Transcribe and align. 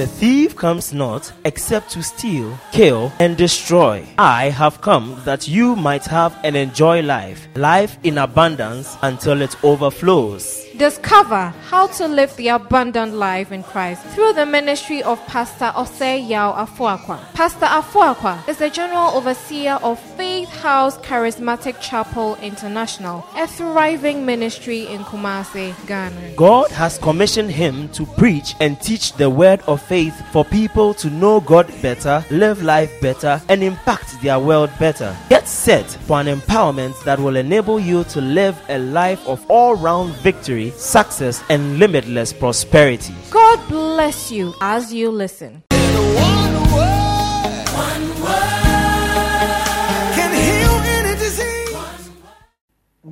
The 0.00 0.06
thief 0.06 0.56
comes 0.56 0.94
not 0.94 1.30
except 1.44 1.90
to 1.90 2.02
steal, 2.02 2.58
kill, 2.72 3.12
and 3.18 3.36
destroy. 3.36 4.02
I 4.16 4.48
have 4.48 4.80
come 4.80 5.20
that 5.26 5.46
you 5.46 5.76
might 5.76 6.06
have 6.06 6.34
and 6.42 6.56
enjoy 6.56 7.02
life, 7.02 7.46
life 7.54 7.98
in 8.02 8.16
abundance 8.16 8.96
until 9.02 9.42
it 9.42 9.62
overflows. 9.62 10.69
Discover 10.80 11.52
how 11.68 11.88
to 11.88 12.08
live 12.08 12.34
the 12.36 12.48
abundant 12.48 13.12
life 13.12 13.52
in 13.52 13.62
Christ 13.62 14.02
through 14.14 14.32
the 14.32 14.46
ministry 14.46 15.02
of 15.02 15.20
Pastor 15.26 15.72
Osei 15.76 16.26
Yao 16.26 16.54
Afuakwa. 16.54 17.18
Pastor 17.34 17.66
Afuakwa 17.66 18.48
is 18.48 18.56
the 18.56 18.70
General 18.70 19.10
Overseer 19.10 19.78
of 19.82 20.00
Faith 20.16 20.48
House 20.48 20.96
Charismatic 21.00 21.78
Chapel 21.82 22.36
International, 22.36 23.26
a 23.36 23.46
thriving 23.46 24.24
ministry 24.24 24.86
in 24.86 25.02
Kumasi, 25.02 25.74
Ghana. 25.86 26.32
God 26.34 26.70
has 26.70 26.96
commissioned 26.96 27.50
him 27.50 27.90
to 27.90 28.06
preach 28.06 28.54
and 28.58 28.80
teach 28.80 29.12
the 29.12 29.28
word 29.28 29.60
of 29.66 29.82
faith 29.82 30.18
for 30.32 30.46
people 30.46 30.94
to 30.94 31.10
know 31.10 31.40
God 31.40 31.70
better, 31.82 32.24
live 32.30 32.62
life 32.62 32.90
better, 33.02 33.38
and 33.50 33.62
impact 33.62 34.18
their 34.22 34.38
world 34.38 34.70
better. 34.78 35.14
Get 35.28 35.46
set 35.46 35.84
for 35.84 36.22
an 36.22 36.26
empowerment 36.26 37.04
that 37.04 37.18
will 37.18 37.36
enable 37.36 37.78
you 37.78 38.04
to 38.04 38.22
live 38.22 38.58
a 38.70 38.78
life 38.78 39.28
of 39.28 39.44
all 39.50 39.76
round 39.76 40.14
victory 40.22 40.69
success, 40.78 41.42
and 41.48 41.78
limitless 41.78 42.32
prosperity. 42.32 43.14
God 43.30 43.68
bless 43.68 44.30
you 44.30 44.54
as 44.60 44.92
you 44.92 45.10
listen. 45.10 45.62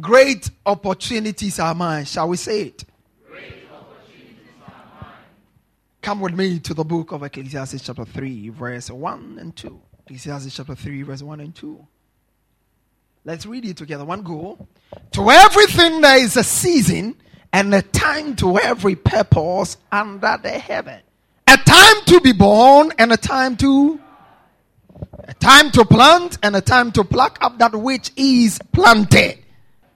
Great 0.01 0.51
opportunities 0.65 1.59
are 1.59 1.75
mine. 1.75 2.05
Shall 2.05 2.29
we 2.29 2.37
say 2.37 2.63
it? 2.63 2.85
Come 6.01 6.21
with 6.21 6.33
me 6.33 6.59
to 6.61 6.73
the 6.73 6.85
book 6.85 7.13
of 7.13 7.23
Ecclesiastes, 7.23 7.83
chapter 7.83 8.05
3, 8.05 8.49
verse 8.49 8.91
1 8.91 9.37
and 9.41 9.55
2. 9.55 9.81
Ecclesiastes, 10.07 10.57
chapter 10.57 10.75
3, 10.75 11.03
verse 11.03 11.23
1 11.23 11.41
and 11.41 11.55
2. 11.55 11.87
Let's 13.25 13.45
read 13.45 13.67
it 13.67 13.77
together. 13.77 14.07
One 14.07 14.23
go. 14.23 14.67
To 15.13 15.31
everything 15.31 16.01
there 16.01 16.17
is 16.17 16.39
a 16.39 16.45
season 16.45 17.15
and 17.53 17.75
a 17.75 17.83
time 17.83 18.37
to 18.37 18.59
every 18.59 18.95
purpose 18.95 19.77
under 19.91 20.39
the 20.43 20.51
heaven. 20.51 21.01
A 21.47 21.57
time 21.57 22.05
to 22.07 22.21
be 22.21 22.33
born 22.33 22.93
and 22.99 23.13
a 23.13 23.17
time 23.17 23.57
to 23.59 24.01
a 25.25 25.35
time 25.35 25.71
to 25.73 25.85
plant 25.85 26.39
and 26.43 26.57
a 26.57 26.61
time 26.61 26.91
to 26.93 27.05
pluck 27.05 27.39
up 27.41 27.59
that 27.59 27.75
which 27.75 28.11
is 28.17 28.59
planted. 28.73 29.39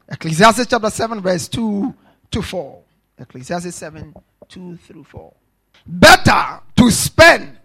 Ecclesiastes 0.09 0.67
chapter 0.67 0.91
7 0.91 1.21
verse 1.21 1.49
2 1.49 1.95
to 2.31 2.43
4. 2.43 2.83
Ecclesiastes 3.19 3.75
7 3.75 4.15
2 4.49 4.77
through 4.77 5.05
4. 5.05 5.33
Better 5.87 6.61
to 6.77 6.91
spend 6.91 7.59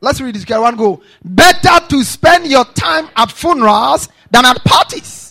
Let's 0.00 0.20
read 0.20 0.34
this. 0.34 0.48
One 0.48 0.76
go. 0.76 1.02
Better 1.24 1.84
to 1.88 2.04
spend 2.04 2.46
your 2.46 2.64
time 2.64 3.08
at 3.16 3.32
funerals 3.32 4.08
than 4.30 4.44
at 4.44 4.62
parties. 4.64 5.25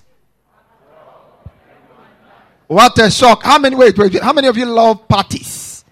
What 2.67 2.97
a 2.99 3.11
shock. 3.11 3.43
How 3.43 3.59
many, 3.59 3.75
wait, 3.75 3.97
wait, 3.97 4.21
how 4.21 4.33
many 4.33 4.47
of 4.47 4.57
you 4.57 4.65
love 4.65 5.07
parties? 5.07 5.85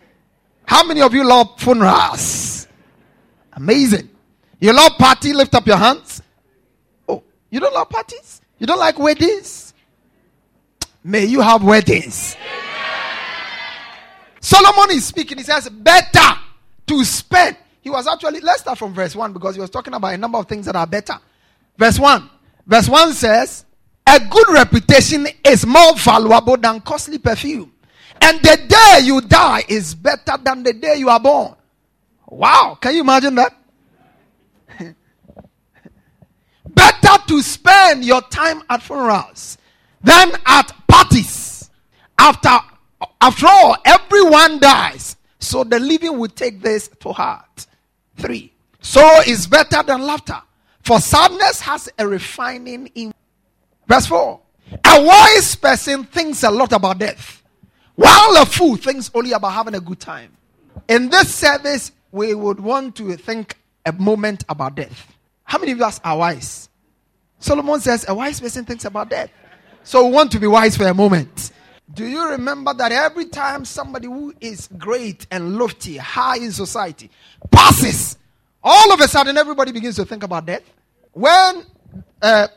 How 0.66 0.83
many 0.83 1.02
of 1.02 1.13
you 1.13 1.23
love 1.23 1.59
funerals? 1.59 2.67
Amazing. 3.53 4.09
You 4.59 4.73
love 4.73 4.94
party? 4.97 5.33
Lift 5.33 5.53
up 5.56 5.67
your 5.67 5.78
hands. 5.78 6.22
Oh, 7.07 7.23
you 7.50 7.59
don't 7.59 7.73
love 7.73 7.89
parties? 7.89 8.41
You 8.57 8.66
don't 8.66 8.79
like 8.79 8.97
weddings? 8.97 9.73
May 11.03 11.25
you 11.25 11.41
have 11.41 11.63
weddings. 11.63 12.35
Solomon 14.39 14.95
is 14.95 15.06
speaking. 15.06 15.38
He 15.38 15.44
says, 15.44 15.69
better 15.69 16.39
to 16.88 17.03
spend. 17.03 17.57
He 17.81 17.89
was 17.89 18.07
actually, 18.07 18.39
let's 18.39 18.62
start 18.62 18.78
from 18.78 18.94
verse 18.94 19.16
1 19.16 19.33
because 19.33 19.56
he 19.56 19.62
was 19.62 19.69
talking 19.69 19.94
about 19.94 20.13
a 20.13 20.17
number 20.17 20.38
of 20.38 20.47
things 20.47 20.66
that 20.66 20.75
are 20.75 20.88
better. 20.88 21.16
Verse 21.78 22.00
1. 22.00 22.29
Verse 22.66 22.88
1 22.88 23.13
says, 23.13 23.66
a 24.08 24.19
good 24.19 24.50
reputation 24.50 25.28
is 25.46 25.66
more 25.66 25.96
valuable 25.96 26.58
than 26.58 26.81
costly 26.81 27.18
perfume. 27.18 27.72
And 28.22 28.40
the 28.41 28.58
day 28.68 29.00
you 29.03 29.22
die 29.22 29.64
is 29.68 29.96
better 29.96 30.38
than 30.41 30.64
the 30.64 30.74
day 30.74 30.96
you 30.96 31.09
are 31.09 31.19
born. 31.19 31.56
Wow, 32.28 32.78
can 32.80 32.96
you 32.96 33.02
imagine 33.02 33.36
that? 33.36 33.53
better 36.68 37.24
to 37.28 37.42
spend 37.42 38.03
your 38.03 38.22
time 38.22 38.62
at 38.69 38.81
funerals 38.81 39.58
than 40.02 40.31
at 40.46 40.72
parties. 40.88 41.69
After, 42.18 42.58
after 43.22 43.47
all, 43.47 43.78
everyone 43.86 44.59
dies. 44.59 45.16
So 45.40 45.63
the 45.63 45.80
living 45.80 46.18
will 46.18 46.30
take 46.30 46.62
this 46.62 46.90
to 47.02 47.12
heart. 47.12 47.68
Three. 48.18 48.53
So 48.81 49.22
is 49.28 49.47
better 49.47 49.84
than 49.84 50.02
laughter. 50.02 50.42
For 50.81 51.00
sadness 51.00 51.62
has 51.62 51.90
a 51.97 52.08
refining 52.08 52.88
in 52.88 53.13
Verse 53.88 54.05
4. 54.07 54.39
A 54.85 55.03
wise 55.03 55.55
person 55.55 56.03
thinks 56.05 56.44
a 56.44 56.51
lot 56.51 56.71
about 56.71 56.99
death, 56.99 57.44
while 57.95 58.41
a 58.41 58.45
fool 58.45 58.75
thinks 58.75 59.11
only 59.13 59.31
about 59.33 59.51
having 59.51 59.75
a 59.75 59.79
good 59.79 59.99
time. 59.99 60.31
In 60.88 61.09
this 61.09 61.33
service, 61.33 61.91
we 62.11 62.33
would 62.33 62.59
want 62.59 62.95
to 62.97 63.16
think 63.17 63.57
a 63.85 63.91
moment 63.91 64.44
about 64.49 64.75
death. 64.75 65.16
How 65.44 65.57
many 65.59 65.73
of 65.73 65.81
us 65.81 65.99
are 66.03 66.17
wise? 66.17 66.69
Solomon 67.39 67.79
says 67.81 68.05
a 68.07 68.16
wise 68.16 68.39
person 68.39 68.66
thinks 68.66 68.85
about 68.85 69.09
death. 69.09 69.29
So 69.83 70.05
we 70.07 70.13
want 70.13 70.31
to 70.31 70.39
be 70.39 70.47
wise 70.47 70.77
for 70.77 70.88
a 70.88 70.94
moment. 70.94 71.51
Do 71.94 72.07
you 72.07 72.29
remember 72.29 72.73
that 72.73 72.91
every 72.91 73.25
time 73.25 73.65
somebody 73.65 74.07
who 74.07 74.33
is 74.39 74.69
great 74.77 75.27
and 75.29 75.57
lofty, 75.57 75.97
high 75.97 76.38
in 76.38 76.51
society, 76.51 77.09
passes, 77.51 78.17
all 78.63 78.94
of 78.94 79.01
a 79.01 79.07
sudden 79.07 79.38
everybody 79.38 79.71
begins 79.71 79.97
to 79.97 80.05
think 80.05 80.23
about 80.23 80.45
death? 80.45 80.63
When 81.11 81.65
uh, 82.21 82.47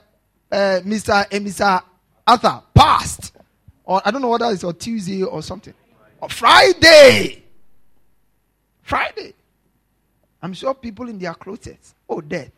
uh, 0.50 0.80
Mr. 0.84 1.26
and 1.30 1.46
Mr. 1.46 1.82
Arthur 2.26 2.62
passed, 2.74 3.32
or 3.84 4.00
I 4.04 4.10
don't 4.10 4.22
know 4.22 4.28
whether 4.28 4.50
it's 4.50 4.64
on 4.64 4.74
Tuesday 4.76 5.22
or 5.22 5.42
something, 5.42 5.74
or 6.20 6.28
Friday. 6.28 7.42
Friday. 8.82 9.34
I'm 10.42 10.52
sure 10.52 10.74
people 10.74 11.08
in 11.08 11.18
their 11.18 11.34
closets. 11.34 11.94
Oh, 12.08 12.20
death. 12.20 12.52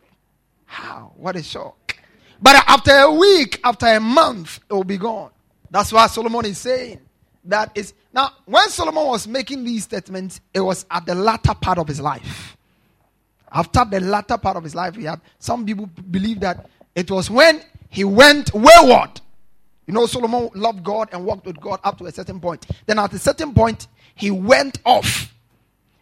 How? 0.66 1.12
What 1.16 1.37
a 1.37 1.43
shock. 1.43 1.97
But 2.41 2.56
after 2.69 2.93
a 2.93 3.10
week, 3.10 3.60
after 3.65 3.87
a 3.87 4.00
month, 4.00 4.60
it 4.69 4.72
will 4.72 4.84
be 4.84 4.98
gone. 4.98 5.31
That's 5.71 5.93
why 5.93 6.06
Solomon 6.06 6.44
is 6.47 6.59
saying 6.59 7.00
that 7.44 7.72
is 7.75 7.94
now 8.12 8.31
when 8.44 8.69
Solomon 8.69 9.06
was 9.06 9.27
making 9.27 9.65
these 9.65 9.84
statements, 9.84 10.41
it 10.53 10.60
was 10.60 10.87
at 10.91 11.06
the 11.06 11.15
latter 11.15 11.54
part 11.54 11.78
of 11.78 11.88
his 11.88 12.00
life. 12.00 12.56
After 13.50 13.84
the 13.84 14.00
latter 14.00 14.37
part 14.37 14.56
of 14.56 14.65
his 14.65 14.75
life, 14.75 14.94
he 14.94 15.04
had 15.04 15.21
some 15.38 15.65
people 15.65 15.87
believe 16.10 16.41
that 16.41 16.69
it 16.94 17.10
was 17.10 17.31
when 17.31 17.62
he 17.88 18.04
went 18.04 18.53
wayward. 18.53 19.21
You 19.87 19.94
know, 19.94 20.06
Solomon 20.06 20.50
loved 20.54 20.84
God 20.84 21.09
and 21.12 21.25
walked 21.25 21.47
with 21.47 21.60
God 21.60 21.81
up 21.82 21.97
to 21.99 22.06
a 22.06 22.12
certain 22.12 22.41
point. 22.41 22.66
Then 22.87 22.99
at 22.99 23.12
a 23.12 23.19
certain 23.19 23.54
point, 23.54 23.88
he 24.15 24.31
went 24.31 24.78
off. 24.84 25.34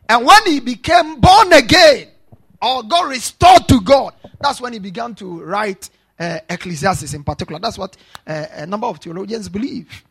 And 0.09 0.27
when 0.27 0.45
he 0.47 0.61
became 0.61 1.21
born 1.21 1.53
again, 1.53 2.09
or 2.61 2.83
got 2.83 3.09
restored 3.09 3.69
to 3.69 3.81
God, 3.81 4.15
that's 4.41 4.61
when 4.61 4.73
he 4.73 4.79
began 4.79 5.15
to 5.17 5.43
write 5.43 5.91
uh, 6.19 6.41
Ecclesiastes 6.49 7.15
in 7.15 7.23
particular. 7.23 7.61
That's 7.61 7.79
what 7.79 7.97
uh, 8.27 8.47
a 8.53 8.67
number 8.67 8.87
of 8.87 8.99
theologians 8.99 9.49
believe. 9.49 10.05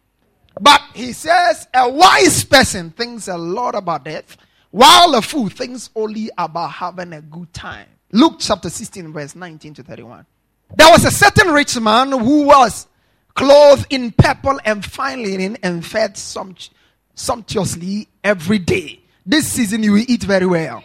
But 0.59 0.81
he 0.94 1.12
says 1.12 1.67
a 1.73 1.90
wise 1.90 2.44
person 2.46 2.91
thinks 2.91 3.28
a 3.28 3.38
lot 3.38 3.76
about 3.76 4.05
death, 4.05 4.38
while 4.72 5.16
a 5.16 5.22
fool 5.22 5.49
thinks 5.49 5.90
only 5.96 6.29
about 6.38 6.72
having 6.72 7.14
a 7.14 7.22
good 7.22 7.53
time. 7.53 7.88
Luke 8.11 8.35
chapter 8.40 8.70
16, 8.70 9.11
verse 9.11 9.35
19 9.35 9.73
to 9.73 9.84
31. 9.84 10.26
There 10.73 10.90
was 10.90 11.06
a 11.06 11.12
certain 11.12 11.52
rich 11.53 11.79
man 11.79 12.12
who 12.12 12.44
was 12.46 12.88
clothed 13.34 13.88
in 13.90 14.12
purple 14.12 14.59
and 14.66 14.84
fine 14.84 15.22
linen 15.23 15.58
and 15.62 15.85
fed 15.85 16.17
sumptuously 16.17 18.08
every 18.23 18.59
day. 18.59 19.02
This 19.26 19.52
season 19.52 19.84
you 19.84 19.94
will 19.94 20.06
eat 20.08 20.23
very 20.23 20.46
well. 20.46 20.84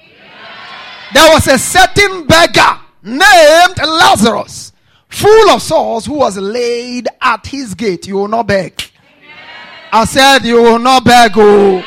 There 1.13 1.33
was 1.33 1.47
a 1.49 1.59
certain 1.59 2.27
beggar 2.27 2.81
named 3.03 3.79
Lazarus, 3.79 4.73
full 5.09 5.51
of 5.51 5.63
sores, 5.63 6.07
who 6.07 6.15
was 6.15 6.37
laid 6.37 7.09
at 7.21 7.47
his 7.47 7.75
gate. 7.75 8.07
You 8.07 8.17
will 8.17 8.29
not 8.29 8.47
beg. 8.47 8.81
I 9.93 10.05
said, 10.05 10.45
You 10.45 10.63
will 10.63 10.79
not 10.79 11.05
beg. 11.05 11.33
Oh. 11.35 11.85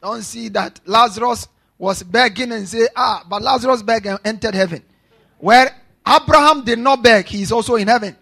Don't 0.00 0.22
see 0.22 0.48
that 0.50 0.80
Lazarus 0.86 1.48
was 1.76 2.02
begging 2.02 2.52
and 2.52 2.68
say, 2.68 2.86
Ah, 2.96 3.24
but 3.28 3.42
Lazarus 3.42 3.82
begged 3.82 4.06
and 4.06 4.20
entered 4.24 4.54
heaven. 4.54 4.82
Where 5.38 5.74
Abraham 6.08 6.64
did 6.64 6.78
not 6.78 7.02
beg, 7.02 7.26
he 7.26 7.42
is 7.42 7.52
also 7.52 7.74
in 7.76 7.88
heaven. 7.88 8.16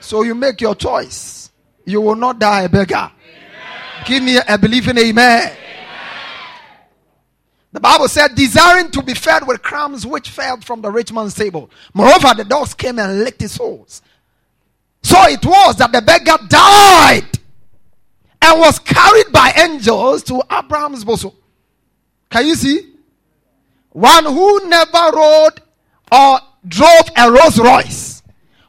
So 0.00 0.22
you 0.22 0.34
make 0.34 0.60
your 0.60 0.74
choice. 0.74 1.50
You 1.84 2.00
will 2.00 2.16
not 2.16 2.38
die 2.38 2.62
a 2.62 2.68
beggar. 2.68 2.94
Amen. 2.94 4.04
Give 4.06 4.22
me 4.22 4.38
a 4.46 4.58
believing 4.58 4.96
amen. 4.96 5.42
amen. 5.42 5.56
The 7.72 7.80
Bible 7.80 8.08
said, 8.08 8.34
desiring 8.34 8.90
to 8.92 9.02
be 9.02 9.14
fed 9.14 9.46
with 9.46 9.62
crumbs 9.62 10.06
which 10.06 10.30
fell 10.30 10.58
from 10.60 10.80
the 10.80 10.90
rich 10.90 11.12
man's 11.12 11.34
table. 11.34 11.70
Moreover, 11.92 12.34
the 12.34 12.44
dogs 12.44 12.74
came 12.74 12.98
and 12.98 13.24
licked 13.24 13.42
his 13.42 13.52
soles. 13.52 14.02
So 15.02 15.16
it 15.24 15.44
was 15.44 15.76
that 15.76 15.92
the 15.92 16.02
beggar 16.02 16.36
died 16.48 17.38
and 18.40 18.60
was 18.60 18.78
carried 18.78 19.30
by 19.32 19.52
angels 19.56 20.22
to 20.24 20.42
Abraham's 20.50 21.04
bosom. 21.04 21.32
Can 22.30 22.46
you 22.46 22.54
see? 22.54 22.94
One 23.90 24.24
who 24.24 24.68
never 24.68 25.10
rode 25.12 25.60
or 26.12 26.40
drove 26.66 27.08
a 27.16 27.30
Rolls 27.30 27.58
Royce. 27.58 28.22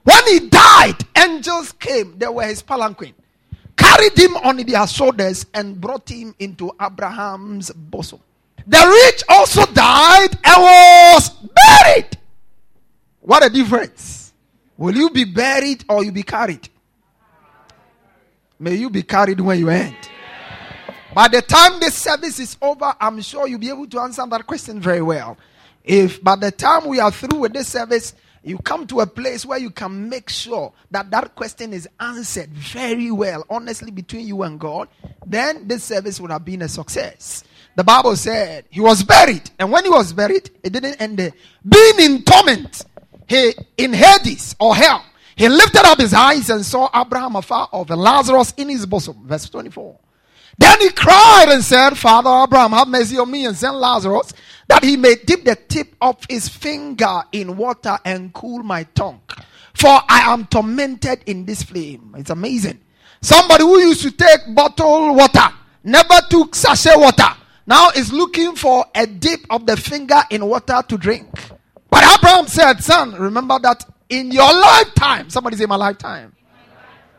When 0.04 0.28
he 0.28 0.50
died, 0.50 0.96
angels 1.18 1.72
came. 1.74 2.18
They 2.18 2.28
were 2.28 2.44
his 2.44 2.62
palanquin, 2.62 3.14
carried 3.76 4.18
him 4.18 4.38
on 4.38 4.58
their 4.58 4.88
shoulders, 4.88 5.46
and 5.54 5.80
brought 5.80 6.10
him 6.10 6.34
into 6.40 6.72
Abraham's 6.82 7.72
bosom. 7.72 8.20
The 8.66 9.08
rich 9.08 9.24
also 9.30 9.66
died 9.68 10.38
and 10.44 10.62
was 10.62 11.30
buried. 11.30 12.18
What 13.22 13.46
a 13.46 13.50
difference. 13.50 14.34
Will 14.78 14.96
you 14.96 15.10
be 15.10 15.26
buried 15.26 15.84
or 15.90 16.04
you 16.04 16.12
be 16.12 16.24
carried? 16.24 16.70
May 18.60 18.76
you 18.76 18.90
be 18.90 19.04
carried 19.04 19.40
when 19.40 19.60
you 19.60 19.70
end. 19.70 19.96
By 21.14 21.28
the 21.28 21.42
time 21.42 21.80
this 21.80 21.96
service 21.96 22.40
is 22.40 22.58
over, 22.62 22.94
I'm 23.00 23.22
sure 23.22 23.48
you'll 23.48 23.60
be 23.60 23.70
able 23.70 23.88
to 23.88 24.00
answer 24.00 24.26
that 24.26 24.46
question 24.46 24.80
very 24.80 25.02
well. 25.02 25.38
If 25.90 26.24
by 26.24 26.36
the 26.36 26.52
time 26.52 26.86
we 26.86 27.00
are 27.00 27.10
through 27.10 27.40
with 27.40 27.54
this 27.54 27.68
service, 27.68 28.14
you 28.44 28.60
come 28.60 28.86
to 28.86 29.00
a 29.00 29.08
place 29.08 29.44
where 29.44 29.58
you 29.58 29.72
can 29.72 30.08
make 30.08 30.30
sure 30.30 30.72
that 30.92 31.10
that 31.10 31.34
question 31.34 31.74
is 31.74 31.90
answered 32.00 32.52
very 32.52 33.10
well, 33.10 33.44
honestly, 33.50 33.90
between 33.90 34.28
you 34.28 34.44
and 34.44 34.60
God, 34.60 34.88
then 35.26 35.68
this 35.68 35.84
service 35.84 36.22
would 36.22 36.30
have 36.30 36.46
been 36.46 36.62
a 36.62 36.68
success. 36.68 37.44
The 37.76 37.84
Bible 37.84 38.16
said 38.18 38.66
he 38.70 38.80
was 38.80 39.02
buried, 39.02 39.50
and 39.58 39.72
when 39.72 39.84
he 39.84 39.90
was 39.90 40.14
buried, 40.14 40.52
it 40.62 40.74
didn't 40.74 41.02
end 41.02 41.18
there. 41.18 41.34
Being 41.68 42.00
in 42.00 42.22
torment, 42.22 42.86
he 43.26 43.56
in 43.76 43.92
Hades 43.92 44.56
or 44.60 44.76
hell, 44.76 45.04
he 45.36 45.50
lifted 45.50 45.88
up 45.88 46.00
his 46.00 46.14
eyes 46.14 46.52
and 46.52 46.64
saw 46.64 46.88
Abraham 46.94 47.36
afar 47.36 47.68
off 47.72 47.90
and 47.90 48.00
Lazarus 48.00 48.54
in 48.58 48.70
his 48.70 48.86
bosom. 48.86 49.26
Verse 49.26 49.50
24. 49.50 49.98
Then 50.60 50.82
he 50.82 50.90
cried 50.90 51.46
and 51.48 51.64
said, 51.64 51.98
Father 51.98 52.30
Abraham, 52.44 52.74
have 52.74 52.90
mercy 52.90 53.18
on 53.18 53.32
me 53.32 53.46
and 53.46 53.56
send 53.56 53.78
Lazarus 53.78 54.34
that 54.70 54.84
he 54.84 54.96
may 54.96 55.16
dip 55.16 55.44
the 55.44 55.56
tip 55.56 55.96
of 56.00 56.16
his 56.30 56.48
finger 56.48 57.24
in 57.32 57.58
water 57.58 57.98
and 58.06 58.32
cool 58.34 58.64
my 58.64 58.84
tongue. 58.96 59.20
For 59.74 59.90
I 59.90 60.32
am 60.32 60.46
tormented 60.46 61.24
in 61.26 61.46
this 61.46 61.64
flame. 61.64 62.14
It's 62.18 62.30
amazing. 62.30 62.80
Somebody 63.22 63.64
who 63.64 63.80
used 63.80 64.04
to 64.04 64.12
take 64.12 64.42
bottled 64.54 65.18
water, 65.18 65.50
never 65.84 66.22
took 66.30 66.56
sachet 66.56 66.96
water, 66.96 67.36
now 67.66 67.90
is 67.96 68.14
looking 68.14 68.56
for 68.56 68.86
a 68.94 69.06
dip 69.08 69.42
of 69.50 69.66
the 69.66 69.76
finger 69.76 70.22
in 70.30 70.46
water 70.46 70.82
to 70.88 70.98
drink. 70.98 71.28
But 71.90 72.04
Abraham 72.04 72.48
said, 72.48 72.84
Son, 72.84 73.14
remember 73.16 73.58
that 73.60 73.84
in 74.08 74.32
your 74.32 74.54
lifetime, 74.54 75.30
somebody 75.30 75.58
say, 75.58 75.66
My 75.66 75.76
lifetime. 75.78 76.36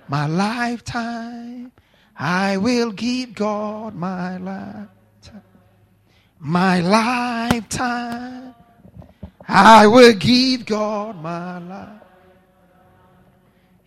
My 0.06 0.26
lifetime, 0.26 1.73
I 2.17 2.56
will 2.56 2.93
give 2.93 3.35
God 3.35 3.94
my 3.94 4.38
lifetime. 4.38 4.88
My 6.43 6.81
lifetime, 6.81 8.55
I 9.47 9.87
will 9.87 10.15
give 10.15 10.65
God 10.65 11.23
my 11.23 11.59
life. 11.59 12.01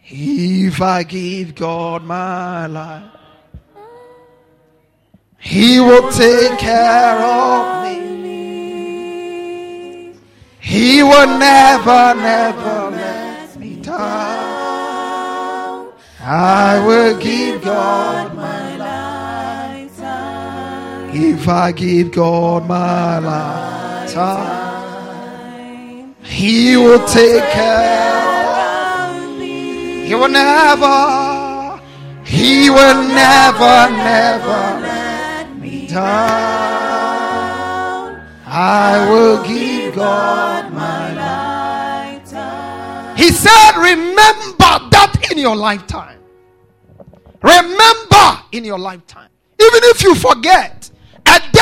If 0.05 0.79
I 0.79 1.01
give 1.01 1.55
God 1.55 2.03
my 2.03 2.67
life, 2.67 3.09
He 5.39 5.79
will 5.79 6.11
take 6.11 6.59
care 6.59 7.19
of 7.19 7.85
me. 7.85 7.93
He 10.59 11.01
will 11.01 11.39
never, 11.39 12.13
never 12.13 12.91
let 12.91 13.57
me 13.59 13.77
down. 13.77 13.97
I 16.21 16.83
will 16.85 17.17
give 17.19 17.63
God 17.63 18.35
my. 18.35 18.52
If 21.15 21.47
I 21.47 21.71
give 21.71 22.11
God 22.11 22.67
my 22.67 23.19
lifetime, 23.19 24.55
He 26.23 26.75
will 26.75 27.05
take 27.07 27.43
care 27.51 29.05
of 29.05 29.37
me. 29.39 30.07
He 30.07 30.15
will 30.15 30.27
never, 30.27 31.79
He 32.25 32.71
will 32.71 33.03
never, 33.03 33.91
never 33.91 34.79
let 34.81 35.55
me 35.59 35.85
down. 35.87 36.01
I 38.47 39.07
will 39.07 39.43
give 39.45 39.93
God 39.93 40.73
my 40.73 41.13
lifetime. 41.13 43.15
He 43.17 43.29
said, 43.29 43.73
Remember 43.77 44.79
that 44.89 45.27
in 45.31 45.37
your 45.37 45.55
lifetime. 45.55 46.17
Remember 47.43 48.39
in 48.51 48.65
your 48.65 48.79
lifetime. 48.79 49.29
Even 49.61 49.83
if 49.83 50.01
you 50.01 50.15
forget, 50.15 50.82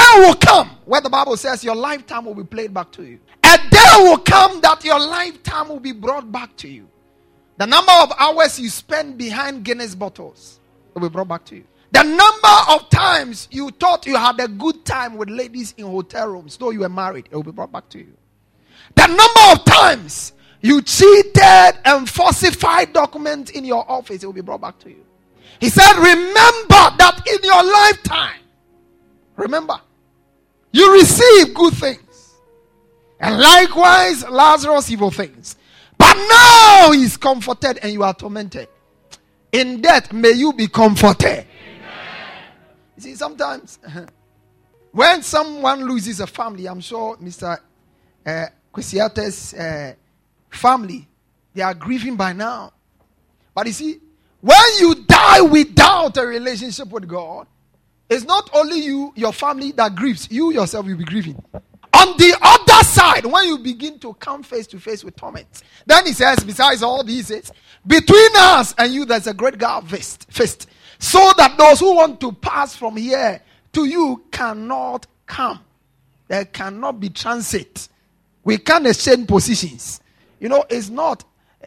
day 0.02 0.28
will 0.28 0.36
come 0.36 0.70
where 0.86 1.02
the 1.02 1.10
Bible 1.10 1.38
says 1.38 1.64
your 1.64 1.76
lifetime 1.76 2.26
will 2.26 2.36
be 2.36 2.44
played 2.44 2.74
back 2.74 2.92
to 2.94 3.04
you. 3.04 3.20
A 3.44 3.58
day 3.70 3.96
will 4.00 4.18
come 4.18 4.62
that 4.62 4.84
your 4.84 5.00
lifetime 5.00 5.70
will 5.70 5.80
be 5.80 5.92
brought 5.92 6.32
back 6.32 6.56
to 6.58 6.68
you. 6.68 6.88
The 7.58 7.66
number 7.68 7.92
of 7.92 8.12
hours 8.18 8.60
you 8.60 8.70
spend 8.70 9.18
behind 9.18 9.64
Guinness 9.64 9.96
bottles 9.96 10.60
will 10.94 11.02
be 11.02 11.10
brought 11.10 11.28
back 11.28 11.46
to 11.46 11.56
you. 11.56 11.64
The 11.92 12.04
number 12.04 12.58
of 12.70 12.90
times 12.90 13.48
you 13.52 13.70
thought 13.72 14.08
you 14.08 14.16
had 14.16 14.40
a 14.40 14.48
good 14.48 14.86
time 14.86 15.18
with 15.18 15.30
ladies 15.30 15.74
in 15.78 15.86
hotel 15.86 16.30
rooms, 16.30 16.58
though 16.58 16.70
you 16.70 16.80
were 16.80 16.90
married, 16.90 17.28
it 17.30 17.36
will 17.36 17.44
be 17.44 17.52
brought 17.52 17.72
back 17.72 17.90
to 17.90 18.00
you. 18.00 18.14
The 18.96 19.08
number 19.08 19.60
of 19.60 19.66
times 19.66 20.34
you 20.62 20.82
cheated 20.82 21.78
and 21.86 22.10
falsified 22.10 22.94
documents 22.94 23.52
in 23.52 23.66
your 23.66 23.90
office, 23.92 24.24
it 24.24 24.26
will 24.26 24.34
be 24.34 24.42
brought 24.42 24.62
back 24.62 24.80
to 24.80 24.90
you. 24.90 25.06
He 25.60 25.70
said, 25.70 25.94
Remember 25.98 26.96
that 26.98 27.22
in 27.32 27.44
your 27.44 27.64
lifetime, 27.64 28.40
remember, 29.36 29.80
you 30.72 30.94
receive 30.94 31.54
good 31.54 31.74
things, 31.74 32.36
and 33.20 33.40
likewise 33.40 34.28
Lazarus 34.28 34.90
evil 34.90 35.12
things. 35.12 35.56
But 35.98 36.16
now 36.16 36.92
he 36.94 37.04
is 37.04 37.16
comforted 37.16 37.80
and 37.84 37.94
you 37.94 38.04
are 38.04 38.14
tormented. 38.14 38.68
In 39.52 39.82
death, 39.82 40.12
may 40.12 40.32
you 40.32 40.54
be 40.54 40.68
comforted. 40.68 41.46
You 42.96 43.04
see, 43.04 43.16
sometimes 43.16 43.80
when 44.92 45.22
someone 45.22 45.86
loses 45.86 46.20
a 46.20 46.28
family, 46.28 46.68
I'm 46.68 46.82
sure 46.82 47.18
Mr. 47.18 47.60
Uh, 48.26 48.46
uh, 49.60 49.94
family, 50.50 51.08
they 51.54 51.62
are 51.62 51.74
grieving 51.74 52.16
by 52.16 52.34
now. 52.34 52.74
But 53.54 53.68
you 53.68 53.74
see, 53.74 54.00
when 54.40 54.60
you 54.80 54.96
die 55.06 55.42
without 55.42 56.18
a 56.18 56.26
relationship 56.26 56.88
with 56.90 57.08
God, 57.08 57.48
it's 58.12 58.26
not 58.26 58.50
only 58.54 58.82
you, 58.82 59.14
your 59.16 59.32
family 59.32 59.72
that 59.72 59.96
grieves, 59.96 60.30
you 60.30 60.52
yourself 60.52 60.86
will 60.86 60.98
be 60.98 61.06
grieving. 61.06 61.42
On 61.54 62.18
the 62.18 62.38
other 62.42 62.84
side, 62.84 63.26
when 63.26 63.46
you 63.46 63.58
begin 63.58 64.00
to 64.00 64.14
come 64.16 64.44
face 64.44 64.68
to 64.68 64.80
face 64.82 65.02
with 65.02 65.16
torment, 65.16 65.64
then 65.86 66.06
he 66.06 66.12
says, 66.12 66.44
besides 66.44 66.84
all 66.84 67.06
these, 67.06 67.30
between 67.88 68.30
us 68.36 68.76
and 68.78 68.94
you, 68.94 69.06
there's 69.06 69.28
a 69.28 69.34
great 69.34 69.58
gulf 69.58 69.90
fist, 69.90 70.28
fist, 70.30 70.68
so 71.00 71.32
that 71.38 71.58
those 71.58 71.80
who 71.80 71.96
want 71.96 72.20
to 72.20 72.34
pass 72.34 72.76
from 72.76 72.98
here 72.98 73.42
to 73.72 73.86
you 73.86 74.22
cannot 74.30 75.08
come. 75.26 75.62
There 76.28 76.44
cannot 76.44 77.00
be 77.00 77.10
transit. 77.10 77.88
We 78.44 78.58
can't 78.58 78.88
exchange 78.88 79.30
positions. 79.30 80.02
You 80.38 80.50
know, 80.50 80.66
it's 80.70 80.90
not 80.90 81.24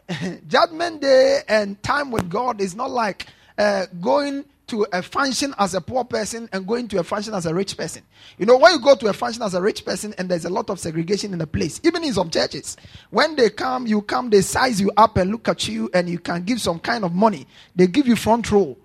judgment 0.47 1.01
day 1.01 1.41
and 1.47 1.81
time 1.81 2.11
with 2.11 2.29
God 2.29 2.61
is 2.61 2.75
not 2.75 2.91
like 2.91 3.25
uh, 3.57 3.87
going 3.99 4.45
to 4.67 4.85
a 4.93 5.01
function 5.01 5.53
as 5.57 5.73
a 5.73 5.81
poor 5.81 6.03
person 6.03 6.49
and 6.51 6.67
going 6.67 6.87
to 6.87 6.99
a 6.99 7.03
function 7.03 7.33
as 7.33 7.45
a 7.45 7.53
rich 7.53 7.77
person. 7.77 8.03
You 8.37 8.45
know, 8.45 8.57
when 8.57 8.73
you 8.73 8.79
go 8.79 8.95
to 8.95 9.07
a 9.07 9.13
function 9.13 9.43
as 9.43 9.53
a 9.53 9.61
rich 9.61 9.85
person 9.85 10.13
and 10.17 10.29
there's 10.29 10.45
a 10.45 10.49
lot 10.49 10.69
of 10.69 10.79
segregation 10.79 11.33
in 11.33 11.39
the 11.39 11.47
place, 11.47 11.79
even 11.83 12.03
in 12.03 12.13
some 12.13 12.29
churches, 12.29 12.77
when 13.09 13.35
they 13.35 13.49
come, 13.49 13.85
you 13.87 14.01
come, 14.01 14.29
they 14.29 14.41
size 14.41 14.81
you 14.81 14.91
up 14.97 15.17
and 15.17 15.31
look 15.31 15.47
at 15.47 15.67
you 15.67 15.89
and 15.93 16.09
you 16.09 16.19
can 16.19 16.43
give 16.43 16.59
some 16.59 16.79
kind 16.79 17.03
of 17.03 17.13
money. 17.13 17.47
They 17.75 17.87
give 17.87 18.07
you 18.07 18.15
front 18.15 18.51
row. 18.51 18.77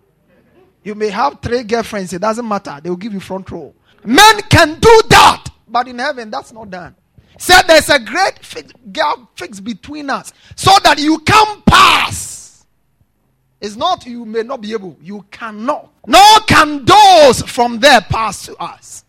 You 0.83 0.95
may 0.95 1.09
have 1.09 1.41
three 1.41 1.63
girlfriends, 1.63 2.13
it 2.13 2.21
doesn't 2.21 2.47
matter. 2.47 2.79
They 2.83 2.89
will 2.91 2.97
give 2.97 3.13
you 3.13 3.21
front 3.21 3.51
row. 3.51 3.75
Men 4.05 4.41
can 4.49 4.79
do 4.81 5.03
that, 5.11 5.45
but 5.69 5.89
in 5.89 5.99
heaven, 5.99 6.31
that's 6.31 6.53
not 6.53 6.71
done. 6.71 6.95
Said 7.39 7.63
there's 7.63 7.89
a 7.89 7.99
great 7.99 8.45
fix, 8.45 8.73
gap 8.93 9.19
fixed 9.35 9.65
between 9.65 10.11
us 10.11 10.33
so 10.57 10.73
that 10.85 10.99
you 10.99 11.19
can 11.21 11.63
pass. 11.63 12.40
It's 13.61 13.77
not 13.77 14.07
you 14.07 14.25
may 14.25 14.43
not 14.43 14.61
be 14.63 14.73
able, 14.73 14.97
you 15.03 15.25
cannot. 15.31 15.93
Nor 16.07 16.41
can 16.47 16.85
those 16.85 17.43
from 17.43 17.79
there 17.79 18.01
pass 18.01 18.47
to 18.47 18.57
us. 18.57 19.05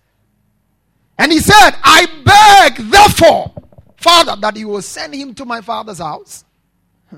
And 1.18 1.32
he 1.32 1.40
said, 1.40 1.72
I 1.84 2.06
beg, 2.26 2.90
therefore, 2.90 3.54
Father, 3.96 4.36
that 4.42 4.58
you 4.58 4.68
will 4.68 4.82
send 4.82 5.14
him 5.14 5.34
to 5.36 5.46
my 5.46 5.62
father's 5.62 6.00
house. 6.00 6.44
Hmm. 7.10 7.18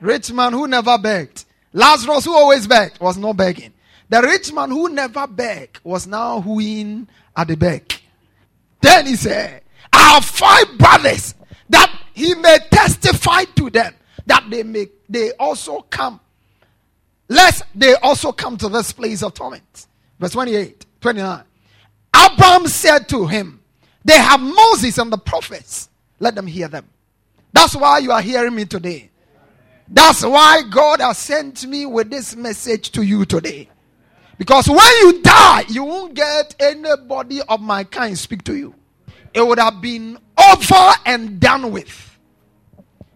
Rich 0.00 0.32
man 0.32 0.52
who 0.52 0.66
never 0.68 0.96
begged. 0.96 1.44
Lazarus, 1.72 2.24
who 2.24 2.34
always 2.34 2.66
begged, 2.66 3.00
was 3.00 3.18
not 3.18 3.36
begging. 3.36 3.74
The 4.08 4.22
rich 4.22 4.52
man 4.52 4.70
who 4.70 4.88
never 4.88 5.26
begged 5.26 5.80
was 5.84 6.06
now 6.06 6.38
wooing 6.38 7.08
at 7.36 7.48
the 7.48 7.56
beg. 7.56 7.92
Then 8.80 9.06
he 9.06 9.16
said, 9.16 9.62
I 9.92 10.14
have 10.14 10.24
five 10.24 10.78
brothers 10.78 11.34
that 11.68 11.92
he 12.14 12.34
may 12.34 12.58
testify 12.70 13.44
to 13.56 13.68
them 13.68 13.94
that 14.26 14.48
they 14.48 14.62
may 14.62 14.86
they 15.08 15.32
also 15.32 15.80
come. 15.82 16.20
Lest 17.28 17.62
they 17.74 17.94
also 17.94 18.32
come 18.32 18.56
to 18.56 18.68
this 18.68 18.92
place 18.92 19.22
of 19.22 19.34
torment. 19.34 19.86
Verse 20.18 20.32
28, 20.32 20.86
29. 21.00 21.44
Abraham 22.16 22.66
said 22.66 23.08
to 23.10 23.26
him, 23.26 23.60
They 24.04 24.16
have 24.16 24.40
Moses 24.40 24.98
and 24.98 25.12
the 25.12 25.18
prophets. 25.18 25.88
Let 26.18 26.34
them 26.34 26.46
hear 26.46 26.68
them. 26.68 26.88
That's 27.52 27.76
why 27.76 27.98
you 27.98 28.12
are 28.12 28.22
hearing 28.22 28.54
me 28.54 28.64
today. 28.64 29.10
That's 29.86 30.24
why 30.24 30.62
God 30.68 31.00
has 31.00 31.18
sent 31.18 31.66
me 31.66 31.86
with 31.86 32.10
this 32.10 32.36
message 32.36 32.90
to 32.92 33.02
you 33.02 33.24
today. 33.24 33.68
Because 34.36 34.68
when 34.68 34.78
you 35.00 35.22
die, 35.22 35.64
you 35.68 35.84
won't 35.84 36.14
get 36.14 36.54
anybody 36.60 37.40
of 37.48 37.60
my 37.60 37.84
kind 37.84 38.16
speak 38.16 38.44
to 38.44 38.56
you. 38.56 38.74
It 39.34 39.46
would 39.46 39.58
have 39.58 39.80
been 39.80 40.18
over 40.52 40.92
and 41.06 41.40
done 41.40 41.72
with. 41.72 42.18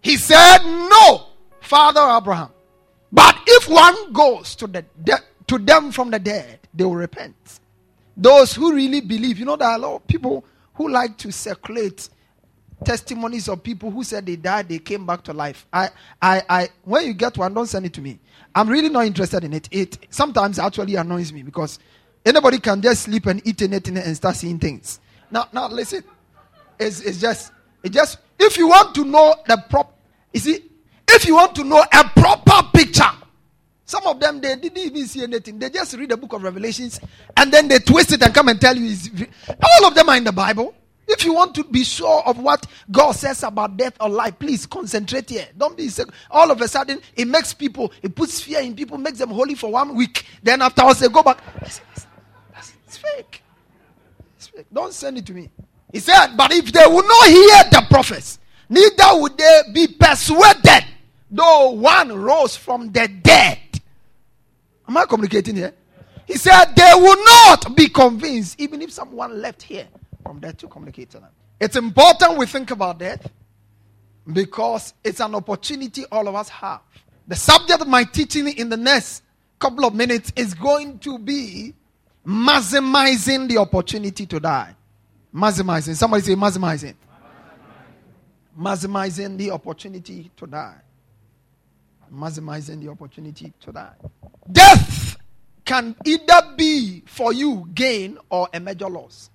He 0.00 0.16
said, 0.16 0.58
No, 0.64 1.26
Father 1.60 2.00
Abraham. 2.00 2.50
But 3.12 3.36
if 3.46 3.68
one 3.68 4.12
goes 4.12 4.56
to 4.56 4.66
the 4.66 4.84
de- 5.04 5.20
to 5.48 5.58
them 5.58 5.92
from 5.92 6.10
the 6.10 6.18
dead, 6.18 6.60
they 6.72 6.84
will 6.84 6.96
repent. 6.96 7.60
Those 8.16 8.54
who 8.54 8.74
really 8.74 9.00
believe, 9.00 9.38
you 9.38 9.44
know, 9.44 9.56
there 9.56 9.68
are 9.68 9.76
a 9.76 9.78
lot 9.78 9.96
of 9.96 10.06
people 10.06 10.44
who 10.74 10.88
like 10.88 11.18
to 11.18 11.30
circulate 11.32 12.08
testimonies 12.84 13.48
of 13.48 13.62
people 13.62 13.90
who 13.90 14.02
said 14.02 14.26
they 14.26 14.36
died, 14.36 14.68
they 14.68 14.78
came 14.78 15.06
back 15.06 15.22
to 15.24 15.32
life. 15.32 15.66
I, 15.72 15.90
I, 16.20 16.42
I, 16.48 16.68
when 16.84 17.06
you 17.06 17.14
get 17.14 17.38
one, 17.38 17.54
don't 17.54 17.66
send 17.66 17.86
it 17.86 17.92
to 17.94 18.00
me. 18.00 18.18
I'm 18.54 18.68
really 18.68 18.88
not 18.88 19.06
interested 19.06 19.44
in 19.44 19.52
it. 19.52 19.68
It 19.70 19.98
sometimes 20.10 20.58
actually 20.58 20.96
annoys 20.96 21.32
me 21.32 21.42
because 21.42 21.78
anybody 22.24 22.58
can 22.58 22.82
just 22.82 23.02
sleep 23.02 23.26
and 23.26 23.46
eat 23.46 23.62
anything 23.62 23.96
and 23.98 24.16
start 24.16 24.36
seeing 24.36 24.58
things. 24.58 25.00
Now, 25.30 25.48
now 25.52 25.68
listen. 25.68 26.04
It's, 26.78 27.00
it's 27.00 27.20
just, 27.20 27.52
it 27.82 27.90
just, 27.92 28.18
if 28.38 28.56
you 28.56 28.68
want 28.68 28.94
to 28.96 29.04
know 29.04 29.36
the 29.46 29.62
prop, 29.70 29.96
you 30.32 30.40
see, 30.40 30.64
if 31.08 31.26
you 31.26 31.34
want 31.34 31.54
to 31.56 31.64
know 31.64 31.80
a 31.92 32.04
proper 32.04 32.68
picture, 32.72 33.10
some 33.84 34.06
of 34.06 34.18
them 34.20 34.40
they 34.40 34.56
didn't 34.56 34.78
even 34.78 35.06
see 35.06 35.22
anything. 35.22 35.58
They 35.58 35.70
just 35.70 35.94
read 35.94 36.10
the 36.10 36.16
book 36.16 36.32
of 36.32 36.42
Revelations 36.42 37.00
and 37.36 37.52
then 37.52 37.68
they 37.68 37.78
twist 37.78 38.12
it 38.12 38.22
and 38.22 38.34
come 38.34 38.48
and 38.48 38.60
tell 38.60 38.76
you. 38.76 38.96
all 39.48 39.86
of 39.86 39.94
them 39.94 40.08
are 40.08 40.16
in 40.16 40.24
the 40.24 40.32
Bible. 40.32 40.74
If 41.08 41.24
you 41.24 41.34
want 41.34 41.54
to 41.56 41.64
be 41.64 41.84
sure 41.84 42.22
of 42.24 42.38
what 42.38 42.66
God 42.90 43.12
says 43.12 43.42
about 43.42 43.76
death 43.76 43.94
or 44.00 44.08
life, 44.08 44.38
please 44.38 44.66
concentrate 44.66 45.28
here. 45.28 45.46
Don't 45.58 45.76
be 45.76 45.88
sick. 45.88 46.08
All 46.30 46.50
of 46.50 46.60
a 46.60 46.68
sudden, 46.68 47.00
it 47.16 47.26
makes 47.26 47.52
people, 47.52 47.92
it 48.02 48.14
puts 48.14 48.40
fear 48.40 48.60
in 48.60 48.74
people, 48.74 48.96
makes 48.98 49.18
them 49.18 49.30
holy 49.30 49.54
for 49.54 49.70
one 49.70 49.94
week. 49.94 50.24
Then 50.42 50.62
afterwards, 50.62 51.00
they 51.00 51.08
go 51.08 51.22
back. 51.22 51.42
It's, 51.60 51.80
it's, 51.94 52.06
it's 52.86 52.96
fake. 52.96 53.42
It's 54.36 54.46
fake. 54.46 54.66
Don't 54.72 54.94
send 54.94 55.18
it 55.18 55.26
to 55.26 55.34
me. 55.34 55.50
He 55.92 55.98
said, 55.98 56.28
But 56.36 56.52
if 56.52 56.72
they 56.72 56.86
will 56.86 57.06
not 57.06 57.26
hear 57.28 57.64
the 57.70 57.86
prophets, 57.90 58.38
neither 58.68 59.20
would 59.20 59.36
they 59.36 59.60
be 59.74 59.88
persuaded, 59.88 60.84
though 61.32 61.70
one 61.70 62.12
rose 62.12 62.56
from 62.56 62.92
the 62.92 63.08
dead. 63.08 63.58
Am 64.88 64.96
I 64.96 65.06
communicating 65.06 65.56
here? 65.56 65.72
He 66.26 66.36
said, 66.36 66.66
They 66.76 66.92
will 66.94 67.24
not 67.24 67.74
be 67.76 67.88
convinced, 67.88 68.60
even 68.60 68.82
if 68.82 68.92
someone 68.92 69.40
left 69.40 69.62
here 69.62 69.88
from 70.22 70.38
death 70.38 70.58
to 70.58 70.68
communicate 70.68 71.10
to 71.10 71.18
them. 71.18 71.30
It's 71.58 71.76
important 71.76 72.38
we 72.38 72.46
think 72.46 72.70
about 72.70 72.98
death 72.98 73.28
because 74.32 74.94
it's 75.02 75.20
an 75.20 75.34
opportunity 75.34 76.04
all 76.10 76.28
of 76.28 76.34
us 76.34 76.48
have. 76.48 76.80
The 77.28 77.36
subject 77.36 77.80
of 77.80 77.88
my 77.88 78.04
teaching 78.04 78.48
in 78.48 78.68
the 78.68 78.76
next 78.76 79.22
couple 79.58 79.84
of 79.84 79.94
minutes 79.94 80.32
is 80.36 80.54
going 80.54 80.98
to 81.00 81.18
be 81.18 81.72
maximizing 82.26 83.48
the 83.48 83.58
opportunity 83.58 84.26
to 84.26 84.40
die. 84.40 84.74
Maximizing. 85.34 85.94
Somebody 85.94 86.22
say 86.22 86.34
maximizing. 86.34 86.94
Maximizing 88.58 89.36
the 89.38 89.50
opportunity 89.50 90.30
to 90.36 90.46
die. 90.46 90.80
Maximizing 92.12 92.82
the 92.82 92.88
opportunity 92.90 93.52
to 93.60 93.72
die. 93.72 93.94
Death 94.50 95.16
can 95.64 95.96
either 96.04 96.54
be 96.56 97.02
for 97.06 97.32
you 97.32 97.68
gain 97.74 98.18
or 98.30 98.48
a 98.52 98.60
major 98.60 98.88
loss. 98.88 99.30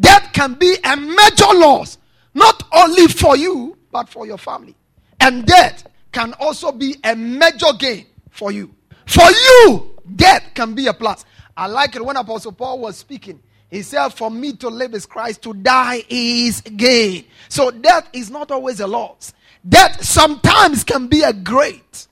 Death 0.00 0.30
can 0.32 0.54
be 0.54 0.76
a 0.84 0.96
major 0.96 1.54
loss, 1.54 1.98
not 2.34 2.62
only 2.72 3.06
for 3.08 3.36
you, 3.36 3.76
but 3.90 4.08
for 4.08 4.26
your 4.26 4.38
family. 4.38 4.74
And 5.20 5.46
death 5.46 5.86
can 6.12 6.32
also 6.34 6.72
be 6.72 6.96
a 7.04 7.14
major 7.14 7.72
gain 7.78 8.06
for 8.30 8.52
you. 8.52 8.74
For 9.06 9.24
you, 9.30 9.96
death 10.16 10.42
can 10.54 10.74
be 10.74 10.86
a 10.86 10.94
plus. 10.94 11.24
I 11.56 11.66
like 11.66 11.96
it 11.96 12.04
when 12.04 12.16
Apostle 12.16 12.52
Paul 12.52 12.80
was 12.80 12.96
speaking. 12.96 13.40
He 13.70 13.82
said, 13.82 14.08
For 14.10 14.30
me 14.30 14.52
to 14.54 14.68
live 14.68 14.94
is 14.94 15.06
Christ, 15.06 15.42
to 15.42 15.54
die 15.54 16.02
is 16.08 16.60
gain. 16.60 17.24
So 17.48 17.70
death 17.70 18.08
is 18.12 18.30
not 18.30 18.50
always 18.50 18.80
a 18.80 18.86
loss. 18.86 19.32
Death 19.66 20.04
sometimes 20.04 20.84
can 20.84 21.08
be 21.08 21.22
a 21.22 21.32
great. 21.32 22.06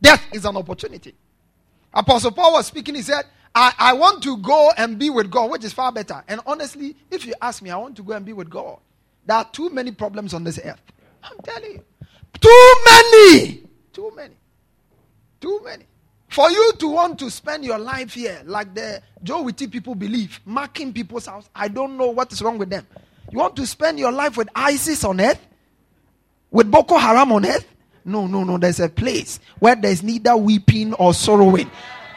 Death 0.00 0.26
is 0.32 0.44
an 0.44 0.56
opportunity. 0.56 1.14
Apostle 1.92 2.30
Paul 2.30 2.52
was 2.52 2.66
speaking, 2.66 2.94
he 2.94 3.02
said, 3.02 3.24
I, 3.54 3.74
I 3.78 3.92
want 3.94 4.22
to 4.22 4.36
go 4.38 4.70
and 4.76 4.98
be 4.98 5.10
with 5.10 5.30
God, 5.30 5.50
which 5.50 5.64
is 5.64 5.72
far 5.72 5.90
better. 5.90 6.22
And 6.28 6.40
honestly, 6.46 6.96
if 7.10 7.26
you 7.26 7.34
ask 7.42 7.62
me, 7.62 7.70
I 7.70 7.76
want 7.76 7.96
to 7.96 8.02
go 8.02 8.12
and 8.12 8.24
be 8.24 8.32
with 8.32 8.48
God. 8.48 8.78
There 9.26 9.36
are 9.36 9.48
too 9.50 9.70
many 9.70 9.90
problems 9.92 10.34
on 10.34 10.44
this 10.44 10.58
earth. 10.62 10.80
I'm 11.22 11.36
telling 11.42 11.72
you. 11.72 11.84
Too 12.40 12.74
many. 12.84 13.62
Too 13.92 14.12
many. 14.14 14.34
Too 15.40 15.60
many. 15.64 15.84
For 16.28 16.48
you 16.48 16.72
to 16.78 16.88
want 16.88 17.18
to 17.18 17.30
spend 17.30 17.64
your 17.64 17.78
life 17.78 18.14
here, 18.14 18.40
like 18.44 18.72
the 18.72 19.02
Joe 19.22 19.42
Witty 19.42 19.66
people 19.66 19.96
believe, 19.96 20.40
marking 20.44 20.92
people's 20.92 21.26
house, 21.26 21.48
I 21.54 21.66
don't 21.66 21.96
know 21.96 22.10
what 22.10 22.32
is 22.32 22.40
wrong 22.40 22.56
with 22.56 22.70
them. 22.70 22.86
You 23.32 23.38
want 23.38 23.56
to 23.56 23.66
spend 23.66 23.98
your 23.98 24.12
life 24.12 24.36
with 24.36 24.48
ISIS 24.54 25.02
on 25.02 25.20
earth? 25.20 25.44
With 26.52 26.70
Boko 26.70 26.98
Haram 26.98 27.32
on 27.32 27.44
earth? 27.46 27.66
No, 28.04 28.26
no, 28.26 28.44
no. 28.44 28.58
There's 28.58 28.80
a 28.80 28.88
place 28.88 29.40
where 29.58 29.76
there's 29.76 30.02
neither 30.02 30.36
weeping 30.36 30.94
or 30.94 31.14
sorrowing. 31.14 31.70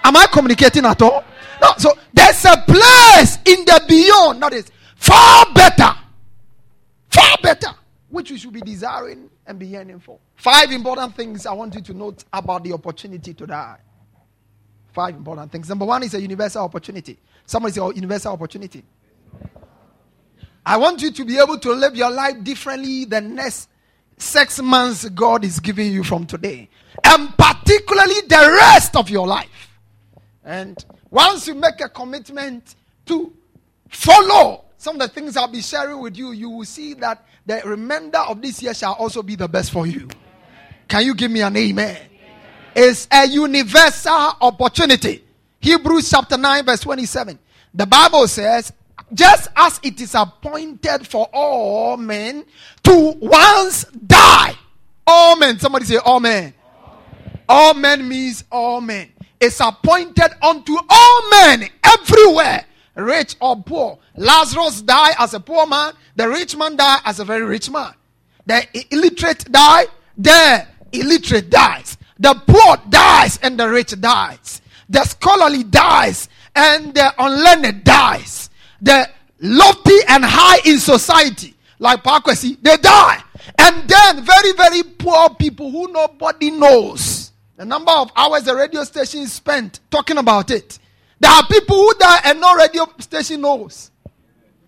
Am 0.03 0.15
I 0.15 0.27
communicating 0.31 0.85
at 0.85 1.01
all? 1.01 1.23
No. 1.61 1.73
So 1.77 1.91
there's 2.13 2.43
a 2.45 2.57
place 2.65 3.37
in 3.45 3.65
the 3.65 3.83
beyond 3.87 4.41
that 4.43 4.53
is 4.53 4.71
far 4.95 5.45
better, 5.53 5.91
far 7.09 7.37
better, 7.41 7.69
which 8.09 8.31
we 8.31 8.37
should 8.37 8.53
be 8.53 8.61
desiring 8.61 9.29
and 9.45 9.59
be 9.59 9.67
yearning 9.67 9.99
for. 9.99 10.19
Five 10.35 10.71
important 10.71 11.15
things 11.15 11.45
I 11.45 11.53
want 11.53 11.75
you 11.75 11.81
to 11.81 11.93
note 11.93 12.23
about 12.31 12.63
the 12.63 12.73
opportunity 12.73 13.33
to 13.33 13.45
die. 13.45 13.77
Five 14.93 15.15
important 15.15 15.51
things. 15.51 15.69
Number 15.69 15.85
one 15.85 16.03
is 16.03 16.13
a 16.13 16.21
universal 16.21 16.63
opportunity. 16.63 17.17
Somebody 17.45 17.73
say, 17.73 17.81
oh, 17.81 17.91
universal 17.91 18.33
opportunity. 18.33 18.83
I 20.65 20.77
want 20.77 21.01
you 21.01 21.11
to 21.11 21.25
be 21.25 21.37
able 21.39 21.59
to 21.59 21.71
live 21.73 21.95
your 21.95 22.11
life 22.11 22.41
differently 22.43 23.05
than 23.05 23.35
next 23.35 23.69
six 24.17 24.61
months 24.61 25.07
God 25.09 25.43
is 25.43 25.59
giving 25.59 25.91
you 25.91 26.03
from 26.03 26.25
today, 26.25 26.69
and 27.03 27.35
particularly 27.37 28.21
the 28.27 28.57
rest 28.59 28.95
of 28.95 29.09
your 29.09 29.27
life. 29.27 29.69
And 30.43 30.83
once 31.09 31.47
you 31.47 31.55
make 31.55 31.79
a 31.81 31.89
commitment 31.89 32.75
to 33.05 33.31
follow 33.89 34.65
some 34.77 34.99
of 34.99 35.01
the 35.01 35.07
things 35.07 35.37
I'll 35.37 35.47
be 35.47 35.61
sharing 35.61 36.01
with 36.01 36.17
you, 36.17 36.31
you 36.31 36.49
will 36.49 36.65
see 36.65 36.93
that 36.95 37.25
the 37.45 37.61
remainder 37.65 38.19
of 38.19 38.41
this 38.41 38.61
year 38.61 38.73
shall 38.73 38.93
also 38.93 39.23
be 39.23 39.35
the 39.35 39.47
best 39.47 39.71
for 39.71 39.87
you. 39.87 40.07
Can 40.87 41.05
you 41.05 41.15
give 41.15 41.31
me 41.31 41.41
an 41.41 41.55
amen? 41.55 41.97
It's 42.75 43.07
a 43.11 43.25
universal 43.27 44.33
opportunity. 44.41 45.23
Hebrews 45.59 46.09
chapter 46.09 46.37
9, 46.37 46.65
verse 46.65 46.81
27. 46.81 47.39
The 47.73 47.85
Bible 47.85 48.27
says, 48.27 48.73
just 49.13 49.49
as 49.55 49.79
it 49.83 49.99
is 50.01 50.15
appointed 50.15 51.07
for 51.07 51.29
all 51.33 51.97
men 51.97 52.45
to 52.83 53.15
once 53.19 53.85
die. 53.85 54.55
All 55.05 55.35
men. 55.35 55.59
Somebody 55.59 55.85
say, 55.85 55.97
all 55.97 56.19
men. 56.19 56.53
All 57.47 57.73
men, 57.73 58.07
means 58.07 58.45
all 58.51 58.79
men 58.79 59.11
It's 59.39 59.59
appointed 59.59 60.31
unto 60.41 60.77
all 60.89 61.29
men 61.29 61.69
everywhere, 61.83 62.65
rich 62.95 63.35
or 63.41 63.61
poor. 63.61 63.99
Lazarus 64.15 64.81
died 64.81 65.15
as 65.19 65.33
a 65.33 65.39
poor 65.39 65.67
man, 65.67 65.93
the 66.15 66.29
rich 66.29 66.55
man 66.55 66.77
died 66.77 67.01
as 67.03 67.19
a 67.19 67.25
very 67.25 67.43
rich 67.43 67.69
man. 67.69 67.93
The 68.45 68.65
illiterate 68.91 69.51
die, 69.51 69.85
the 70.17 70.65
illiterate 70.93 71.49
dies. 71.49 71.97
The 72.19 72.33
poor 72.47 72.77
dies 72.89 73.37
and 73.43 73.59
the 73.59 73.69
rich 73.69 73.99
dies. 73.99 74.61
The 74.89 75.03
scholarly 75.03 75.63
dies 75.63 76.29
and 76.55 76.93
the 76.93 77.13
unlearned 77.17 77.83
dies. 77.83 78.42
The 78.83 79.09
lofty 79.39 79.97
and 80.07 80.23
high 80.23 80.59
in 80.65 80.77
society, 80.77 81.55
like 81.79 82.03
Pakwesi, 82.03 82.61
they 82.61 82.77
die. 82.77 83.23
And 83.57 83.89
then 83.89 84.23
very, 84.23 84.53
very 84.53 84.83
poor 84.83 85.29
people 85.31 85.71
who 85.71 85.91
nobody 85.91 86.51
knows 86.51 87.23
the 87.55 87.65
number 87.65 87.91
of 87.91 88.11
hours 88.15 88.43
the 88.43 88.55
radio 88.55 88.83
station 88.83 89.27
spent 89.27 89.79
talking 89.91 90.17
about 90.17 90.49
it. 90.51 90.79
There 91.19 91.31
are 91.31 91.45
people 91.47 91.77
who 91.77 91.93
die 91.95 92.19
and 92.25 92.41
no 92.41 92.55
radio 92.55 92.87
station 92.99 93.41
knows. 93.41 93.91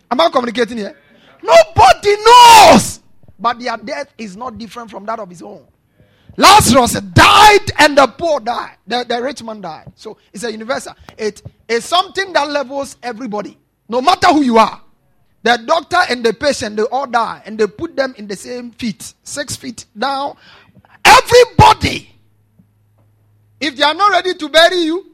Am 0.09 0.21
I 0.21 0.29
communicating 0.29 0.77
here? 0.77 0.95
Nobody 1.41 2.15
knows. 2.23 3.01
But 3.37 3.59
their 3.59 3.75
death 3.77 4.13
is 4.17 4.37
not 4.37 4.57
different 4.57 4.91
from 4.91 5.05
that 5.07 5.19
of 5.19 5.29
his 5.29 5.41
own. 5.41 5.65
Lazarus 6.37 6.93
died 7.01 7.71
and 7.79 7.97
the 7.97 8.07
poor 8.07 8.39
died. 8.39 8.77
The, 8.87 9.03
the 9.03 9.21
rich 9.21 9.43
man 9.43 9.61
died. 9.61 9.91
So 9.95 10.17
it's 10.31 10.43
a 10.43 10.51
universal. 10.51 10.93
It 11.17 11.41
is 11.67 11.83
something 11.85 12.31
that 12.33 12.49
levels 12.49 12.97
everybody, 13.01 13.57
no 13.87 14.01
matter 14.01 14.27
who 14.27 14.41
you 14.41 14.57
are. 14.57 14.81
The 15.43 15.61
doctor 15.65 15.99
and 16.09 16.23
the 16.23 16.33
patient, 16.33 16.75
they 16.75 16.83
all 16.83 17.05
die 17.05 17.41
and 17.45 17.57
they 17.57 17.67
put 17.67 17.95
them 17.95 18.15
in 18.17 18.27
the 18.27 18.35
same 18.35 18.71
feet, 18.71 19.13
six 19.23 19.55
feet 19.55 19.85
down. 19.97 20.37
Everybody 21.03 22.15
if 23.59 23.75
they 23.75 23.83
are 23.83 23.93
not 23.93 24.11
ready 24.11 24.33
to 24.33 24.49
bury 24.49 24.77
you, 24.77 25.05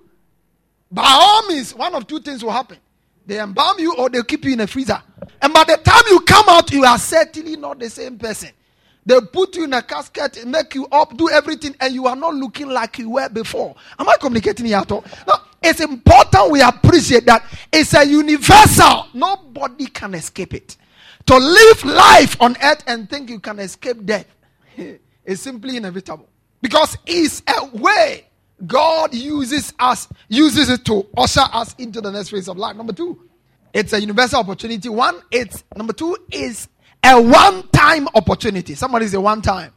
by 0.91 1.03
all 1.05 1.47
means, 1.47 1.73
one 1.73 1.93
of 1.95 2.05
two 2.07 2.19
things 2.19 2.43
will 2.43 2.51
happen. 2.51 2.77
They 3.25 3.39
embalm 3.39 3.79
you 3.79 3.95
or 3.95 4.09
they 4.09 4.21
keep 4.23 4.43
you 4.43 4.53
in 4.53 4.59
a 4.59 4.67
freezer. 4.67 5.01
And 5.41 5.53
by 5.53 5.63
the 5.63 5.77
time 5.77 6.03
you 6.09 6.19
come 6.21 6.45
out, 6.49 6.71
you 6.71 6.83
are 6.83 6.97
certainly 6.97 7.55
not 7.55 7.79
the 7.79 7.89
same 7.89 8.17
person. 8.17 8.49
They 9.05 9.19
put 9.19 9.55
you 9.55 9.63
in 9.63 9.73
a 9.73 9.81
casket, 9.81 10.45
make 10.45 10.75
you 10.75 10.87
up, 10.91 11.17
do 11.17 11.29
everything, 11.29 11.75
and 11.79 11.93
you 11.93 12.05
are 12.07 12.15
not 12.15 12.35
looking 12.35 12.69
like 12.69 12.99
you 12.99 13.09
were 13.09 13.29
before. 13.29 13.75
Am 13.97 14.07
I 14.07 14.15
communicating 14.19 14.67
here 14.67 14.77
at 14.77 14.91
all? 14.91 15.03
No, 15.27 15.35
it's 15.61 15.79
important 15.79 16.51
we 16.51 16.61
appreciate 16.61 17.25
that 17.25 17.43
it's 17.71 17.93
a 17.95 18.05
universal. 18.05 19.07
Nobody 19.13 19.87
can 19.87 20.13
escape 20.13 20.53
it. 20.53 20.77
To 21.27 21.37
live 21.37 21.83
life 21.83 22.39
on 22.41 22.55
earth 22.61 22.83
and 22.87 23.09
think 23.09 23.29
you 23.29 23.39
can 23.39 23.59
escape 23.59 24.05
death 24.05 24.27
is 25.25 25.41
simply 25.41 25.77
inevitable. 25.77 26.27
Because 26.61 26.95
it's 27.05 27.41
a 27.47 27.65
way 27.77 28.27
God 28.65 29.13
uses 29.15 29.73
us, 29.79 30.07
uses 30.29 30.69
it 30.69 30.85
to 30.85 31.07
usher 31.17 31.43
us 31.53 31.73
into 31.79 32.01
the 32.01 32.11
next 32.11 32.29
phase 32.29 32.47
of 32.47 32.57
life. 32.57 32.75
Number 32.75 32.93
two, 32.93 33.19
it's 33.73 33.93
a 33.93 34.01
universal 34.01 34.39
opportunity. 34.39 34.89
One, 34.89 35.21
it's 35.31 35.63
number 35.75 35.93
two 35.93 36.17
is 36.31 36.67
a 37.03 37.21
one-time 37.21 38.07
opportunity. 38.15 38.75
Somebody 38.75 39.07
say 39.07 39.17
one 39.17 39.41
time. 39.41 39.73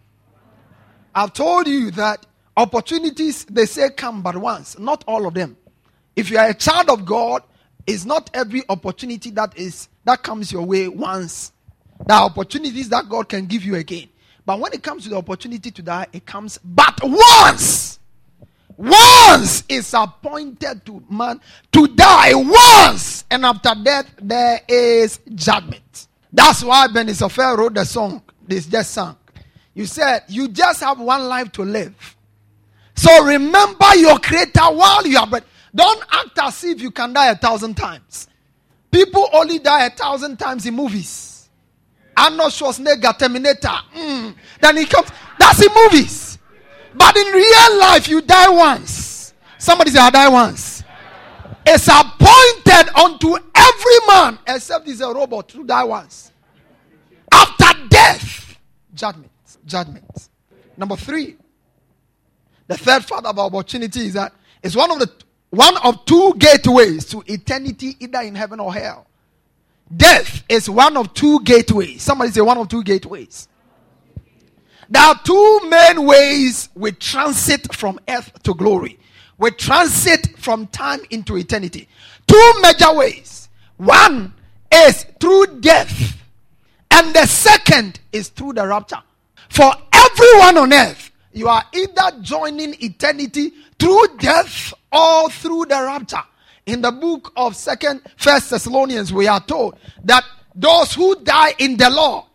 I've 1.15 1.33
told 1.33 1.67
you 1.69 1.91
that 1.93 2.27
opportunities 2.57 3.45
they 3.45 3.67
say 3.67 3.91
come 3.91 4.23
but 4.23 4.37
once, 4.37 4.79
not 4.79 5.05
all 5.07 5.27
of 5.27 5.35
them. 5.35 5.57
If 6.17 6.31
you 6.31 6.39
are 6.39 6.49
a 6.49 6.55
child 6.55 6.91
of 6.91 7.05
God, 7.05 7.43
it's 7.87 8.05
not 8.05 8.31
every 8.35 8.63
opportunity 8.69 9.31
that 9.31 9.57
is 9.57 9.89
that 10.05 10.23
comes 10.23 10.53
your 10.53 10.65
way 10.65 10.89
once. 10.89 11.53
There 12.07 12.17
are 12.17 12.25
opportunities 12.25 12.89
that 12.91 13.09
God 13.09 13.29
can 13.29 13.47
give 13.47 13.65
you 13.65 13.77
again. 13.77 14.09
But 14.47 14.61
when 14.61 14.73
it 14.73 14.83
comes 14.83 15.05
to 15.05 15.09
the 15.11 15.17
opportunity 15.17 15.71
to 15.71 15.83
die, 15.83 16.07
it 16.13 16.27
comes 16.27 16.59
but 16.63 16.99
once. 17.03 17.99
Once 18.77 19.63
is 19.69 19.95
appointed 19.95 20.85
to 20.85 21.03
man 21.09 21.41
to 21.73 21.87
die 21.89 22.35
once, 22.35 23.25
and 23.31 23.47
after 23.47 23.73
death 23.83 24.13
there 24.21 24.61
is 24.69 25.21
judgment. 25.35 26.09
That's 26.35 26.65
why 26.65 26.89
Ben 26.89 27.07
Isofer 27.07 27.57
wrote 27.57 27.75
the 27.75 27.85
song 27.85 28.21
this 28.47 28.67
just 28.67 28.91
sang. 28.91 29.17
You 29.73 29.87
said 29.87 30.25
you 30.29 30.49
just 30.49 30.81
have 30.81 30.99
one 30.99 31.25
life 31.25 31.53
to 31.53 31.63
live. 31.63 32.17
So 32.97 33.25
remember 33.25 33.95
your 33.97 34.19
creator 34.19 34.65
while 34.65 35.07
you 35.07 35.17
are 35.19 35.27
breath. 35.27 35.45
Don't 35.75 36.03
act 36.11 36.39
as 36.43 36.65
if 36.65 36.81
you 36.81 36.91
can 36.91 37.13
die 37.13 37.31
a 37.31 37.37
thousand 37.37 37.77
times. 37.77 38.29
People 38.91 39.29
only 39.33 39.59
die 39.61 39.87
a 39.87 39.91
thousand 39.91 40.37
times 40.39 40.67
in 40.67 40.75
movies. 40.75 41.49
Arnold 42.17 42.53
Schwarzenegger, 42.53 43.17
Terminator. 43.19 43.69
Mm. 43.97 44.35
Then 44.61 44.77
he 44.77 44.87
comes. 44.87 45.09
That's 45.39 45.61
in 45.65 45.73
movies. 45.75 46.39
But 46.95 47.17
in 47.17 47.27
real 47.27 47.79
life, 47.79 48.09
you 48.09 48.21
die 48.21 48.49
once. 48.51 49.35
Somebody 49.59 49.91
say, 49.91 49.99
I 49.99 50.11
die 50.11 50.29
once. 50.29 50.85
It's 51.67 51.89
appointed 52.45 52.95
unto 52.97 53.37
every 53.55 54.07
man, 54.07 54.39
except 54.47 54.87
he's 54.87 55.01
a 55.01 55.13
robot, 55.13 55.49
to 55.51 55.65
die 55.65 55.85
once. 55.85 56.33
After 57.33 57.89
death, 57.89 58.59
judgment. 58.95 59.31
Judgment. 59.67 60.29
Number 60.77 60.97
three, 60.97 61.37
the 62.67 62.77
third 62.77 63.07
part 63.07 63.25
of 63.25 63.39
opportunity 63.39 64.07
is 64.07 64.15
that 64.15 64.33
it's 64.63 64.77
one 64.77 64.91
of 64.91 64.99
the 64.99 65.11
one 65.51 65.77
of 65.85 66.05
two 66.05 66.35
gateways 66.37 67.07
to 67.07 67.23
eternity, 67.27 67.97
either 68.01 68.21
in 68.23 68.35
heaven 68.35 68.59
or 68.59 68.75
hell. 68.75 69.07
Death 69.97 70.43
is 70.49 70.69
one 70.69 70.97
of 70.97 71.15
two 71.15 71.41
gateways. 71.45 72.03
Somebody 72.03 72.33
say 72.33 72.41
one 72.41 72.59
of 72.59 72.69
two 72.69 72.83
gateways. 72.83 73.49
There 74.89 75.03
are 75.03 75.19
two 75.25 75.61
main 75.69 76.05
ways 76.05 76.69
we 76.75 76.93
transit 76.93 77.73
from 77.73 78.01
earth 78.09 78.43
to 78.43 78.55
glory. 78.55 78.99
We 79.39 79.51
transit 79.53 80.39
from 80.39 80.67
time 80.69 81.01
into 81.11 81.37
eternity. 81.37 81.89
Two 82.35 82.53
major 82.63 82.93
ways. 82.93 83.49
One 83.77 84.35
is 84.73 85.07
through 85.21 85.61
death, 85.61 86.21
and 86.91 87.15
the 87.15 87.27
second 87.27 88.01
is 88.11 88.29
through 88.31 88.55
the 88.55 88.67
rapture. 88.67 88.99
For 89.51 89.73
everyone 89.93 90.59
on 90.59 90.73
earth, 90.73 91.13
you 91.33 91.47
are 91.47 91.63
either 91.73 92.19
joining 92.23 92.75
eternity 92.83 93.53
through 93.79 94.17
death 94.19 94.75
or 94.91 95.31
through 95.31 95.67
the 95.67 95.81
rapture. 95.81 96.25
In 96.67 96.81
the 96.81 96.91
book 96.91 97.33
of 97.37 97.55
Second 97.55 98.03
First 98.17 98.51
Thessalonians, 98.51 99.13
we 99.13 99.29
are 99.29 99.39
told 99.39 99.79
that 100.03 100.25
those 100.57 100.93
who 100.93 101.15
die 101.23 101.55
in 101.61 101.77
the 101.77 101.89
law, 101.89 102.27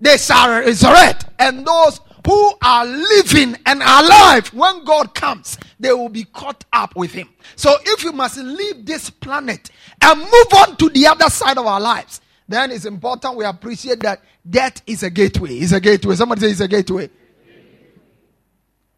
they 0.00 0.18
shall 0.18 0.60
resurrect, 0.60 1.24
and 1.40 1.66
those 1.66 2.00
who 2.28 2.52
are 2.60 2.84
living 2.84 3.56
and 3.64 3.80
alive 3.80 4.48
when 4.52 4.84
God 4.84 5.14
comes, 5.14 5.56
they 5.80 5.94
will 5.94 6.10
be 6.10 6.24
caught 6.24 6.62
up 6.74 6.94
with 6.94 7.10
Him. 7.10 7.30
So, 7.56 7.74
if 7.86 8.04
you 8.04 8.12
must 8.12 8.36
leave 8.36 8.84
this 8.84 9.08
planet 9.08 9.70
and 10.02 10.20
move 10.20 10.52
on 10.58 10.76
to 10.76 10.90
the 10.90 11.06
other 11.06 11.30
side 11.30 11.56
of 11.56 11.64
our 11.64 11.80
lives, 11.80 12.20
then 12.46 12.70
it's 12.70 12.84
important 12.84 13.36
we 13.36 13.46
appreciate 13.46 14.00
that 14.00 14.22
death 14.48 14.82
is 14.86 15.02
a 15.02 15.08
gateway. 15.08 15.54
It's 15.56 15.72
a 15.72 15.80
gateway. 15.80 16.16
Somebody 16.16 16.42
say 16.42 16.50
it's 16.50 16.60
a 16.60 16.68
gateway. 16.68 17.08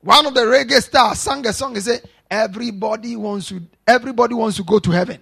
One 0.01 0.27
of 0.27 0.35
the 0.35 0.41
reggae 0.41 0.83
stars 0.83 1.21
sang 1.21 1.47
a 1.47 1.53
song. 1.53 1.77
He 1.77 1.83
said, 1.83 2.03
Everybody 2.29 3.15
wants 3.15 3.49
to 3.51 3.63
everybody 3.87 4.35
wants 4.35 4.57
to 4.57 4.65
go 4.65 4.81
to 4.81 4.91
heaven, 4.91 5.21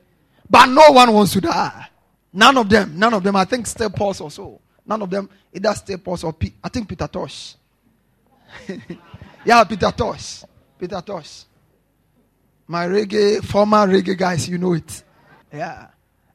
but 0.48 0.64
no 0.64 0.92
one 0.92 1.12
wants 1.12 1.34
to 1.34 1.42
die. 1.42 1.88
None 2.32 2.56
of 2.56 2.70
them, 2.70 2.98
none 2.98 3.12
of 3.12 3.22
them. 3.22 3.36
I 3.36 3.44
think 3.44 3.66
Steel 3.66 3.90
Pulse 3.90 4.22
or 4.22 4.30
so. 4.30 4.62
None 4.86 5.02
of 5.02 5.10
them 5.10 5.28
either 5.52 5.74
Steel 5.74 5.98
Pulse 5.98 6.24
or 6.24 6.34
I 6.64 6.70
think 6.70 6.88
Peter 6.88 7.06
Tosh. 7.06 7.57
yeah, 9.44 9.64
Peter 9.64 9.90
Tosh. 9.90 10.44
Peter 10.78 11.00
Tosh. 11.00 11.44
My 12.66 12.86
reggae, 12.86 13.42
former 13.44 13.86
reggae 13.86 14.16
guys, 14.16 14.48
you 14.48 14.58
know 14.58 14.74
it. 14.74 15.02
Yeah. 15.52 15.88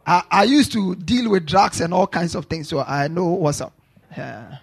I, 0.06 0.24
I 0.30 0.44
used 0.44 0.72
to 0.74 0.96
deal 0.96 1.30
with 1.30 1.46
drugs 1.46 1.80
and 1.82 1.94
all 1.94 2.08
kinds 2.08 2.36
of 2.36 2.46
things, 2.46 2.70
so 2.70 2.82
I 2.82 3.08
know 3.08 3.28
what's 3.28 3.62
up. 3.62 3.74
Yeah. 4.18 4.58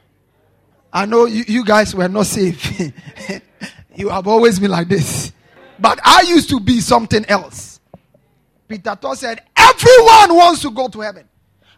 I 0.92 1.06
know 1.06 1.26
you, 1.26 1.44
you 1.46 1.64
guys 1.64 1.94
were 1.94 2.08
not 2.08 2.26
safe. 2.26 2.80
you 3.94 4.08
have 4.08 4.26
always 4.26 4.58
been 4.58 4.70
like 4.70 4.88
this. 4.88 5.32
But 5.78 6.00
I 6.04 6.22
used 6.22 6.50
to 6.50 6.60
be 6.60 6.80
something 6.80 7.24
else. 7.26 7.80
Peter 8.68 8.96
Tosh 9.00 9.18
said, 9.18 9.42
Everyone 9.56 10.36
wants 10.36 10.62
to 10.62 10.70
go 10.70 10.88
to 10.88 11.00
heaven, 11.00 11.28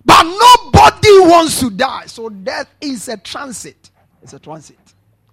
but 0.05 0.23
nobody 0.25 1.21
wants 1.21 1.61
to 1.61 1.71
die. 1.71 2.07
So 2.07 2.29
death 2.29 2.75
is 2.81 3.09
a 3.09 3.17
transit. 3.17 3.91
It's 4.23 4.33
a 4.33 4.39
transit. 4.39 4.79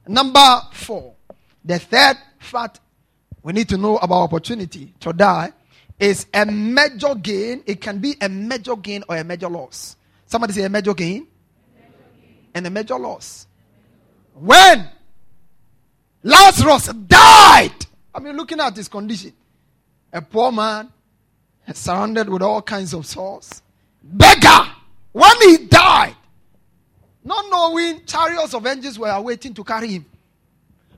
Number 0.07 0.61
four, 0.73 1.13
the 1.63 1.79
third 1.79 2.17
fact 2.39 2.79
we 3.43 3.53
need 3.53 3.69
to 3.69 3.77
know 3.77 3.97
about 3.97 4.23
opportunity 4.23 4.93
to 4.99 5.13
die 5.13 5.51
is 5.99 6.25
a 6.33 6.45
major 6.45 7.15
gain. 7.15 7.63
It 7.65 7.81
can 7.81 7.99
be 7.99 8.15
a 8.21 8.29
major 8.29 8.75
gain 8.75 9.03
or 9.07 9.17
a 9.17 9.23
major 9.23 9.49
loss. 9.49 9.95
Somebody 10.25 10.53
say 10.53 10.63
a 10.63 10.69
major 10.69 10.93
gain, 10.93 11.27
major 11.75 11.87
gain. 12.21 12.35
and 12.53 12.67
a 12.67 12.69
major 12.69 12.97
loss. 12.97 13.47
When 14.33 14.89
Lazarus 16.23 16.87
died, 17.07 17.85
I 18.13 18.19
mean, 18.19 18.35
looking 18.35 18.59
at 18.59 18.75
his 18.75 18.87
condition, 18.87 19.33
a 20.11 20.21
poor 20.21 20.51
man, 20.51 20.89
surrounded 21.73 22.29
with 22.29 22.41
all 22.41 22.61
kinds 22.61 22.93
of 22.93 23.05
sores, 23.05 23.61
beggar. 24.01 24.67
When 25.11 25.35
he 25.41 25.65
died, 25.67 26.15
not 27.23 27.45
knowing 27.49 28.05
chariots 28.05 28.53
of 28.53 28.65
angels 28.65 28.97
were 28.97 29.21
waiting 29.21 29.53
to 29.53 29.63
carry 29.63 29.87
him, 29.87 30.05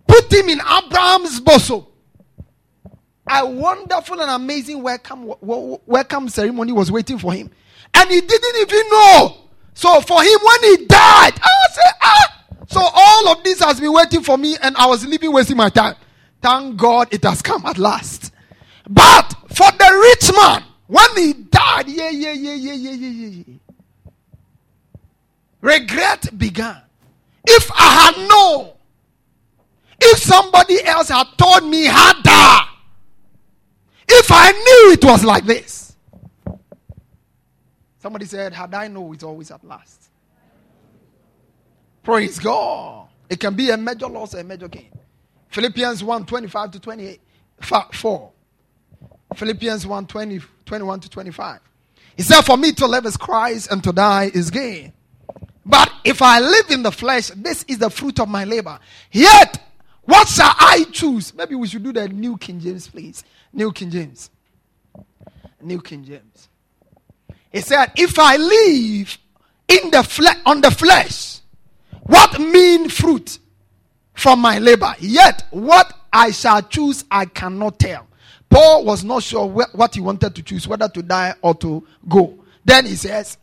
put 0.07 0.31
him 0.31 0.49
in 0.49 0.59
Abraham's 0.59 1.39
bosom. 1.39 1.85
A 3.27 3.45
wonderful 3.45 4.19
and 4.19 4.31
amazing 4.31 4.81
welcome, 4.81 5.33
welcome 5.41 6.27
ceremony 6.27 6.71
was 6.71 6.91
waiting 6.91 7.17
for 7.17 7.33
him. 7.33 7.49
And 7.93 8.09
he 8.09 8.19
didn't 8.21 8.55
even 8.61 8.89
know. 8.89 9.37
So 9.73 10.01
for 10.01 10.21
him, 10.21 10.39
when 10.43 10.63
he 10.63 10.85
died, 10.85 11.33
I 11.41 11.67
said, 11.71 11.93
ah. 12.01 12.45
So 12.67 12.81
all 12.81 13.27
of 13.29 13.43
this 13.43 13.59
has 13.59 13.79
been 13.79 13.93
waiting 13.93 14.23
for 14.23 14.37
me, 14.37 14.57
and 14.61 14.75
I 14.77 14.85
was 14.85 15.05
living 15.05 15.31
wasting 15.31 15.57
my 15.57 15.69
time. 15.69 15.95
Thank 16.41 16.77
God 16.77 17.13
it 17.13 17.23
has 17.23 17.41
come 17.41 17.65
at 17.65 17.77
last. 17.77 18.33
But 18.89 19.33
for 19.49 19.71
the 19.71 20.15
rich 20.19 20.35
man, 20.35 20.63
when 20.87 21.15
he 21.15 21.33
died, 21.33 21.87
yeah, 21.87 22.09
yeah, 22.09 22.33
yeah, 22.33 22.53
yeah, 22.53 22.73
yeah, 22.73 22.91
yeah, 22.91 23.43
yeah. 23.45 23.57
Regret 25.61 26.37
began. 26.37 26.81
If 27.45 27.71
I 27.71 28.11
had 28.13 28.29
known, 28.29 28.71
if 29.99 30.19
somebody 30.19 30.83
else 30.83 31.09
had 31.09 31.27
told 31.37 31.63
me 31.63 31.85
harder, 31.85 32.69
if 34.07 34.31
I 34.31 34.51
knew 34.51 34.93
it 34.93 35.03
was 35.03 35.23
like 35.23 35.45
this. 35.45 35.95
Somebody 37.99 38.25
said, 38.25 38.53
Had 38.53 38.73
I 38.73 38.87
known 38.87 39.13
it's 39.13 39.23
always 39.23 39.51
at 39.51 39.63
last. 39.63 40.09
Praise 42.03 42.39
God. 42.39 43.07
It 43.29 43.39
can 43.39 43.53
be 43.55 43.69
a 43.69 43.77
major 43.77 44.07
loss 44.07 44.33
a 44.33 44.43
major 44.43 44.67
gain. 44.67 44.89
Philippians 45.49 46.03
1 46.03 46.25
25 46.25 46.71
to 46.71 46.79
28. 46.79 47.21
4. 47.93 48.31
Philippians 49.35 49.87
1 49.87 50.07
20, 50.07 50.41
21 50.65 50.99
to 50.99 51.09
25. 51.09 51.59
He 52.17 52.23
said, 52.23 52.41
For 52.41 52.57
me 52.57 52.71
to 52.73 52.87
live 52.87 53.05
is 53.05 53.17
Christ 53.17 53.71
and 53.71 53.83
to 53.83 53.93
die 53.93 54.31
is 54.33 54.49
gain. 54.49 54.93
But 55.65 55.91
if 56.03 56.21
I 56.21 56.39
live 56.39 56.71
in 56.71 56.83
the 56.83 56.91
flesh, 56.91 57.27
this 57.35 57.63
is 57.67 57.77
the 57.77 57.89
fruit 57.89 58.19
of 58.19 58.27
my 58.27 58.45
labor. 58.45 58.79
Yet, 59.11 59.61
what 60.03 60.27
shall 60.27 60.53
I 60.57 60.85
choose? 60.91 61.33
Maybe 61.33 61.55
we 61.55 61.67
should 61.67 61.83
do 61.83 61.93
the 61.93 62.07
New 62.09 62.37
King 62.37 62.59
James, 62.59 62.87
please. 62.87 63.23
New 63.53 63.71
King 63.71 63.91
James. 63.91 64.29
New 65.61 65.81
King 65.81 66.03
James. 66.03 66.49
He 67.51 67.61
said, 67.61 67.91
If 67.95 68.17
I 68.17 68.37
live 68.37 69.17
in 69.67 69.91
the 69.91 70.03
fle- 70.03 70.41
on 70.45 70.61
the 70.61 70.71
flesh, 70.71 71.39
what 72.03 72.39
mean 72.39 72.89
fruit 72.89 73.37
from 74.13 74.39
my 74.39 74.57
labor? 74.57 74.95
Yet 74.99 75.43
what 75.51 75.93
I 76.11 76.31
shall 76.31 76.61
choose, 76.63 77.05
I 77.11 77.25
cannot 77.25 77.77
tell. 77.79 78.07
Paul 78.49 78.83
was 78.85 79.03
not 79.03 79.23
sure 79.23 79.47
wh- 79.47 79.75
what 79.75 79.93
he 79.95 80.01
wanted 80.01 80.33
to 80.35 80.41
choose, 80.43 80.67
whether 80.67 80.89
to 80.89 81.03
die 81.03 81.35
or 81.41 81.53
to 81.55 81.85
go. 82.09 82.37
Then 82.65 82.85
he 82.85 82.95
says, 82.95 83.37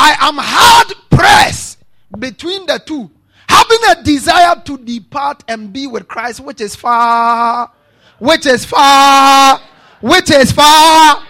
I 0.00 0.16
am 0.28 0.36
hard 0.38 0.94
pressed 1.10 1.78
between 2.16 2.66
the 2.66 2.78
two, 2.78 3.10
having 3.48 3.78
a 3.90 4.02
desire 4.04 4.62
to 4.64 4.78
depart 4.78 5.42
and 5.48 5.72
be 5.72 5.88
with 5.88 6.06
Christ, 6.06 6.38
which 6.38 6.60
is 6.60 6.76
far, 6.76 7.72
which 8.20 8.46
is 8.46 8.64
far, 8.64 9.60
which 10.00 10.30
is 10.30 10.52
far. 10.52 11.26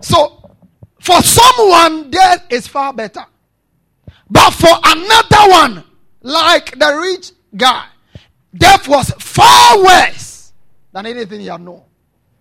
So, 0.00 0.48
for 1.00 1.20
someone, 1.22 2.08
death 2.12 2.46
is 2.50 2.68
far 2.68 2.92
better. 2.92 3.26
But 4.30 4.52
for 4.52 4.76
another 4.84 5.50
one, 5.50 5.84
like 6.22 6.78
the 6.78 6.96
rich 6.96 7.32
guy, 7.56 7.86
death 8.54 8.86
was 8.86 9.10
far 9.18 9.82
worse 9.82 10.52
than 10.92 11.06
anything 11.06 11.40
he 11.40 11.46
had 11.46 11.60
known. 11.60 11.82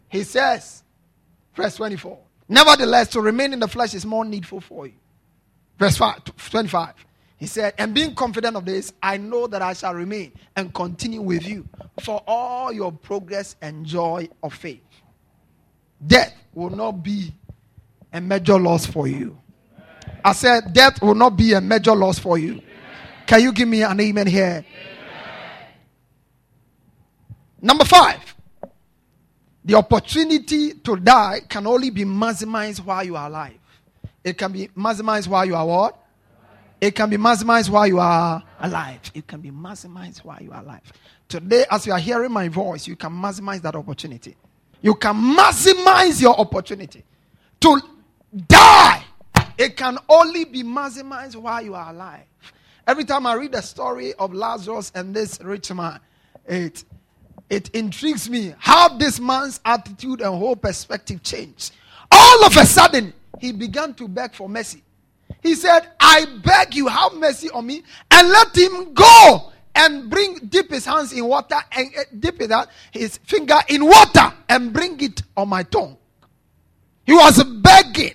He 0.08 0.24
says, 0.24 0.84
verse 1.56 1.78
24, 1.78 2.20
Nevertheless, 2.48 3.08
to 3.08 3.22
remain 3.22 3.54
in 3.54 3.60
the 3.60 3.68
flesh 3.68 3.96
is 3.96 4.06
more 4.06 4.24
needful 4.24 4.62
for 4.62 4.86
you. 4.86 4.94
Verse 5.78 5.98
5, 5.98 6.24
25. 6.50 6.94
He 7.38 7.48
said, 7.48 7.74
And 7.78 7.94
being 7.94 8.16
confident 8.16 8.56
of 8.56 8.66
this, 8.66 8.94
I 9.02 9.18
know 9.18 9.48
that 9.48 9.62
I 9.62 9.74
shall 9.74 9.94
remain 9.94 10.32
and 10.56 10.74
continue 10.74 11.22
with 11.22 11.46
you 11.46 11.68
for 12.02 12.24
all 12.26 12.72
your 12.72 12.92
progress 12.92 13.56
and 13.62 13.86
joy 13.86 14.30
of 14.42 14.54
faith. 14.54 14.82
Death 16.06 16.34
will 16.54 16.70
not 16.70 17.04
be 17.04 17.34
a 18.12 18.22
major 18.22 18.60
loss 18.60 18.86
for 18.86 19.08
you. 19.08 19.38
I 20.24 20.34
said, 20.34 20.74
Death 20.74 21.02
will 21.02 21.16
not 21.16 21.36
be 21.36 21.54
a 21.54 21.62
major 21.62 21.96
loss 21.96 22.18
for 22.20 22.38
you. 22.38 22.62
Can 23.26 23.42
you 23.42 23.52
give 23.52 23.68
me 23.68 23.84
an 23.84 24.00
amen 24.00 24.28
here? 24.28 24.66
Number 27.62 27.86
five, 27.86 28.20
the 29.66 29.76
opportunity 29.76 30.74
to 30.74 30.98
die 30.98 31.42
can 31.48 31.66
only 31.66 31.90
be 31.90 32.04
maximized 32.04 32.84
while 32.84 33.04
you 33.04 33.16
are 33.16 33.28
alive. 33.28 33.58
It 34.24 34.38
can 34.38 34.52
be 34.52 34.68
maximized 34.70 35.28
while 35.28 35.46
you 35.46 35.56
are 35.56 35.66
what? 35.66 36.00
It 36.80 36.96
can 36.96 37.10
be 37.10 37.18
maximized 37.18 37.70
while 37.70 37.88
you 37.88 38.00
are 38.00 38.44
alive. 38.60 39.00
It 39.14 39.26
can 39.28 39.40
be 39.40 39.52
maximized 39.52 40.20
while 40.24 40.42
you 40.42 40.52
are 40.52 40.62
alive. 40.62 40.82
Today, 41.30 41.66
as 41.72 41.88
you 41.88 41.94
are 41.94 42.00
hearing 42.00 42.32
my 42.32 42.50
voice, 42.50 42.88
you 42.88 42.96
can 42.96 43.12
maximize 43.12 43.62
that 43.62 43.76
opportunity. 43.76 44.36
You 44.82 44.96
can 44.96 45.16
maximize 45.16 46.22
your 46.22 46.38
opportunity. 46.38 47.04
To 47.62 47.82
die, 48.48 49.04
it 49.58 49.78
can 49.78 49.98
only 50.10 50.44
be 50.44 50.62
maximized 50.64 51.38
while 51.38 51.62
you 51.62 51.74
are 51.74 51.90
alive. 51.92 52.26
Every 52.86 53.06
time 53.06 53.26
I 53.26 53.36
read 53.36 53.54
the 53.54 53.62
story 53.62 54.14
of 54.16 54.34
Lazarus 54.34 54.92
and 54.94 55.16
this 55.16 55.40
rich 55.42 55.72
man, 55.72 56.02
it, 56.46 56.84
it 57.50 57.70
intrigues 57.70 58.30
me 58.30 58.54
how 58.58 58.90
this 58.98 59.22
man's 59.22 59.62
attitude 59.64 60.20
and 60.20 60.38
whole 60.38 60.58
perspective 60.58 61.24
changed. 61.24 61.72
All 62.12 62.44
of 62.44 62.58
a 62.58 62.66
sudden, 62.66 63.14
he 63.44 63.52
began 63.52 63.94
to 63.94 64.08
beg 64.08 64.34
for 64.34 64.48
mercy. 64.48 64.82
He 65.42 65.56
said, 65.56 65.82
I 66.00 66.26
beg 66.46 66.76
you, 66.76 66.88
have 66.88 67.14
mercy 67.16 67.50
on 67.50 67.68
me 67.68 67.84
and 68.10 68.30
let 68.30 68.56
him 68.58 68.94
go 68.94 69.52
and 69.76 70.10
bring, 70.10 70.36
dip 70.48 70.70
his 70.72 70.86
hands 70.86 71.12
in 71.12 71.26
water 71.26 71.58
and 71.74 71.90
uh, 72.00 72.04
dip 72.18 72.42
it 72.42 72.52
out, 72.52 72.70
his 72.92 73.18
finger 73.18 73.58
in 73.68 73.86
water 73.86 74.32
and 74.48 74.72
bring 74.72 74.98
it 75.02 75.24
on 75.36 75.50
my 75.50 75.64
tongue. 75.64 75.98
He 77.06 77.12
was 77.12 77.44
begging, 77.44 78.14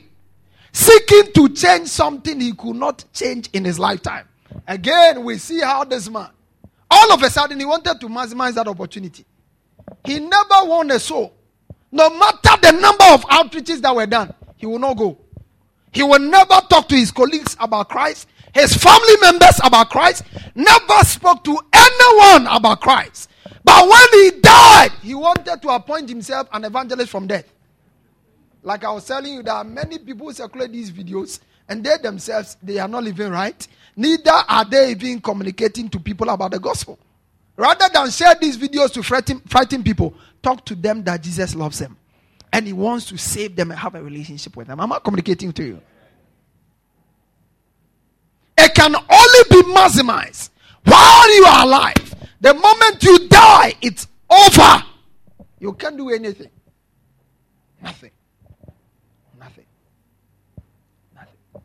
seeking 0.73 1.31
to 1.35 1.51
change 1.51 1.89
something 1.89 2.41
he 2.41 2.55
could 2.55 2.77
not 2.77 3.05
change 3.13 3.51
in 3.53 3.67
his 3.67 3.79
lifetime. 3.79 4.27
Again, 4.67 5.25
we 5.25 5.37
see 5.37 5.61
how 5.61 5.85
this 5.85 6.09
man, 6.09 6.31
all 6.91 7.13
of 7.13 7.23
a 7.23 7.29
sudden, 7.29 7.61
he 7.61 7.67
wanted 7.67 8.01
to 8.01 8.09
maximize 8.09 8.55
that 8.55 8.67
opportunity. 8.67 9.27
He 10.07 10.21
never 10.21 10.65
won 10.65 10.91
a 10.91 10.99
soul. 10.99 11.35
No 11.93 12.09
matter 12.09 12.57
the 12.63 12.73
number 12.73 13.05
of 13.13 13.27
outreaches 13.27 13.83
that 13.83 13.95
were 13.95 14.07
done, 14.07 14.33
he 14.59 14.67
will 14.67 14.79
not 14.79 14.97
go. 14.97 15.17
He 15.93 16.03
will 16.03 16.19
never 16.19 16.61
talk 16.69 16.89
to 16.89 16.97
his 16.97 17.11
colleagues 17.11 17.57
about 17.59 17.89
Christ, 17.89 18.29
his 18.53 18.77
family 18.77 19.17
members 19.21 19.59
about 19.65 19.89
Christ, 19.89 20.25
never 20.55 21.05
spoke 21.05 21.43
to 21.45 21.59
anyone 21.73 22.47
about 22.49 22.81
Christ. 22.81 23.31
But 23.65 23.89
when 23.89 24.07
he 24.13 24.41
died, 24.41 24.91
he 25.03 25.15
wanted 25.15 25.63
to 25.63 25.69
appoint 25.71 26.09
himself 26.09 26.49
an 26.53 26.65
evangelist 26.65 27.11
from 27.11 27.27
death. 27.27 27.51
Like 28.63 28.85
I 28.85 28.91
was 28.91 29.07
telling 29.07 29.33
you, 29.33 29.43
there 29.43 29.55
are 29.55 29.65
many 29.65 29.99
people 29.99 30.27
who 30.27 30.33
circulate 30.33 30.73
these 30.73 30.91
videos, 30.91 31.41
and 31.69 31.83
they 31.83 31.97
themselves 32.03 32.57
they 32.63 32.79
are 32.79 32.89
not 32.89 33.05
living 33.05 33.31
right. 33.31 33.67
Neither 33.97 34.31
are 34.49 34.65
they 34.65 34.91
even 34.91 35.21
communicating 35.21 35.89
to 35.91 36.01
people 36.01 36.29
about 36.29 36.51
the 36.51 36.59
gospel. 36.59 36.99
Rather 37.57 37.89
than 37.93 38.11
share 38.11 38.35
these 38.35 38.57
videos 38.57 38.93
to 38.93 39.03
frighten, 39.03 39.41
frighten 39.41 39.83
people, 39.83 40.15
talk 40.43 40.65
to 40.65 40.75
them 40.75 41.03
that 41.05 41.23
Jesus 41.23 41.55
loves 41.55 41.79
them 41.79 41.97
and 42.53 42.67
he 42.67 42.73
wants 42.73 43.07
to 43.07 43.17
save 43.17 43.57
them 43.57 43.71
and 43.71 43.79
have 43.79 43.95
a 43.95 44.03
relationship 44.03 44.57
with 44.57 44.69
them. 44.69 44.81
I'm 44.81 44.89
not 44.89 45.05
communicating 45.05 45.53
to 45.53 45.65
you. 45.65 45.83
It 48.57 48.75
can 48.75 48.95
only 48.95 49.43
be 49.51 49.63
maximized 49.73 50.51
while 50.85 51.37
you 51.37 51.45
are 51.45 51.65
alive. 51.65 52.15
The 52.41 52.55
moment 52.55 53.03
you 53.03 53.29
die, 53.29 53.75
it's 53.81 54.07
over. 54.31 54.85
You 55.61 55.73
can't 55.75 55.97
do 55.97 56.11
anything. 56.11 56.51
Nothing. 57.83 58.11
Nothing. 59.39 59.65
Nothing. 61.15 61.63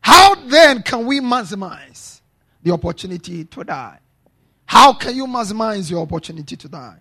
How 0.00 0.34
then 0.34 0.82
can 0.82 1.06
we 1.06 1.20
maximize 1.20 2.20
the 2.62 2.72
opportunity 2.72 3.44
to 3.44 3.64
die? 3.64 3.98
How 4.66 4.92
can 4.92 5.16
you 5.16 5.26
maximize 5.26 5.90
your 5.90 6.02
opportunity 6.02 6.56
to 6.56 6.68
die? 6.68 6.98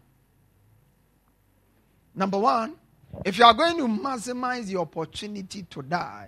Number 2.19 2.37
one, 2.37 2.75
if 3.23 3.37
you 3.37 3.45
are 3.45 3.53
going 3.53 3.77
to 3.77 3.83
maximize 3.83 4.65
the 4.65 4.75
opportunity 4.75 5.63
to 5.69 5.81
die, 5.81 6.27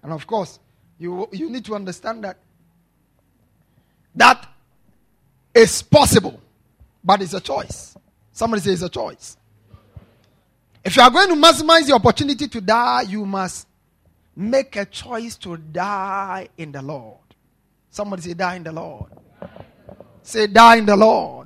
and 0.00 0.12
of 0.12 0.28
course, 0.28 0.60
you, 0.96 1.28
you 1.32 1.50
need 1.50 1.64
to 1.64 1.74
understand 1.74 2.22
that 2.22 2.38
that 4.14 4.48
is 5.52 5.82
possible, 5.82 6.40
but 7.02 7.20
it's 7.20 7.34
a 7.34 7.40
choice. 7.40 7.96
Somebody 8.30 8.62
say 8.62 8.70
it's 8.70 8.82
a 8.82 8.88
choice. 8.88 9.36
If 10.84 10.94
you 10.94 11.02
are 11.02 11.10
going 11.10 11.30
to 11.30 11.34
maximize 11.34 11.88
the 11.88 11.94
opportunity 11.94 12.46
to 12.46 12.60
die, 12.60 13.02
you 13.02 13.26
must 13.26 13.66
make 14.36 14.76
a 14.76 14.84
choice 14.84 15.36
to 15.38 15.56
die 15.56 16.48
in 16.56 16.70
the 16.70 16.80
Lord. 16.80 17.18
Somebody 17.90 18.22
say, 18.22 18.34
die 18.34 18.54
in 18.54 18.62
the 18.62 18.72
Lord. 18.72 19.10
Say, 20.22 20.46
die 20.46 20.76
in 20.76 20.86
the 20.86 20.94
Lord. 20.96 21.43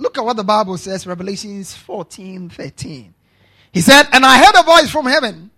Look 0.00 0.16
at 0.16 0.24
what 0.24 0.36
the 0.36 0.44
Bible 0.44 0.78
says, 0.78 1.06
Revelations 1.06 1.74
14 1.74 2.48
13. 2.48 3.14
He 3.70 3.80
said, 3.82 4.06
And 4.12 4.24
I 4.24 4.38
heard 4.38 4.58
a 4.58 4.62
voice 4.64 4.90
from 4.90 5.04
heaven 5.04 5.50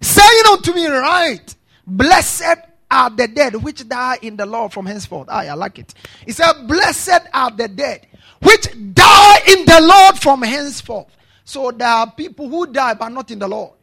saying 0.00 0.42
unto 0.50 0.74
me, 0.74 0.86
Right, 0.88 1.54
blessed 1.86 2.58
are 2.90 3.10
the 3.10 3.28
dead 3.28 3.54
which 3.54 3.88
die 3.88 4.18
in 4.20 4.36
the 4.36 4.46
Lord 4.46 4.72
from 4.72 4.86
henceforth. 4.86 5.28
I, 5.30 5.46
I 5.46 5.54
like 5.54 5.78
it. 5.78 5.94
He 6.26 6.32
said, 6.32 6.66
Blessed 6.66 7.20
are 7.32 7.52
the 7.52 7.68
dead 7.68 8.08
which 8.42 8.66
die 8.92 9.38
in 9.46 9.64
the 9.64 9.80
Lord 9.80 10.18
from 10.18 10.42
henceforth. 10.42 11.16
So 11.44 11.70
there 11.70 11.86
are 11.86 12.10
people 12.10 12.48
who 12.48 12.66
die 12.66 12.94
but 12.94 13.10
not 13.10 13.30
in 13.30 13.38
the 13.38 13.48
Lord. 13.48 13.74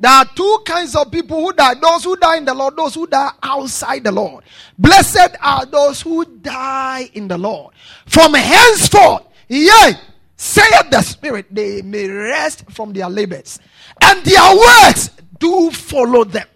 There 0.00 0.10
are 0.10 0.26
two 0.34 0.58
kinds 0.66 0.96
of 0.96 1.12
people 1.12 1.40
who 1.40 1.52
die 1.52 1.74
those 1.74 2.02
who 2.02 2.16
die 2.16 2.38
in 2.38 2.44
the 2.44 2.54
Lord, 2.54 2.76
those 2.76 2.96
who 2.96 3.06
die 3.06 3.30
outside 3.40 4.02
the 4.02 4.10
Lord. 4.10 4.42
Blessed 4.76 5.36
are 5.40 5.64
those 5.66 6.02
who 6.02 6.24
die 6.24 7.08
in 7.14 7.28
the 7.28 7.38
Lord. 7.38 7.72
From 8.06 8.34
henceforth, 8.34 9.22
yea, 9.60 9.98
saith 10.36 10.90
the 10.90 11.02
Spirit, 11.02 11.46
they 11.50 11.82
may 11.82 12.08
rest 12.08 12.70
from 12.70 12.92
their 12.92 13.08
labors, 13.08 13.58
and 14.00 14.24
their 14.24 14.56
works 14.56 15.10
do 15.38 15.70
follow 15.70 16.24
them. 16.24 16.46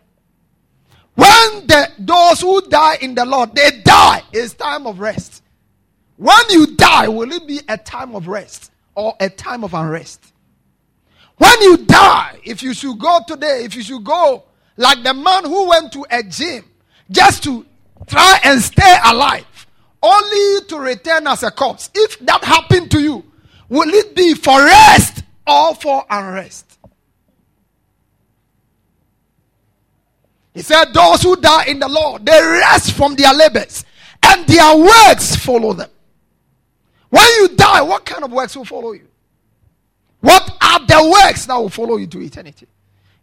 When 1.14 1.66
the, 1.66 1.88
those 1.98 2.40
who 2.40 2.60
die 2.68 2.96
in 3.00 3.14
the 3.14 3.24
Lord, 3.24 3.54
they 3.54 3.82
die, 3.82 4.22
it's 4.32 4.54
time 4.54 4.86
of 4.86 5.00
rest. 5.00 5.42
When 6.16 6.50
you 6.50 6.76
die, 6.76 7.08
will 7.08 7.30
it 7.32 7.46
be 7.46 7.60
a 7.68 7.76
time 7.76 8.14
of 8.14 8.26
rest 8.28 8.70
or 8.94 9.14
a 9.20 9.28
time 9.28 9.64
of 9.64 9.74
unrest? 9.74 10.32
When 11.38 11.60
you 11.62 11.78
die, 11.78 12.38
if 12.44 12.62
you 12.62 12.72
should 12.72 12.98
go 12.98 13.20
today, 13.26 13.64
if 13.64 13.76
you 13.76 13.82
should 13.82 14.04
go 14.04 14.44
like 14.76 15.02
the 15.02 15.12
man 15.12 15.44
who 15.44 15.68
went 15.68 15.92
to 15.92 16.06
a 16.10 16.22
gym 16.22 16.64
just 17.10 17.42
to 17.44 17.66
try 18.06 18.40
and 18.44 18.60
stay 18.60 18.96
alive, 19.04 19.44
only 20.06 20.64
to 20.66 20.78
return 20.78 21.26
as 21.26 21.42
a 21.42 21.50
corpse, 21.50 21.90
if 21.94 22.18
that 22.20 22.44
happened 22.44 22.90
to 22.92 23.00
you, 23.00 23.24
will 23.68 23.88
it 23.88 24.14
be 24.14 24.34
for 24.34 24.58
rest 24.58 25.22
or 25.46 25.74
for 25.74 26.04
unrest? 26.08 26.78
He 30.54 30.62
said, 30.62 30.86
Those 30.94 31.22
who 31.22 31.36
die 31.36 31.66
in 31.66 31.80
the 31.80 31.88
Lord, 31.88 32.24
they 32.24 32.40
rest 32.40 32.92
from 32.92 33.14
their 33.14 33.34
labors, 33.34 33.84
and 34.22 34.46
their 34.46 34.76
works 34.76 35.36
follow 35.36 35.72
them. 35.74 35.90
When 37.10 37.26
you 37.40 37.48
die, 37.48 37.82
what 37.82 38.06
kind 38.06 38.24
of 38.24 38.32
works 38.32 38.56
will 38.56 38.64
follow 38.64 38.92
you? 38.92 39.06
What 40.20 40.56
are 40.60 40.80
the 40.80 41.10
works 41.10 41.46
that 41.46 41.56
will 41.56 41.68
follow 41.68 41.96
you 41.96 42.06
to 42.06 42.20
eternity? 42.20 42.66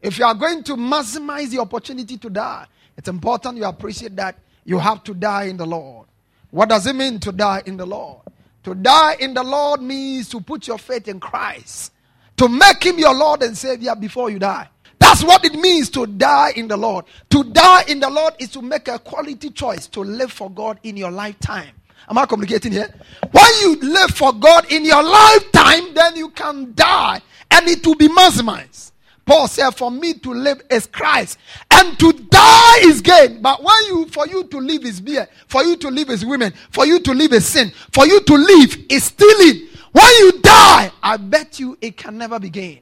If 0.01 0.19
you 0.19 0.25
are 0.25 0.35
going 0.35 0.63
to 0.63 0.75
maximize 0.75 1.49
the 1.49 1.59
opportunity 1.59 2.17
to 2.17 2.29
die, 2.29 2.67
it's 2.95 3.07
important 3.07 3.57
you 3.57 3.65
appreciate 3.65 4.15
that 4.17 4.37
you 4.63 4.77
have 4.77 5.03
to 5.05 5.13
die 5.13 5.45
in 5.45 5.57
the 5.57 5.65
Lord. 5.65 6.07
What 6.53 6.69
does 6.69 6.85
it 6.85 6.95
mean 6.95 7.19
to 7.21 7.31
die 7.31 7.63
in 7.65 7.77
the 7.77 7.85
Lord? 7.87 8.19
To 8.65 8.75
die 8.75 9.15
in 9.19 9.33
the 9.33 9.41
Lord 9.41 9.81
means 9.81 10.29
to 10.29 10.39
put 10.39 10.67
your 10.67 10.77
faith 10.77 11.07
in 11.07 11.19
Christ, 11.19 11.91
to 12.37 12.47
make 12.47 12.85
Him 12.85 12.99
your 12.99 13.15
Lord 13.15 13.41
and 13.41 13.57
Savior 13.57 13.95
before 13.95 14.29
you 14.29 14.37
die. 14.37 14.69
That's 14.99 15.23
what 15.23 15.43
it 15.45 15.55
means 15.55 15.89
to 15.89 16.05
die 16.05 16.51
in 16.55 16.67
the 16.67 16.77
Lord. 16.77 17.05
To 17.31 17.43
die 17.43 17.85
in 17.87 17.99
the 17.99 18.09
Lord 18.11 18.35
is 18.37 18.49
to 18.49 18.61
make 18.61 18.87
a 18.87 18.99
quality 18.99 19.49
choice 19.49 19.87
to 19.87 20.01
live 20.01 20.31
for 20.31 20.51
God 20.51 20.79
in 20.83 20.95
your 20.95 21.09
lifetime. 21.09 21.71
Am 22.07 22.19
I 22.19 22.27
communicating 22.27 22.71
here? 22.71 22.93
When 23.31 23.51
you 23.61 23.75
live 23.77 24.11
for 24.11 24.31
God 24.31 24.71
in 24.71 24.85
your 24.85 25.01
lifetime, 25.01 25.95
then 25.95 26.17
you 26.17 26.29
can 26.29 26.73
die 26.75 27.19
and 27.49 27.67
it 27.67 27.83
will 27.83 27.95
be 27.95 28.09
maximized. 28.09 28.91
Paul 29.25 29.47
said, 29.47 29.71
For 29.71 29.89
me 29.89 30.13
to 30.15 30.33
live 30.33 30.61
is 30.69 30.85
Christ, 30.85 31.39
and 31.71 31.97
to 31.99 32.11
die 32.11 32.79
is 32.81 33.01
gain. 33.01 33.41
But 33.41 33.63
when 33.63 33.85
you, 33.85 34.07
for 34.07 34.27
you 34.27 34.43
to 34.45 34.57
live 34.59 34.83
is 34.83 34.99
beer, 34.99 35.27
for 35.47 35.63
you 35.63 35.77
to 35.77 35.89
live 35.89 36.09
is 36.09 36.25
women, 36.25 36.53
for 36.71 36.85
you 36.85 36.99
to 36.99 37.13
live 37.13 37.31
is 37.31 37.47
sin, 37.47 37.71
for 37.91 38.05
you 38.05 38.19
to 38.21 38.35
live 38.35 38.77
is 38.89 39.05
stealing. 39.05 39.67
When 39.91 40.11
you 40.19 40.41
die, 40.41 40.91
I 41.01 41.17
bet 41.17 41.59
you 41.59 41.77
it 41.79 41.95
can 41.95 42.17
never 42.17 42.39
be 42.39 42.49
gain. 42.49 42.79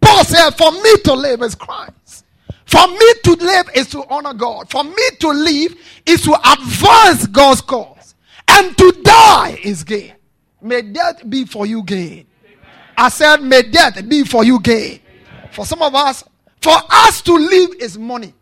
Paul 0.00 0.24
said, 0.24 0.50
For 0.50 0.72
me 0.72 0.96
to 1.04 1.14
live 1.14 1.42
is 1.42 1.54
Christ. 1.54 2.24
For 2.64 2.86
me 2.86 3.12
to 3.24 3.32
live 3.32 3.70
is 3.74 3.88
to 3.90 4.04
honor 4.08 4.34
God. 4.34 4.70
For 4.70 4.84
me 4.84 5.10
to 5.20 5.28
live 5.28 5.74
is 6.06 6.22
to 6.22 6.34
advance 6.52 7.26
God's 7.26 7.62
cause. 7.62 8.14
And 8.46 8.76
to 8.76 8.92
die 9.02 9.58
is 9.62 9.84
gain. 9.84 10.14
May 10.60 10.82
death 10.82 11.28
be 11.28 11.44
for 11.44 11.66
you 11.66 11.82
gain. 11.82 12.26
I 12.96 13.08
said, 13.08 13.42
May 13.42 13.62
death 13.62 14.06
be 14.08 14.24
for 14.24 14.44
you 14.44 14.60
gain. 14.60 15.00
For 15.58 15.66
some 15.66 15.82
of 15.82 15.92
us, 15.92 16.22
for 16.62 16.76
us 16.88 17.20
to 17.22 17.34
live 17.34 17.70
is 17.80 17.98
money. 17.98 18.32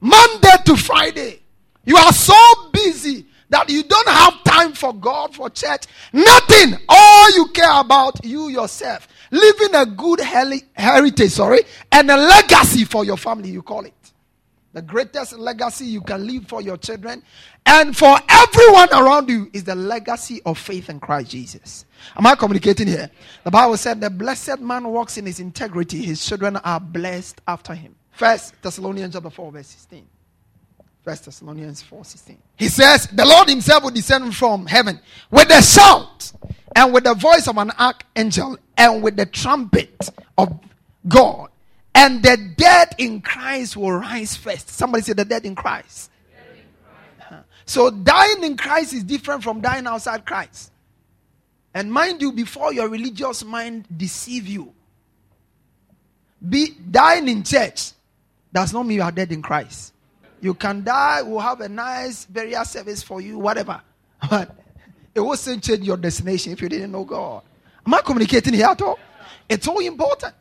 Monday 0.00 0.52
to 0.66 0.76
Friday. 0.76 1.40
You 1.84 1.96
are 1.96 2.12
so 2.12 2.70
busy 2.72 3.26
that 3.48 3.68
you 3.68 3.82
don't 3.82 4.06
have 4.06 4.44
time 4.44 4.72
for 4.72 4.94
God, 4.94 5.34
for 5.34 5.50
church, 5.50 5.86
nothing. 6.12 6.78
All 6.88 7.34
you 7.34 7.48
care 7.48 7.80
about 7.80 8.24
you 8.24 8.48
yourself. 8.48 9.08
Living 9.32 9.74
a 9.74 9.86
good 9.86 10.20
heritage, 10.20 11.32
sorry, 11.32 11.62
and 11.90 12.08
a 12.12 12.16
legacy 12.16 12.84
for 12.84 13.04
your 13.04 13.16
family, 13.16 13.48
you 13.50 13.62
call 13.62 13.84
it. 13.84 13.94
The 14.76 14.82
greatest 14.82 15.38
legacy 15.38 15.86
you 15.86 16.02
can 16.02 16.26
leave 16.26 16.48
for 16.48 16.60
your 16.60 16.76
children 16.76 17.22
and 17.64 17.96
for 17.96 18.14
everyone 18.28 18.92
around 18.92 19.30
you 19.30 19.48
is 19.54 19.64
the 19.64 19.74
legacy 19.74 20.42
of 20.44 20.58
faith 20.58 20.90
in 20.90 21.00
Christ 21.00 21.30
Jesus. 21.30 21.86
Am 22.14 22.26
I 22.26 22.34
communicating 22.34 22.86
here? 22.86 23.10
The 23.44 23.50
Bible 23.50 23.78
said 23.78 24.02
the 24.02 24.10
blessed 24.10 24.60
man 24.60 24.86
walks 24.88 25.16
in 25.16 25.24
his 25.24 25.40
integrity, 25.40 26.02
his 26.04 26.22
children 26.22 26.56
are 26.56 26.78
blessed 26.78 27.40
after 27.48 27.72
him. 27.72 27.94
First 28.10 28.60
Thessalonians 28.60 29.14
chapter 29.14 29.30
4, 29.30 29.52
verse 29.52 29.68
16. 29.68 30.06
First 31.02 31.24
Thessalonians 31.24 31.80
4 31.80 32.04
16. 32.04 32.36
He 32.56 32.68
says, 32.68 33.06
The 33.06 33.24
Lord 33.24 33.48
Himself 33.48 33.82
will 33.82 33.92
descend 33.92 34.36
from 34.36 34.66
heaven 34.66 35.00
with 35.30 35.48
a 35.48 35.62
shout, 35.62 36.32
and 36.74 36.92
with 36.92 37.04
the 37.04 37.14
voice 37.14 37.48
of 37.48 37.56
an 37.56 37.70
archangel, 37.78 38.58
and 38.76 39.02
with 39.02 39.16
the 39.16 39.24
trumpet 39.24 40.10
of 40.36 40.60
God 41.08 41.48
and 41.96 42.22
the 42.22 42.36
dead 42.36 42.94
in 42.98 43.22
Christ 43.22 43.74
will 43.74 43.92
rise 43.92 44.36
first. 44.36 44.68
Somebody 44.68 45.02
say 45.02 45.14
the 45.14 45.24
dead 45.24 45.46
in 45.46 45.54
Christ. 45.54 46.10
Dead 46.30 46.58
in 46.58 47.26
Christ. 47.26 47.44
So 47.64 47.90
dying 47.90 48.44
in 48.44 48.58
Christ 48.58 48.92
is 48.92 49.02
different 49.02 49.42
from 49.42 49.62
dying 49.62 49.86
outside 49.86 50.26
Christ. 50.26 50.72
And 51.72 51.90
mind 51.90 52.20
you, 52.20 52.32
before 52.32 52.74
your 52.74 52.90
religious 52.90 53.42
mind 53.44 53.86
deceive 53.96 54.46
you, 54.46 54.74
be 56.46 56.74
dying 56.90 57.28
in 57.28 57.42
church 57.42 57.92
does 58.52 58.74
not 58.74 58.86
mean 58.86 58.98
you 58.98 59.02
are 59.02 59.10
dead 59.10 59.32
in 59.32 59.40
Christ. 59.40 59.94
You 60.42 60.52
can 60.52 60.84
die, 60.84 61.22
we'll 61.22 61.40
have 61.40 61.62
a 61.62 61.68
nice 61.68 62.26
burial 62.26 62.66
service 62.66 63.02
for 63.02 63.22
you, 63.22 63.38
whatever. 63.38 63.80
But 64.30 64.54
it 65.14 65.20
will 65.20 65.36
not 65.46 65.62
change 65.62 65.86
your 65.86 65.96
destination 65.96 66.52
if 66.52 66.60
you 66.60 66.68
didn't 66.68 66.92
know 66.92 67.04
God. 67.04 67.42
Am 67.86 67.94
I 67.94 68.02
communicating 68.02 68.52
here 68.52 68.66
at 68.66 68.82
all? 68.82 68.98
It's 69.48 69.66
all 69.66 69.78
important. 69.78 70.34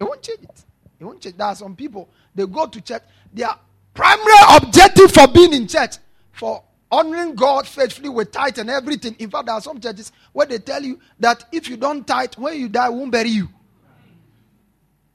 It 0.00 0.04
won't 0.04 0.22
change 0.22 0.42
it. 0.42 0.63
It 1.04 1.06
won't 1.06 1.20
change. 1.20 1.36
There 1.36 1.46
are 1.46 1.54
some 1.54 1.76
people, 1.76 2.08
they 2.34 2.46
go 2.46 2.66
to 2.66 2.80
church. 2.80 3.02
Their 3.32 3.50
primary 3.92 4.56
objective 4.56 5.12
for 5.12 5.28
being 5.28 5.52
in 5.52 5.68
church, 5.68 5.96
for 6.32 6.62
honoring 6.90 7.34
God 7.34 7.68
faithfully 7.68 8.08
with 8.08 8.32
tithe 8.32 8.58
and 8.58 8.70
everything. 8.70 9.14
In 9.18 9.30
fact, 9.30 9.46
there 9.46 9.54
are 9.54 9.60
some 9.60 9.78
churches 9.78 10.12
where 10.32 10.46
they 10.46 10.58
tell 10.58 10.82
you 10.82 10.98
that 11.20 11.44
if 11.52 11.68
you 11.68 11.76
don't 11.76 12.06
tithe, 12.06 12.34
when 12.36 12.58
you 12.58 12.68
die, 12.70 12.88
won't 12.88 13.12
bury 13.12 13.28
you. 13.28 13.48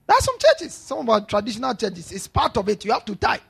There 0.05 0.15
are 0.15 0.21
some 0.21 0.35
churches, 0.39 0.73
some 0.73 0.99
of 0.99 1.09
our 1.09 1.25
traditional 1.25 1.73
churches, 1.73 2.11
it's 2.11 2.27
part 2.27 2.55
of 2.57 2.69
it. 2.69 2.85
You 2.85 2.91
have 2.91 3.05
to 3.05 3.15
tithe. 3.15 3.41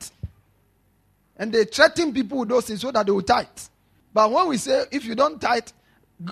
And 1.36 1.52
they 1.52 1.64
threaten 1.64 2.12
people 2.12 2.38
with 2.38 2.48
those 2.48 2.66
things 2.66 2.80
so 2.80 2.90
that 2.90 3.04
they 3.04 3.12
will 3.12 3.22
tithe. 3.22 3.46
But 4.14 4.30
when 4.30 4.48
we 4.48 4.56
say, 4.56 4.84
if 4.90 5.04
you 5.04 5.14
don't 5.14 5.40
tithe, 5.40 5.68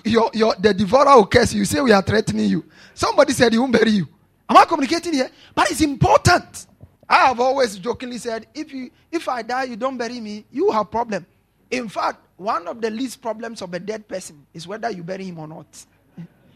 your, 0.05 0.29
your, 0.33 0.55
the 0.55 0.73
devourer 0.73 1.15
will 1.15 1.27
curse 1.27 1.53
you. 1.53 1.59
You 1.59 1.65
say 1.65 1.81
we 1.81 1.91
are 1.91 2.01
threatening 2.01 2.49
you. 2.49 2.65
Somebody 2.93 3.33
said 3.33 3.53
he 3.53 3.59
won't 3.59 3.73
bury 3.73 3.91
you. 3.91 4.07
Am 4.49 4.57
I 4.57 4.65
communicating 4.65 5.13
here? 5.13 5.29
But 5.53 5.69
it's 5.69 5.81
important. 5.81 6.65
I 7.07 7.27
have 7.27 7.39
always 7.39 7.77
jokingly 7.77 8.17
said, 8.17 8.47
if 8.53 8.73
you 8.73 8.89
if 9.11 9.29
I 9.29 9.43
die, 9.43 9.63
you 9.65 9.75
don't 9.75 9.97
bury 9.97 10.19
me, 10.19 10.45
you 10.51 10.71
have 10.71 10.89
problem. 10.89 11.25
In 11.69 11.87
fact, 11.87 12.25
one 12.37 12.67
of 12.67 12.81
the 12.81 12.89
least 12.89 13.21
problems 13.21 13.61
of 13.61 13.73
a 13.73 13.79
dead 13.79 14.07
person 14.07 14.45
is 14.53 14.67
whether 14.67 14.89
you 14.89 15.03
bury 15.03 15.25
him 15.25 15.39
or 15.39 15.47
not. 15.47 15.85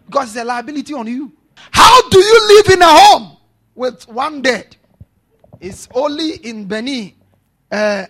Because 0.05 0.29
it's 0.29 0.41
a 0.41 0.43
liability 0.43 0.93
on 0.93 1.07
you. 1.07 1.31
How 1.71 2.09
do 2.09 2.19
you 2.19 2.55
live 2.55 2.73
in 2.73 2.81
a 2.81 2.87
home 2.87 3.37
with 3.75 4.07
one 4.07 4.41
dead? 4.41 4.75
It's 5.59 5.87
only 5.93 6.35
in 6.37 6.65
Benin, 6.65 7.13
uh, 7.71 8.05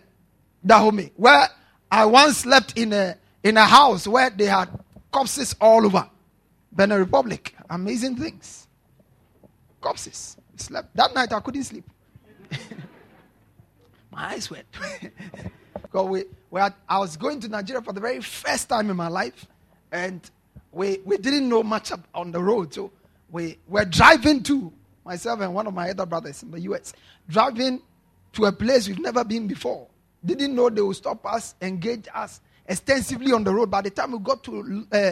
Dahomey, 0.66 1.12
where 1.16 1.48
I 1.92 2.06
once 2.06 2.40
slept 2.40 2.78
in 2.78 2.94
a 2.94 3.18
in 3.44 3.58
a 3.58 3.66
house 3.66 4.08
where 4.08 4.30
they 4.30 4.46
had 4.46 4.70
corpses 5.12 5.56
all 5.60 5.86
over. 5.86 6.10
Benin 6.72 7.00
Republic. 7.00 7.54
Amazing 7.70 8.16
things 8.16 8.63
corpses. 9.84 10.38
Slept. 10.56 10.96
That 10.96 11.14
night 11.14 11.32
I 11.34 11.40
couldn't 11.42 11.64
sleep. 11.64 11.84
my 14.12 14.34
eyes 14.34 14.50
wet. 14.50 14.66
because 15.74 16.08
we, 16.10 16.24
we 16.50 16.62
had, 16.62 16.74
I 16.88 17.00
was 17.00 17.18
going 17.18 17.40
to 17.42 17.48
Nigeria 17.50 17.82
for 17.82 17.94
the 17.94 18.00
very 18.00 18.22
first 18.22 18.70
time 18.70 18.90
in 18.90 18.96
my 18.96 19.08
life, 19.10 19.46
and 19.92 20.22
we, 20.72 21.00
we 21.06 21.18
didn't 21.18 21.50
know 21.50 21.64
much 21.64 21.92
on 22.14 22.32
the 22.32 22.42
road. 22.42 22.74
So 22.74 22.92
we 23.32 23.58
were 23.68 23.86
driving 23.86 24.42
to, 24.44 24.72
myself 25.06 25.42
and 25.42 25.54
one 25.54 25.68
of 25.68 25.74
my 25.74 25.90
other 25.90 26.06
brothers 26.06 26.44
in 26.44 26.52
the 26.52 26.62
US, 26.62 26.94
driving 27.28 27.82
to 28.34 28.46
a 28.46 28.52
place 28.52 28.88
we've 28.88 29.00
never 29.00 29.24
been 29.24 29.48
before. 29.48 29.88
Didn't 30.24 30.56
know 30.56 30.70
they 30.70 30.82
would 30.82 30.96
stop 30.96 31.26
us, 31.26 31.56
engage 31.62 32.08
us 32.14 32.40
extensively 32.66 33.34
on 33.34 33.44
the 33.44 33.54
road. 33.54 33.70
By 33.70 33.82
the 33.82 33.90
time 33.90 34.14
we 34.14 34.20
got 34.20 34.44
to 34.46 34.88
uh, 34.92 35.12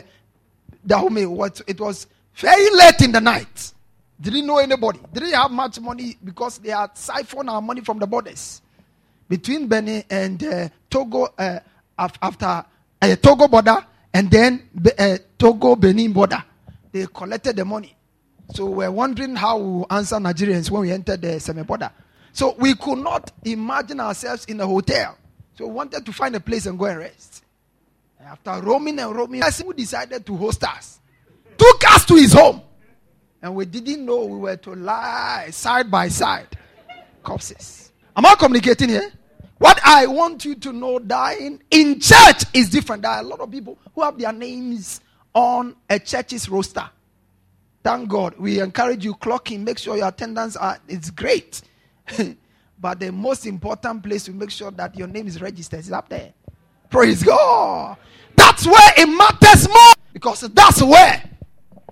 Dahomey, 0.85 1.23
it 1.67 1.79
was 1.79 2.07
very 2.35 2.69
late 2.75 3.01
in 3.01 3.11
the 3.11 3.19
night. 3.19 3.73
Didn't 4.21 4.45
know 4.45 4.59
anybody. 4.59 4.99
Didn't 5.11 5.33
have 5.33 5.49
much 5.49 5.79
money 5.79 6.15
because 6.23 6.59
they 6.59 6.69
had 6.69 6.95
siphoned 6.95 7.49
our 7.49 7.61
money 7.61 7.81
from 7.81 7.97
the 7.97 8.05
borders. 8.05 8.61
Between 9.27 9.67
Benin 9.67 10.03
and 10.09 10.43
uh, 10.43 10.69
Togo, 10.89 11.27
uh, 11.37 11.59
after 11.97 12.65
uh, 13.01 13.15
Togo 13.15 13.47
border 13.47 13.83
and 14.13 14.29
then 14.29 14.69
uh, 14.99 15.17
Togo 15.39 15.75
Benin 15.75 16.13
border, 16.13 16.43
they 16.91 17.07
collected 17.07 17.55
the 17.55 17.65
money. 17.65 17.95
So 18.53 18.65
we're 18.65 18.91
wondering 18.91 19.35
how 19.35 19.57
we 19.57 19.85
answer 19.89 20.17
Nigerians 20.17 20.69
when 20.69 20.81
we 20.81 20.91
entered 20.91 21.21
the 21.21 21.27
Seme 21.39 21.65
border. 21.65 21.89
So 22.33 22.53
we 22.59 22.75
could 22.75 22.99
not 22.99 23.31
imagine 23.43 23.99
ourselves 24.01 24.45
in 24.45 24.59
a 24.59 24.67
hotel. 24.67 25.17
So 25.57 25.65
we 25.65 25.73
wanted 25.73 26.05
to 26.05 26.13
find 26.13 26.35
a 26.35 26.39
place 26.39 26.65
and 26.67 26.77
go 26.77 26.85
and 26.85 26.99
rest. 26.99 27.43
After 28.23 28.61
roaming 28.61 28.99
and 28.99 29.15
roaming, 29.15 29.41
we 29.65 29.73
decided 29.73 30.25
to 30.27 30.37
host 30.37 30.63
us. 30.63 30.99
Took 31.57 31.83
us 31.91 32.05
to 32.05 32.15
his 32.15 32.33
home. 32.33 32.61
And 33.41 33.55
we 33.55 33.65
didn't 33.65 34.05
know 34.05 34.25
we 34.25 34.37
were 34.37 34.57
to 34.57 34.75
lie 34.75 35.49
side 35.51 35.89
by 35.89 36.07
side. 36.07 36.47
Corpses. 37.23 37.91
Am 38.15 38.25
I 38.25 38.35
communicating 38.35 38.89
here? 38.89 39.11
What 39.57 39.79
I 39.83 40.07
want 40.07 40.43
you 40.43 40.55
to 40.55 40.73
know 40.73 40.99
dying 40.99 41.61
in 41.69 41.99
church 41.99 42.43
is 42.53 42.69
different. 42.69 43.03
There 43.03 43.11
are 43.11 43.19
a 43.19 43.23
lot 43.23 43.39
of 43.39 43.51
people 43.51 43.77
who 43.93 44.01
have 44.01 44.17
their 44.17 44.33
names 44.33 45.01
on 45.33 45.75
a 45.89 45.99
church's 45.99 46.49
roster. 46.49 46.89
Thank 47.83 48.09
God. 48.09 48.35
We 48.37 48.59
encourage 48.59 49.03
you 49.05 49.13
clocking, 49.15 49.63
make 49.63 49.77
sure 49.77 49.97
your 49.97 50.07
attendance 50.07 50.55
are 50.55 50.79
it's 50.87 51.09
great. 51.09 51.61
but 52.79 52.99
the 52.99 53.11
most 53.11 53.45
important 53.45 54.03
place 54.03 54.25
to 54.25 54.31
make 54.31 54.51
sure 54.51 54.71
that 54.71 54.95
your 54.95 55.07
name 55.07 55.27
is 55.27 55.41
registered 55.41 55.79
is 55.79 55.91
up 55.91 56.09
there. 56.09 56.33
Praise 56.89 57.23
God. 57.23 57.97
That's 58.35 58.65
where 58.65 58.93
it 58.97 59.05
matters 59.07 59.67
more 59.67 59.93
because 60.13 60.41
that's 60.41 60.81
where 60.81 61.23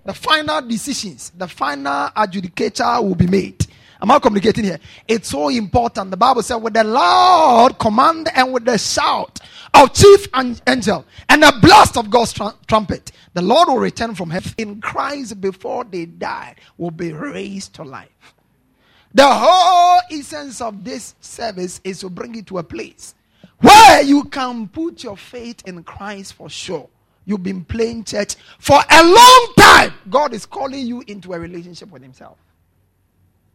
the 0.10 0.13
final 0.15 0.60
decisions, 0.63 1.32
the 1.38 1.48
final 1.48 2.10
adjudicator 2.17 3.04
will 3.04 3.13
be 3.13 3.28
made. 3.28 3.63
Am 4.02 4.10
I 4.10 4.17
communicating 4.17 4.63
here? 4.63 4.80
It's 5.08 5.30
so 5.30 5.50
important. 5.50 6.10
The 6.10 6.17
Bible 6.17 6.41
said, 6.41 6.56
with 6.56 6.74
the 6.74 6.84
loud 6.84 7.78
command 7.78 8.28
and 8.34 8.52
with 8.52 8.65
the 8.65 8.80
shout 8.80 9.39
of 9.72 9.93
chief 9.93 10.28
angel 10.67 11.06
and 11.30 11.43
the 11.43 11.54
blast 11.62 11.95
of 11.95 12.10
God's 12.10 12.34
tr- 12.34 12.58
trumpet, 12.65 13.12
the 13.36 13.43
Lord 13.43 13.67
will 13.67 13.78
return 13.78 14.15
from 14.15 14.32
heaven 14.32 14.52
in 14.58 14.82
Christ 14.82 15.39
before 15.39 15.84
they 15.84 16.08
die, 16.08 16.56
will 16.80 16.89
be 16.89 17.13
raised 17.13 17.76
to 17.76 17.84
life. 17.84 18.34
The 19.13 19.28
whole 19.28 20.02
essence 20.12 20.60
of 20.60 20.84
this 20.84 21.13
service 21.22 21.82
is 21.84 22.00
to 22.00 22.10
bring 22.10 22.34
you 22.34 22.41
to 22.41 22.58
a 22.58 22.63
place 22.63 23.13
where 23.60 24.02
you 24.02 24.24
can 24.24 24.69
put 24.69 25.04
your 25.04 25.17
faith 25.17 25.62
in 25.67 25.84
Christ 25.84 26.34
for 26.34 26.50
sure. 26.50 26.89
You've 27.30 27.44
been 27.44 27.63
playing 27.63 28.06
church 28.06 28.38
for 28.58 28.80
a 28.89 29.04
long 29.04 29.54
time. 29.56 29.94
God 30.10 30.34
is 30.34 30.48
calling 30.48 30.88
you 30.88 31.04
into 31.06 31.34
a 31.34 31.39
relationship 31.39 31.92
with 31.92 32.02
Himself. 32.02 32.39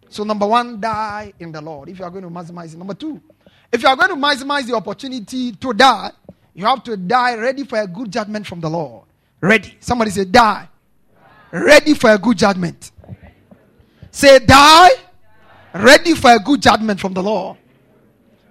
So, 0.09 0.23
number 0.23 0.47
one, 0.47 0.81
die 0.81 1.33
in 1.41 1.51
the 1.51 1.61
Lord 1.61 1.89
if 1.89 1.99
you 1.99 2.05
are 2.05 2.11
going 2.11 2.23
to 2.23 2.31
maximize 2.31 2.73
it. 2.73 2.79
Number 2.79 2.95
two, 2.95 3.21
if 3.73 3.83
you 3.83 3.89
are 3.89 3.97
going 3.97 4.11
to 4.11 4.15
maximize 4.15 4.69
the 4.69 4.77
opportunity 4.77 5.51
to 5.51 5.73
die, 5.73 6.13
you 6.55 6.65
have 6.65 6.85
to 6.85 6.97
die 6.97 7.35
ready 7.35 7.65
for 7.65 7.81
a 7.81 7.87
good 7.89 8.13
judgment 8.13 8.47
from 8.47 8.61
the 8.61 8.71
Lord. 8.71 9.07
Ready. 9.41 9.77
Somebody 9.81 10.13
say, 10.13 10.25
die. 10.25 10.69
Ready 11.51 11.95
for 11.95 12.11
a 12.11 12.19
good 12.19 12.39
judgment. 12.39 12.93
Say, 14.13 14.39
die. 14.39 14.91
Ready 15.75 16.15
for 16.15 16.31
a 16.31 16.39
good 16.39 16.63
judgment 16.63 17.01
from 17.01 17.13
the 17.13 17.25
Lord. 17.25 17.57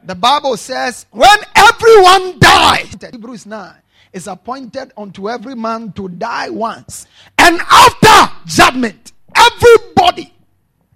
The 0.04 0.16
Bible 0.16 0.58
says, 0.58 1.06
when 1.12 1.38
everyone 1.56 2.40
dies, 2.40 2.94
Hebrews 3.10 3.46
9, 3.46 3.74
is 4.14 4.28
appointed 4.28 4.94
unto 4.98 5.30
every 5.30 5.56
man 5.56 5.92
to 5.94 6.08
die 6.10 6.50
once. 6.50 7.08
And 7.38 7.60
after 7.60 8.32
judgment, 8.46 9.14
everybody. 9.36 10.34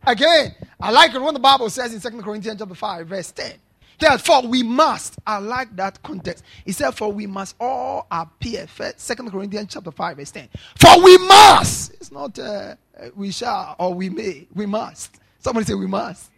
Again, 0.05 0.55
I 0.79 0.91
like 0.91 1.13
it 1.13 1.21
when 1.21 1.33
the 1.33 1.39
Bible 1.39 1.69
says 1.69 1.93
in 1.93 1.99
Second 1.99 2.23
Corinthians 2.23 2.59
chapter 2.59 2.75
5, 2.75 3.07
verse 3.07 3.31
10. 3.31 3.53
Therefore, 3.99 4.43
we 4.43 4.61
must. 4.61 5.17
I 5.25 5.39
like 5.39 5.75
that 5.75 6.01
context. 6.03 6.43
He 6.65 6.71
said, 6.71 6.91
For 6.91 7.11
we 7.11 7.25
must 7.25 7.55
all 7.59 8.05
appear. 8.11 8.67
Second 8.95 9.31
Corinthians 9.31 9.69
chapter 9.73 9.91
5, 9.91 10.17
verse 10.17 10.31
10. 10.31 10.49
For 10.79 11.03
we 11.03 11.17
must. 11.17 11.93
It's 11.95 12.11
not 12.11 12.37
uh, 12.37 12.75
we 13.15 13.31
shall 13.31 13.75
or 13.79 13.93
we 13.93 14.09
may. 14.09 14.47
We 14.53 14.67
must. 14.67 15.19
Somebody 15.39 15.65
say, 15.65 15.73
We 15.73 15.87
must. 15.87 16.29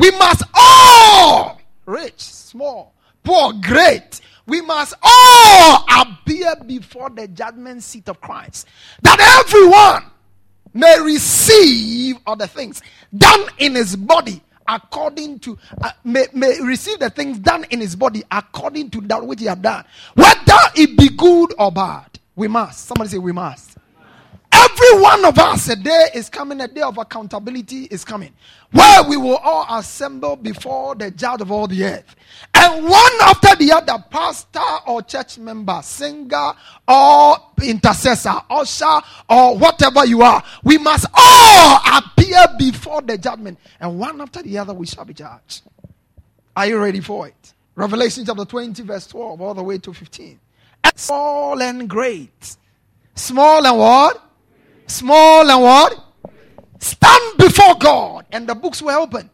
We 0.00 0.10
must 0.12 0.42
all, 0.54 1.60
rich, 1.84 2.20
small, 2.20 2.94
poor, 3.22 3.52
great, 3.52 4.22
we 4.50 4.60
must 4.60 4.94
all 5.02 5.84
appear 6.00 6.56
before 6.66 7.08
the 7.08 7.28
judgment 7.28 7.82
seat 7.84 8.08
of 8.08 8.20
Christ. 8.20 8.66
That 9.02 9.20
everyone 9.46 10.10
may 10.74 11.00
receive 11.00 12.16
other 12.26 12.46
things 12.48 12.82
done 13.16 13.46
in 13.58 13.76
his 13.76 13.94
body 13.96 14.42
according 14.68 15.38
to 15.40 15.58
uh, 15.80 15.90
may, 16.04 16.26
may 16.32 16.60
receive 16.60 16.98
the 16.98 17.10
things 17.10 17.38
done 17.38 17.64
in 17.70 17.80
his 17.80 17.96
body 17.96 18.22
according 18.30 18.90
to 18.90 19.00
that 19.02 19.24
which 19.26 19.40
he 19.40 19.46
had 19.46 19.60
done 19.62 19.84
whether 20.14 20.58
it 20.76 20.96
be 20.96 21.08
good 21.08 21.52
or 21.58 21.72
bad 21.72 22.06
we 22.36 22.46
must 22.46 22.86
somebody 22.86 23.10
say 23.10 23.18
we 23.18 23.32
must 23.32 23.76
every 24.52 25.00
one 25.00 25.24
of 25.24 25.38
us 25.38 25.68
a 25.68 25.76
day 25.76 26.08
is 26.14 26.28
coming 26.28 26.60
a 26.60 26.68
day 26.68 26.80
of 26.80 26.98
accountability 26.98 27.84
is 27.84 28.04
coming 28.04 28.32
where 28.72 29.02
we 29.04 29.16
will 29.16 29.36
all 29.38 29.66
assemble 29.78 30.36
before 30.36 30.94
the 30.94 31.10
judge 31.10 31.40
of 31.40 31.50
all 31.50 31.66
the 31.66 31.84
earth. 31.84 32.14
And 32.54 32.84
one 32.84 33.12
after 33.22 33.56
the 33.56 33.72
other 33.72 34.04
pastor 34.10 34.60
or 34.86 35.02
church 35.02 35.38
member 35.38 35.80
singer 35.82 36.52
or 36.86 37.36
intercessor 37.62 38.34
usher 38.48 39.00
or 39.28 39.58
whatever 39.58 40.06
you 40.06 40.22
are 40.22 40.42
we 40.62 40.78
must 40.78 41.06
all 41.14 41.80
appear 41.98 42.44
before 42.58 43.02
the 43.02 43.18
judgment. 43.18 43.58
And 43.80 43.98
one 43.98 44.20
after 44.20 44.42
the 44.42 44.58
other 44.58 44.74
we 44.74 44.86
shall 44.86 45.04
be 45.04 45.14
judged. 45.14 45.62
Are 46.56 46.66
you 46.66 46.78
ready 46.78 47.00
for 47.00 47.28
it? 47.28 47.54
Revelation 47.74 48.24
chapter 48.24 48.44
20 48.44 48.82
verse 48.82 49.06
12 49.06 49.40
all 49.40 49.54
the 49.54 49.62
way 49.62 49.78
to 49.78 49.92
15 49.92 50.38
small 51.00 51.60
and 51.62 51.88
great. 51.88 52.56
Small 53.14 53.66
and 53.66 53.78
what 53.78 54.29
small 54.90 55.48
and 55.50 55.62
what? 55.62 56.04
Stand 56.78 57.38
before 57.38 57.74
God. 57.78 58.26
And 58.32 58.48
the 58.48 58.54
books 58.54 58.82
were 58.82 58.92
open. 58.92 59.30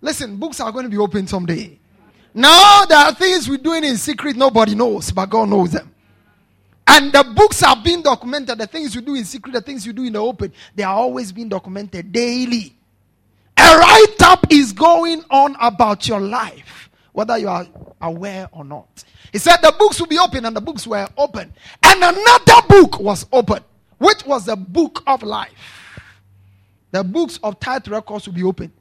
Listen, 0.00 0.36
books 0.36 0.60
are 0.60 0.70
going 0.72 0.84
to 0.84 0.90
be 0.90 0.98
open 0.98 1.26
someday. 1.26 1.78
Now 2.34 2.84
there 2.84 2.98
are 2.98 3.14
things 3.14 3.48
we're 3.48 3.58
doing 3.58 3.84
in 3.84 3.96
secret, 3.96 4.36
nobody 4.36 4.74
knows, 4.74 5.10
but 5.10 5.26
God 5.26 5.48
knows 5.48 5.72
them. 5.72 5.92
And 6.86 7.12
the 7.12 7.24
books 7.34 7.62
are 7.62 7.76
being 7.82 8.02
documented. 8.02 8.58
The 8.58 8.66
things 8.66 8.94
you 8.94 9.00
do 9.00 9.14
in 9.14 9.24
secret, 9.24 9.52
the 9.52 9.60
things 9.60 9.86
you 9.86 9.92
do 9.92 10.04
in 10.04 10.12
the 10.14 10.20
open, 10.20 10.52
they 10.74 10.82
are 10.82 10.94
always 10.94 11.32
being 11.32 11.48
documented 11.48 12.12
daily. 12.12 12.74
A 13.56 13.76
write 13.76 14.22
up 14.22 14.46
is 14.50 14.72
going 14.72 15.22
on 15.30 15.56
about 15.60 16.08
your 16.08 16.20
life, 16.20 16.88
whether 17.12 17.36
you 17.36 17.48
are 17.48 17.66
aware 18.00 18.48
or 18.52 18.64
not. 18.64 19.04
He 19.32 19.38
said 19.38 19.56
the 19.56 19.74
books 19.78 20.00
will 20.00 20.06
be 20.06 20.18
open, 20.18 20.46
and 20.46 20.56
the 20.56 20.60
books 20.60 20.86
were 20.86 21.06
open. 21.18 21.52
And 21.82 22.02
another 22.02 22.66
book 22.68 23.00
was 23.00 23.26
open 23.32 23.62
which 23.98 24.24
was 24.24 24.46
the 24.46 24.56
book 24.56 25.02
of 25.06 25.22
life. 25.22 26.00
The 26.90 27.04
books 27.04 27.38
of 27.42 27.60
tithe 27.60 27.88
records 27.88 28.26
will 28.26 28.34
be 28.34 28.42
open. 28.42 28.72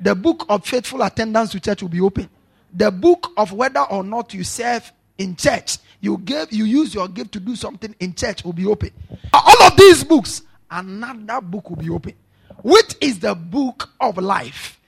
The 0.00 0.14
book 0.14 0.46
of 0.48 0.66
faithful 0.66 1.02
attendance 1.02 1.52
to 1.52 1.60
church 1.60 1.82
will 1.82 1.88
be 1.88 2.00
open. 2.00 2.28
The 2.72 2.90
book 2.90 3.32
of 3.36 3.52
whether 3.52 3.80
or 3.80 4.04
not 4.04 4.34
you 4.34 4.44
serve 4.44 4.90
in 5.16 5.36
church, 5.36 5.78
you 6.00 6.18
give, 6.18 6.52
you 6.52 6.64
use 6.64 6.94
your 6.94 7.08
gift 7.08 7.32
to 7.32 7.40
do 7.40 7.56
something 7.56 7.94
in 8.00 8.14
church 8.14 8.44
will 8.44 8.52
be 8.52 8.66
open. 8.66 8.90
All 9.32 9.62
of 9.62 9.76
these 9.76 10.04
books, 10.04 10.42
another 10.70 11.40
book 11.40 11.70
will 11.70 11.76
be 11.76 11.90
open, 11.90 12.14
which 12.62 12.94
is 13.00 13.18
the 13.18 13.34
book 13.34 13.90
of 14.00 14.18
life. 14.18 14.78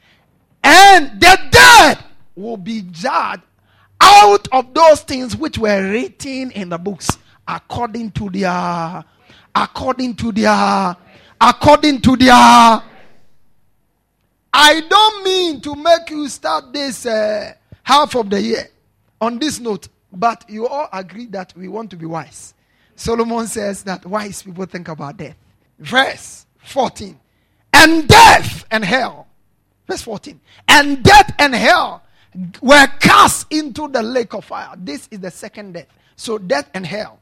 And 0.62 1.20
the 1.20 1.38
dead 1.50 1.98
will 2.36 2.56
be 2.56 2.82
judged 2.82 3.42
out 4.00 4.48
of 4.52 4.72
those 4.72 5.00
things 5.02 5.36
which 5.36 5.58
were 5.58 5.90
written 5.90 6.50
in 6.52 6.68
the 6.68 6.78
books 6.78 7.18
according 7.46 8.12
to 8.12 8.30
their 8.30 9.04
according 9.54 10.14
to 10.16 10.32
their 10.32 10.96
according 11.40 12.00
to 12.00 12.16
their 12.16 12.82
I 14.52 14.80
don't 14.88 15.24
mean 15.24 15.60
to 15.60 15.74
make 15.76 16.10
you 16.10 16.28
start 16.28 16.72
this 16.72 17.06
uh, 17.06 17.52
half 17.82 18.16
of 18.16 18.30
the 18.30 18.42
year 18.42 18.68
on 19.20 19.38
this 19.38 19.60
note, 19.60 19.88
but 20.12 20.44
you 20.48 20.66
all 20.66 20.88
agree 20.92 21.26
that 21.26 21.52
we 21.56 21.68
want 21.68 21.90
to 21.90 21.96
be 21.96 22.06
wise. 22.06 22.54
Solomon 22.96 23.46
says 23.46 23.82
that 23.84 24.04
wise 24.04 24.42
people 24.42 24.66
think 24.66 24.88
about 24.88 25.16
death. 25.16 25.36
Verse 25.78 26.46
14. 26.58 27.18
And 27.72 28.08
death 28.08 28.64
and 28.70 28.84
hell. 28.84 29.28
Verse 29.86 30.02
14. 30.02 30.40
And 30.68 31.02
death 31.02 31.32
and 31.38 31.54
hell 31.54 32.02
were 32.60 32.86
cast 33.00 33.46
into 33.52 33.88
the 33.88 34.02
lake 34.02 34.34
of 34.34 34.44
fire. 34.44 34.74
This 34.76 35.08
is 35.10 35.20
the 35.20 35.30
second 35.30 35.72
death. 35.72 35.86
So 36.16 36.38
death 36.38 36.68
and 36.74 36.84
hell 36.84 37.20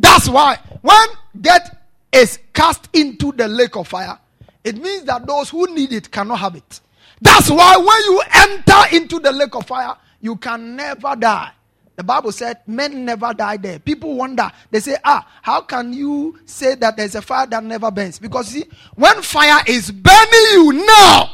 that's 0.00 0.28
why 0.28 0.58
when 0.80 1.08
death 1.38 1.76
is 2.12 2.38
cast 2.52 2.88
into 2.92 3.32
the 3.32 3.46
lake 3.46 3.76
of 3.76 3.86
fire, 3.86 4.18
it 4.64 4.76
means 4.76 5.04
that 5.04 5.26
those 5.26 5.50
who 5.50 5.72
need 5.74 5.92
it 5.92 6.10
cannot 6.10 6.38
have 6.38 6.56
it. 6.56 6.80
That's 7.20 7.50
why 7.50 7.76
when 7.76 8.02
you 8.04 8.22
enter 8.34 8.96
into 8.96 9.20
the 9.20 9.30
lake 9.30 9.54
of 9.54 9.66
fire, 9.66 9.94
you 10.20 10.36
can 10.36 10.74
never 10.74 11.14
die. 11.16 11.52
The 11.96 12.04
Bible 12.04 12.32
said 12.32 12.60
men 12.66 13.04
never 13.04 13.34
die 13.34 13.58
there. 13.58 13.78
People 13.78 14.14
wonder. 14.14 14.50
They 14.70 14.80
say, 14.80 14.96
ah, 15.04 15.26
how 15.42 15.60
can 15.60 15.92
you 15.92 16.38
say 16.46 16.74
that 16.76 16.96
there's 16.96 17.14
a 17.14 17.20
fire 17.20 17.46
that 17.46 17.62
never 17.62 17.90
burns? 17.90 18.18
Because 18.18 18.48
see, 18.48 18.64
when 18.94 19.20
fire 19.20 19.62
is 19.66 19.90
burning 19.90 20.46
you 20.52 20.72
now, 20.86 21.30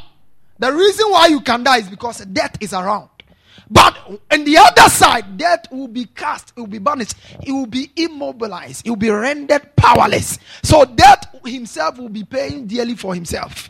the 0.59 0.73
reason 0.73 1.09
why 1.11 1.29
you 1.29 1.41
can 1.41 1.63
die 1.63 1.79
is 1.79 1.89
because 1.89 2.19
death 2.27 2.57
is 2.61 2.73
around. 2.73 3.11
But 3.71 3.97
on 4.31 4.45
the 4.45 4.59
other 4.59 4.89
side, 4.89 5.37
death 5.37 5.71
will 5.73 5.89
be 5.89 6.05
cast, 6.05 6.53
it 6.57 6.61
will 6.61 6.69
be 6.69 6.79
banished, 6.79 7.15
it 7.45 7.51
will 7.51 7.67
be 7.67 7.91
immobilized, 7.97 8.87
it 8.87 8.91
will 8.91 8.97
be 8.97 9.11
rendered 9.11 9.75
powerless. 9.75 10.39
So 10.63 10.85
death 10.85 11.27
himself 11.45 11.99
will 11.99 12.09
be 12.09 12.23
paying 12.23 12.67
dearly 12.67 12.95
for 12.95 13.15
himself. 13.15 13.69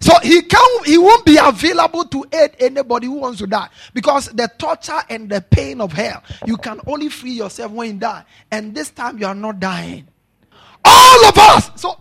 So 0.00 0.12
he 0.22 0.42
can 0.42 0.84
he 0.84 0.98
won't 0.98 1.24
be 1.24 1.38
available 1.42 2.04
to 2.04 2.24
aid 2.30 2.56
anybody 2.60 3.06
who 3.06 3.14
wants 3.14 3.38
to 3.38 3.46
die 3.46 3.68
because 3.94 4.26
the 4.28 4.50
torture 4.58 5.00
and 5.08 5.28
the 5.28 5.40
pain 5.40 5.80
of 5.80 5.92
hell 5.92 6.22
you 6.44 6.58
can 6.58 6.80
only 6.86 7.08
free 7.08 7.32
yourself 7.32 7.72
when 7.72 7.94
you 7.94 7.98
die, 7.98 8.24
and 8.50 8.74
this 8.74 8.90
time 8.90 9.18
you 9.18 9.26
are 9.26 9.34
not 9.34 9.58
dying. 9.58 10.06
All 10.84 11.24
of 11.26 11.38
us. 11.38 11.70
So 11.76 11.98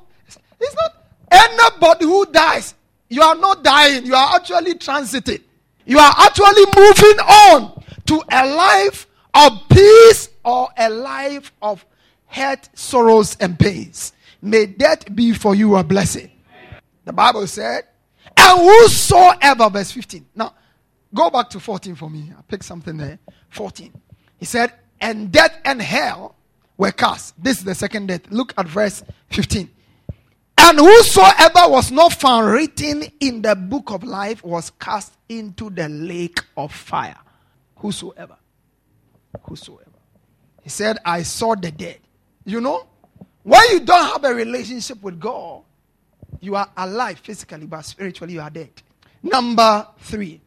it's 0.60 0.76
not 0.76 1.06
anybody 1.32 2.06
who 2.06 2.26
dies. 2.26 2.76
You 3.10 3.22
are 3.22 3.36
not 3.36 3.64
dying. 3.64 4.06
You 4.06 4.16
are 4.16 4.36
actually 4.36 4.74
transiting. 4.76 5.42
You 5.86 6.00
are 6.00 6.14
actually 6.18 6.66
moving 6.76 7.20
on 7.20 7.84
to 8.08 8.24
a 8.32 8.48
life 8.48 9.08
of 9.34 9.52
peace 9.70 10.30
or 10.44 10.70
a 10.78 10.90
life 10.90 11.52
of 11.62 11.86
hurt, 12.26 12.70
sorrows, 12.74 13.38
and 13.40 13.58
pains. 13.58 14.14
May 14.42 14.66
that 14.66 15.16
be 15.16 15.34
for 15.34 15.56
you 15.56 15.76
a 15.76 15.84
blessing. 15.84 16.32
The 17.04 17.14
Bible 17.14 17.46
said, 17.48 17.84
and 18.36 18.60
whosoever, 18.60 19.70
verse 19.70 19.92
15. 19.92 20.26
Now, 20.36 20.54
go 21.14 21.30
back 21.30 21.50
to 21.52 21.60
14 21.60 21.96
for 21.96 22.10
me. 22.10 22.34
I 22.38 22.42
picked 22.42 22.66
something 22.66 22.98
there. 22.98 23.20
14. 23.50 23.94
He 24.38 24.46
said, 24.46 24.74
and 25.00 25.32
death 25.32 25.60
and 25.64 25.82
hell 25.82 26.36
were 26.78 26.92
cast. 26.92 27.42
This 27.42 27.60
is 27.60 27.64
the 27.64 27.76
second 27.76 28.08
death. 28.08 28.22
Look 28.30 28.54
at 28.58 28.68
verse 28.68 29.04
15. 29.30 29.70
And 30.58 30.80
whosoever 30.80 31.70
was 31.70 31.92
not 31.92 32.14
found 32.14 32.48
written 32.48 33.04
in 33.20 33.42
the 33.42 33.56
book 33.56 33.92
of 33.92 34.04
life 34.04 34.44
was 34.44 34.72
cast 34.80 35.15
into 35.30 35.70
the 35.70 35.90
lake 35.90 36.40
of 36.58 36.74
fire. 36.74 37.18
Whosoever. 37.78 38.38
Whosoever. 39.44 39.92
He 40.64 40.70
said, 40.70 40.98
I 41.06 41.24
saw 41.24 41.56
the 41.56 41.72
dead. 41.72 42.00
You 42.46 42.62
know, 42.62 42.88
when 43.44 43.62
you 43.72 43.80
don't 43.82 44.06
have 44.06 44.24
a 44.24 44.34
relationship 44.34 45.02
with 45.04 45.20
God, 45.20 45.64
you 46.40 46.56
are 46.56 46.70
alive 46.78 47.20
physically, 47.20 47.66
but 47.66 47.82
spiritually 47.84 48.34
you 48.34 48.42
are 48.42 48.50
dead. 48.50 48.72
Number 49.22 49.88
three, 50.00 50.42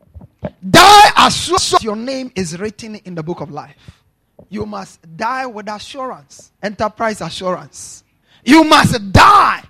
die 0.68 1.10
as 1.16 1.74
your 1.82 1.96
name 1.96 2.30
is 2.34 2.58
written 2.58 2.96
in 2.96 3.14
the 3.14 3.22
book 3.22 3.40
of 3.40 3.50
life. 3.50 4.02
You 4.48 4.66
must 4.66 5.00
die 5.16 5.46
with 5.46 5.68
assurance, 5.68 6.52
enterprise 6.62 7.20
assurance. 7.20 8.04
You 8.44 8.64
must 8.64 9.12
die 9.12 9.62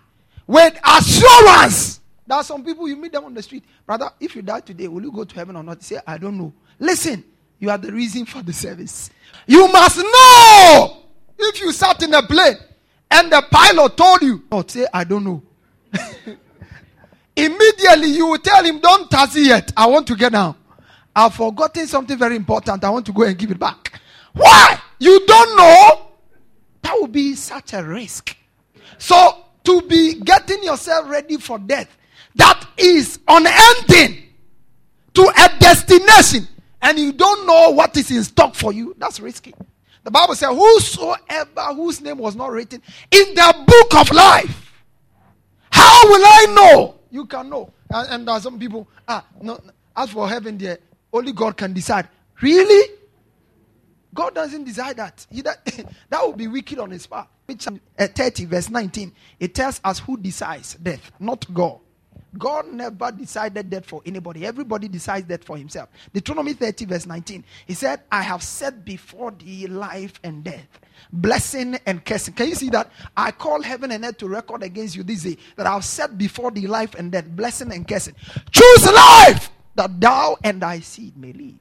with 0.47 0.79
assurance. 0.85 1.98
There 2.29 2.37
are 2.37 2.45
some 2.45 2.62
people 2.62 2.87
you 2.87 2.95
meet 2.97 3.12
them 3.12 3.24
on 3.24 3.33
the 3.33 3.43
street, 3.43 3.64
brother. 3.87 4.11
If 4.20 4.37
you 4.37 4.43
die 4.43 4.61
today, 4.61 4.87
will 4.87 5.03
you 5.03 5.11
go 5.11 5.24
to 5.24 5.35
heaven 5.35 5.57
or 5.57 5.62
not? 5.62 5.83
say, 5.83 5.99
I 6.07 6.18
don't 6.18 6.37
know. 6.37 6.53
Listen, 6.79 7.24
you 7.59 7.70
are 7.70 7.79
the 7.79 7.91
reason 7.91 8.26
for 8.26 8.43
the 8.43 8.53
service. 8.53 9.09
You 9.47 9.66
must 9.72 9.97
know 9.97 11.05
if 11.39 11.59
you 11.62 11.72
sat 11.72 12.03
in 12.03 12.12
a 12.12 12.22
plane 12.22 12.57
and 13.11 13.33
the 13.33 13.43
pilot 13.51 13.97
told 13.97 14.20
you, 14.20 14.45
oh, 14.53 14.62
say, 14.66 14.87
I 14.93 15.05
don't 15.05 15.24
know. 15.24 15.43
Immediately 17.37 18.09
you 18.09 18.26
will 18.26 18.39
tell 18.39 18.62
him, 18.62 18.79
Don't 18.81 19.11
taxi 19.11 19.41
yet. 19.43 19.72
I 19.74 19.87
want 19.87 20.07
to 20.09 20.14
get 20.14 20.33
down. 20.33 20.55
I've 21.16 21.35
forgotten 21.35 21.87
something 21.87 22.18
very 22.18 22.37
important. 22.37 22.85
I 22.85 22.91
want 22.91 23.07
to 23.07 23.12
go 23.12 23.22
and 23.22 23.39
give 23.39 23.51
it 23.53 23.59
back. 23.59 24.03
Why? 24.35 24.79
You 24.99 25.24
don't 25.26 25.57
know? 25.57 26.09
That 26.83 26.95
would 27.01 27.11
be 27.12 27.35
such 27.37 27.72
a 27.72 27.83
risk. 27.83 28.37
So, 28.99 29.45
to 29.64 29.81
be 29.83 30.20
getting 30.20 30.62
yourself 30.62 31.09
ready 31.09 31.39
for 31.39 31.59
death, 31.59 31.95
that 32.39 32.66
is 32.76 33.18
unending 33.28 34.24
to 35.14 35.22
a 35.22 35.59
destination, 35.59 36.49
and 36.80 36.99
you 36.99 37.12
don't 37.12 37.47
know 37.47 37.70
what 37.70 37.97
is 37.97 38.11
in 38.11 38.24
stock 38.24 38.55
for 38.55 38.72
you, 38.72 38.95
that's 38.99 39.20
risky. 39.20 39.55
The 40.05 40.11
Bible 40.11 40.34
says, 40.34 40.49
Whosoever 40.49 41.74
whose 41.74 42.01
name 42.01 42.18
was 42.18 42.34
not 42.34 42.51
written 42.51 42.80
in 43.11 43.34
the 43.34 43.64
book 43.66 44.01
of 44.01 44.11
life, 44.11 44.72
how 45.70 46.01
will 46.05 46.24
I 46.24 46.47
know? 46.55 46.95
You 47.11 47.26
can 47.26 47.51
know. 47.51 47.72
And, 47.91 48.09
and 48.11 48.28
there 48.28 48.34
are 48.34 48.41
some 48.41 48.59
people, 48.59 48.89
ah, 49.07 49.24
no, 49.43 49.61
as 49.97 50.11
for 50.11 50.28
heaven, 50.28 50.57
there, 50.57 50.78
only 51.12 51.32
God 51.32 51.57
can 51.57 51.72
decide. 51.72 52.09
Really? 52.41 52.95
God 54.14 54.34
doesn't 54.34 54.64
decide 54.64 54.97
that. 54.97 55.26
He, 55.30 55.43
that, 55.43 55.64
that 56.09 56.26
would 56.26 56.36
be 56.36 56.47
wicked 56.47 56.78
on 56.78 56.91
his 56.91 57.07
part. 57.07 57.28
Which 57.47 57.66
uh, 57.66 57.72
30, 57.99 58.45
verse 58.45 58.70
19, 58.70 59.12
it 59.41 59.55
tells 59.55 59.80
us 59.84 59.99
who 59.99 60.16
decides 60.16 60.74
death, 60.74 61.11
not 61.18 61.53
God. 61.53 61.80
God 62.37 62.70
never 62.72 63.11
decided 63.11 63.70
that 63.70 63.87
for 63.87 64.03
anybody. 64.05 64.45
Everybody 64.45 64.89
decides 64.89 65.26
that 65.29 65.45
for 65.45 65.57
himself. 65.57 65.89
Deuteronomy 66.12 66.53
30, 66.53 66.85
verse 66.85 67.07
19. 67.07 67.45
He 67.66 67.74
said, 67.74 68.03
I 68.12 68.20
have 68.22 68.43
set 68.43 68.85
before 68.85 69.31
thee 69.31 69.66
life 69.66 70.20
and 70.22 70.45
death, 70.45 70.66
blessing 71.12 71.79
and 71.87 72.05
cursing. 72.05 72.35
Can 72.35 72.49
you 72.49 72.55
see 72.55 72.68
that? 72.70 72.91
I 73.16 73.31
call 73.31 73.62
heaven 73.62 73.93
and 73.93 74.05
earth 74.05 74.18
to 74.18 74.29
record 74.29 74.62
against 74.62 74.95
you 74.95 75.03
this 75.03 75.22
day 75.22 75.39
that 75.57 75.66
I 75.66 75.72
have 75.72 75.85
set 75.85 76.18
before 76.18 76.51
thee 76.51 76.66
life 76.66 76.95
and 76.95 77.11
death, 77.11 77.29
blessing 77.29 77.72
and 77.72 77.89
cursing. 77.89 78.14
Choose 78.51 78.93
life 78.93 79.51
that 79.76 79.99
thou 79.99 80.37
and 80.45 80.61
thy 80.61 80.81
seed 80.81 81.16
may 81.16 81.33
live. 81.33 81.55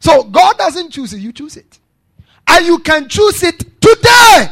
So 0.00 0.24
God 0.24 0.58
doesn't 0.58 0.90
choose 0.90 1.12
it, 1.12 1.18
you 1.18 1.32
choose 1.32 1.56
it. 1.56 1.78
And 2.48 2.66
you 2.66 2.80
can 2.80 3.08
choose 3.08 3.44
it 3.44 3.80
today. 3.80 4.48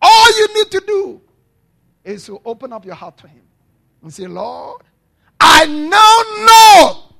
All 0.00 0.38
you 0.38 0.54
need 0.54 0.70
to 0.70 0.82
do 0.86 1.20
is 2.04 2.24
to 2.26 2.40
open 2.44 2.72
up 2.72 2.86
your 2.86 2.94
heart 2.94 3.18
to 3.18 3.28
Him 3.28 3.43
and 4.04 4.14
say, 4.14 4.26
Lord, 4.26 4.82
I 5.40 5.66
now 5.66 6.46
know 6.46 7.16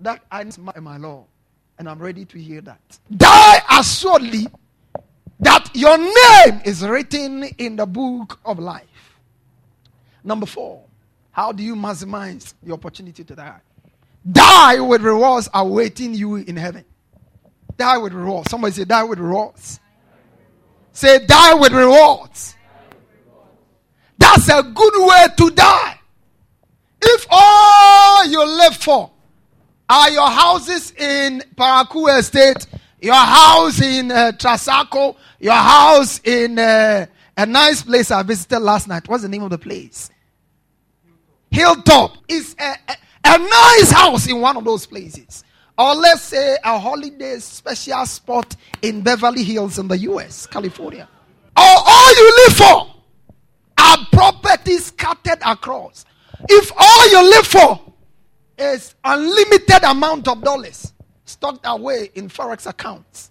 that 0.00 0.22
I 0.30 0.44
need 0.44 0.58
my, 0.58 0.78
my 0.80 0.96
Lord. 0.96 1.26
And 1.78 1.88
I'm 1.88 1.98
ready 1.98 2.24
to 2.26 2.38
hear 2.38 2.60
that. 2.60 2.98
Die 3.16 3.62
assuredly 3.70 4.46
that 5.40 5.70
your 5.74 5.96
name 5.96 6.60
is 6.64 6.84
written 6.84 7.44
in 7.58 7.76
the 7.76 7.86
book 7.86 8.38
of 8.44 8.58
life. 8.58 9.18
Number 10.22 10.46
four, 10.46 10.84
how 11.30 11.50
do 11.50 11.62
you 11.62 11.74
maximize 11.74 12.54
the 12.62 12.72
opportunity 12.72 13.24
to 13.24 13.34
die? 13.34 13.60
Die 14.30 14.80
with 14.80 15.02
rewards 15.02 15.48
awaiting 15.54 16.14
you 16.14 16.36
in 16.36 16.56
heaven. 16.56 16.84
Die 17.76 17.96
with 17.98 18.12
rewards. 18.12 18.50
Somebody 18.50 18.72
say, 18.74 18.84
die 18.84 19.02
with 19.02 19.18
rewards. 19.18 19.80
Say, 20.92 21.26
die 21.26 21.54
with 21.54 21.72
rewards. 21.72 22.54
That's 24.18 24.48
a 24.48 24.62
good 24.62 24.94
way 24.96 25.26
to 25.38 25.50
die. 25.50 25.91
If 27.14 27.26
all 27.30 28.26
you 28.26 28.42
live 28.42 28.74
for 28.76 29.10
are 29.86 30.10
your 30.10 30.30
houses 30.30 30.92
in 30.92 31.42
Parakou 31.54 32.18
Estate, 32.18 32.66
your 33.02 33.14
house 33.14 33.82
in 33.82 34.10
uh, 34.10 34.32
Trasacco, 34.32 35.16
your 35.38 35.52
house 35.52 36.22
in 36.24 36.58
uh, 36.58 37.04
a 37.36 37.44
nice 37.44 37.82
place 37.82 38.10
I 38.10 38.22
visited 38.22 38.60
last 38.60 38.88
night. 38.88 39.06
What's 39.08 39.24
the 39.24 39.28
name 39.28 39.42
of 39.42 39.50
the 39.50 39.58
place? 39.58 40.08
Hilltop. 41.50 42.16
It's 42.30 42.56
a, 42.58 42.76
a, 42.88 42.96
a 43.26 43.38
nice 43.38 43.90
house 43.90 44.26
in 44.26 44.40
one 44.40 44.56
of 44.56 44.64
those 44.64 44.86
places. 44.86 45.44
Or 45.76 45.94
let's 45.94 46.22
say 46.22 46.56
a 46.64 46.78
holiday 46.78 47.38
special 47.40 48.06
spot 48.06 48.56
in 48.80 49.02
Beverly 49.02 49.44
Hills 49.44 49.78
in 49.78 49.86
the 49.86 49.98
US, 49.98 50.46
California. 50.46 51.06
Or 51.58 51.62
all 51.62 52.14
you 52.16 52.44
live 52.46 52.56
for 52.56 52.94
are 53.76 53.98
properties 54.12 54.86
scattered 54.86 55.40
across. 55.44 56.06
If 56.48 56.72
all 56.76 57.10
you 57.10 57.30
live 57.30 57.46
for 57.46 57.80
is 58.58 58.94
unlimited 59.04 59.82
amount 59.84 60.28
of 60.28 60.42
dollars 60.42 60.92
stocked 61.24 61.60
away 61.64 62.10
in 62.14 62.28
forex 62.28 62.66
accounts 62.66 63.30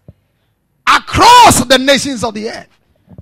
across 0.87 1.63
the 1.65 1.77
nations 1.77 2.23
of 2.23 2.33
the 2.33 2.49
earth, 2.49 2.67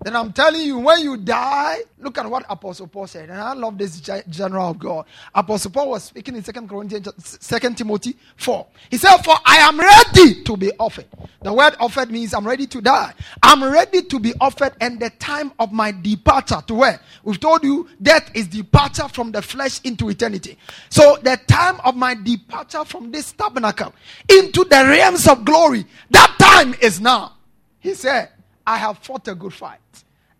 then 0.03 0.15
I'm 0.15 0.31
telling 0.31 0.61
you, 0.61 0.77
when 0.79 1.01
you 1.01 1.17
die, 1.17 1.79
look 1.97 2.17
at 2.17 2.29
what 2.29 2.45
Apostle 2.49 2.87
Paul 2.87 3.07
said. 3.07 3.29
And 3.29 3.39
I 3.39 3.53
love 3.53 3.77
this 3.77 3.99
general 3.99 4.71
of 4.71 4.79
God. 4.79 5.05
Apostle 5.33 5.71
Paul 5.71 5.91
was 5.91 6.03
speaking 6.03 6.35
in 6.35 6.43
2 6.43 6.51
Corinthians, 6.67 7.37
2 7.41 7.73
Timothy 7.73 8.15
4. 8.37 8.67
He 8.89 8.97
said, 8.97 9.17
For 9.17 9.35
I 9.45 9.57
am 9.57 9.79
ready 9.79 10.43
to 10.43 10.57
be 10.57 10.71
offered. 10.79 11.05
The 11.41 11.53
word 11.53 11.75
offered 11.79 12.11
means 12.11 12.33
I'm 12.33 12.47
ready 12.47 12.67
to 12.67 12.81
die. 12.81 13.13
I'm 13.43 13.63
ready 13.63 14.03
to 14.03 14.19
be 14.19 14.33
offered, 14.39 14.73
and 14.79 14.99
the 14.99 15.09
time 15.11 15.51
of 15.59 15.71
my 15.71 15.91
departure 15.91 16.61
to 16.67 16.73
where? 16.73 16.99
We've 17.23 17.39
told 17.39 17.63
you 17.63 17.89
death 18.01 18.31
is 18.33 18.47
departure 18.47 19.07
from 19.07 19.31
the 19.31 19.41
flesh 19.41 19.81
into 19.83 20.09
eternity. 20.09 20.57
So 20.89 21.17
the 21.21 21.39
time 21.47 21.79
of 21.83 21.95
my 21.95 22.15
departure 22.15 22.85
from 22.85 23.11
this 23.11 23.31
tabernacle 23.31 23.93
into 24.29 24.63
the 24.63 24.85
realms 24.87 25.27
of 25.27 25.45
glory, 25.45 25.85
that 26.11 26.35
time 26.39 26.75
is 26.81 27.01
now. 27.01 27.33
He 27.79 27.93
said, 27.93 28.29
I 28.69 28.77
have 28.77 28.99
fought 28.99 29.27
a 29.27 29.33
good 29.33 29.51
fight. 29.51 29.79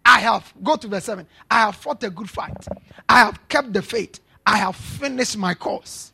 I 0.05 0.19
have, 0.19 0.53
go 0.63 0.75
to 0.75 0.87
verse 0.87 1.05
7. 1.05 1.25
I 1.49 1.61
have 1.61 1.75
fought 1.75 2.03
a 2.03 2.11
good 2.11 2.29
fight. 2.29 2.63
I 3.09 3.21
have 3.21 3.49
kept 3.49 3.73
the 3.73 3.81
faith. 3.81 4.19
I 4.45 4.57
have 4.57 4.75
finished 4.75 5.35
my 5.35 5.55
course. 5.55 6.13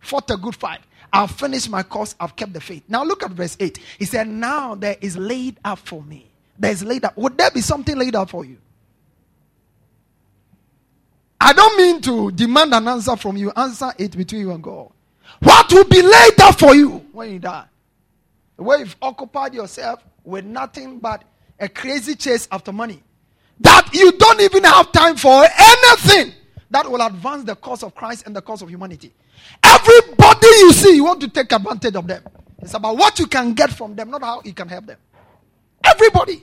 Fought 0.00 0.28
a 0.32 0.36
good 0.36 0.56
fight. 0.56 0.80
I've 1.12 1.30
finished 1.30 1.70
my 1.70 1.84
course. 1.84 2.16
I've 2.18 2.34
kept 2.34 2.52
the 2.52 2.60
faith. 2.60 2.82
Now 2.88 3.04
look 3.04 3.22
at 3.22 3.30
verse 3.30 3.56
8. 3.60 3.78
He 3.96 4.06
said, 4.06 4.26
Now 4.26 4.74
there 4.74 4.96
is 5.00 5.16
laid 5.16 5.56
up 5.64 5.78
for 5.78 6.02
me. 6.02 6.26
There 6.58 6.72
is 6.72 6.82
laid 6.82 7.04
up. 7.04 7.16
Would 7.16 7.38
there 7.38 7.52
be 7.52 7.60
something 7.60 7.96
laid 7.96 8.16
up 8.16 8.30
for 8.30 8.44
you? 8.44 8.58
I 11.40 11.52
don't 11.52 11.76
mean 11.76 12.00
to 12.00 12.32
demand 12.32 12.74
an 12.74 12.88
answer 12.88 13.14
from 13.16 13.36
you. 13.36 13.52
Answer 13.54 13.92
it 13.98 14.16
between 14.16 14.40
you 14.40 14.50
and 14.50 14.64
God. 14.64 14.90
What 15.38 15.72
will 15.72 15.84
be 15.84 16.02
laid 16.02 16.40
up 16.40 16.58
for 16.58 16.74
you 16.74 17.06
when 17.12 17.30
you 17.30 17.38
die? 17.38 17.66
The 18.56 18.64
way 18.64 18.78
you've 18.78 18.96
occupied 19.00 19.54
yourself 19.54 20.02
with 20.24 20.44
nothing 20.44 20.98
but 20.98 21.22
a 21.58 21.68
crazy 21.68 22.14
chase 22.14 22.48
after 22.50 22.72
money 22.72 23.02
that 23.60 23.88
you 23.92 24.12
don't 24.12 24.40
even 24.40 24.64
have 24.64 24.92
time 24.92 25.16
for 25.16 25.44
anything 25.58 26.32
that 26.70 26.90
will 26.90 27.00
advance 27.00 27.44
the 27.44 27.54
cause 27.54 27.82
of 27.82 27.94
Christ 27.94 28.26
and 28.26 28.36
the 28.36 28.42
cause 28.42 28.62
of 28.62 28.68
humanity. 28.68 29.12
Everybody 29.62 30.46
you 30.46 30.72
see, 30.72 30.96
you 30.96 31.04
want 31.04 31.20
to 31.20 31.28
take 31.28 31.52
advantage 31.52 31.94
of 31.94 32.06
them. 32.06 32.22
It's 32.60 32.74
about 32.74 32.96
what 32.96 33.18
you 33.18 33.26
can 33.26 33.54
get 33.54 33.70
from 33.70 33.94
them, 33.94 34.10
not 34.10 34.22
how 34.22 34.42
you 34.44 34.52
can 34.52 34.68
help 34.68 34.86
them. 34.86 34.98
Everybody. 35.84 36.42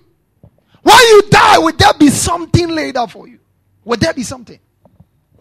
When 0.81 0.97
you 0.97 1.23
die, 1.29 1.57
would 1.59 1.77
there 1.77 1.93
be 1.93 2.09
something 2.09 2.69
laid 2.69 2.97
out 2.97 3.11
for 3.11 3.27
you? 3.27 3.39
Would 3.85 3.99
there 3.99 4.13
be 4.13 4.23
something? 4.23 4.59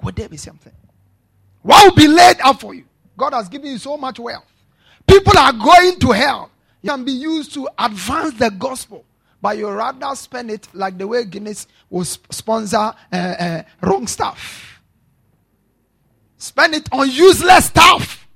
Would 0.03 0.17
there 0.17 0.29
be 0.29 0.37
something? 0.37 0.73
What 1.63 1.85
will 1.85 1.97
be 1.97 2.09
laid 2.09 2.37
out 2.41 2.61
for 2.61 2.75
you? 2.75 2.85
God 3.17 3.35
has 3.35 3.49
given 3.49 3.71
you 3.71 3.79
so 3.79 3.97
much 3.97 4.19
wealth. 4.19 4.45
People 5.07 5.37
are 5.39 5.53
going 5.53 5.99
to 6.01 6.11
hell. 6.11 6.51
You 6.83 6.91
can 6.91 7.05
be 7.05 7.13
used 7.13 7.55
to 7.55 7.69
advance 7.79 8.35
the 8.35 8.51
gospel 8.51 9.05
but 9.43 9.59
you 9.59 9.69
rather 9.69 10.15
spend 10.15 10.53
it 10.53 10.69
like 10.73 10.97
the 10.97 11.07
way 11.07 11.25
Guinness 11.25 11.67
will 11.91 12.05
sponsor 12.05 12.77
uh, 12.77 12.95
uh, 13.13 13.63
wrong 13.83 14.07
stuff. 14.07 14.81
Spend 16.39 16.75
it 16.77 16.89
on 16.93 17.11
useless 17.11 17.67
stuff. 17.67 18.27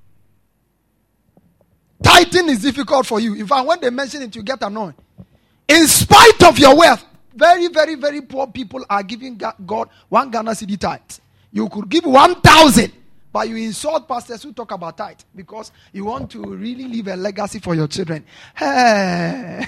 Tithing 2.03 2.49
is 2.49 2.61
difficult 2.61 3.07
for 3.07 3.21
you. 3.21 3.35
In 3.35 3.47
fact, 3.47 3.67
when 3.67 3.81
they 3.81 3.91
mention 3.91 4.23
it, 4.23 4.35
you 4.35 4.43
get 4.43 4.61
annoyed. 4.63 4.95
In 5.69 5.87
spite 5.87 6.43
of 6.43 6.59
your 6.59 6.77
wealth, 6.77 7.05
very, 7.35 7.69
very, 7.69 7.95
very 7.95 8.21
poor 8.23 8.47
people 8.49 8.85
are 8.91 9.03
giving 9.03 9.41
God 9.65 9.89
one 10.09 10.31
Ghana 10.31 10.53
cedi 10.53 10.79
tithe. 10.79 11.01
You 11.53 11.69
could 11.69 11.89
give 11.89 12.05
1,000, 12.05 12.93
but 13.33 13.49
you 13.49 13.57
insult 13.57 14.09
pastors 14.09 14.43
who 14.43 14.53
talk 14.53 14.73
about 14.73 14.97
tithe 14.97 15.21
because 15.35 15.71
you 15.93 16.05
want 16.05 16.31
to 16.33 16.43
really 16.43 16.85
leave 16.85 17.09
a 17.09 17.17
legacy 17.17 17.61
for 17.61 17.75
your 17.77 17.87
children. 17.87 18.25
Hey. 18.57 19.65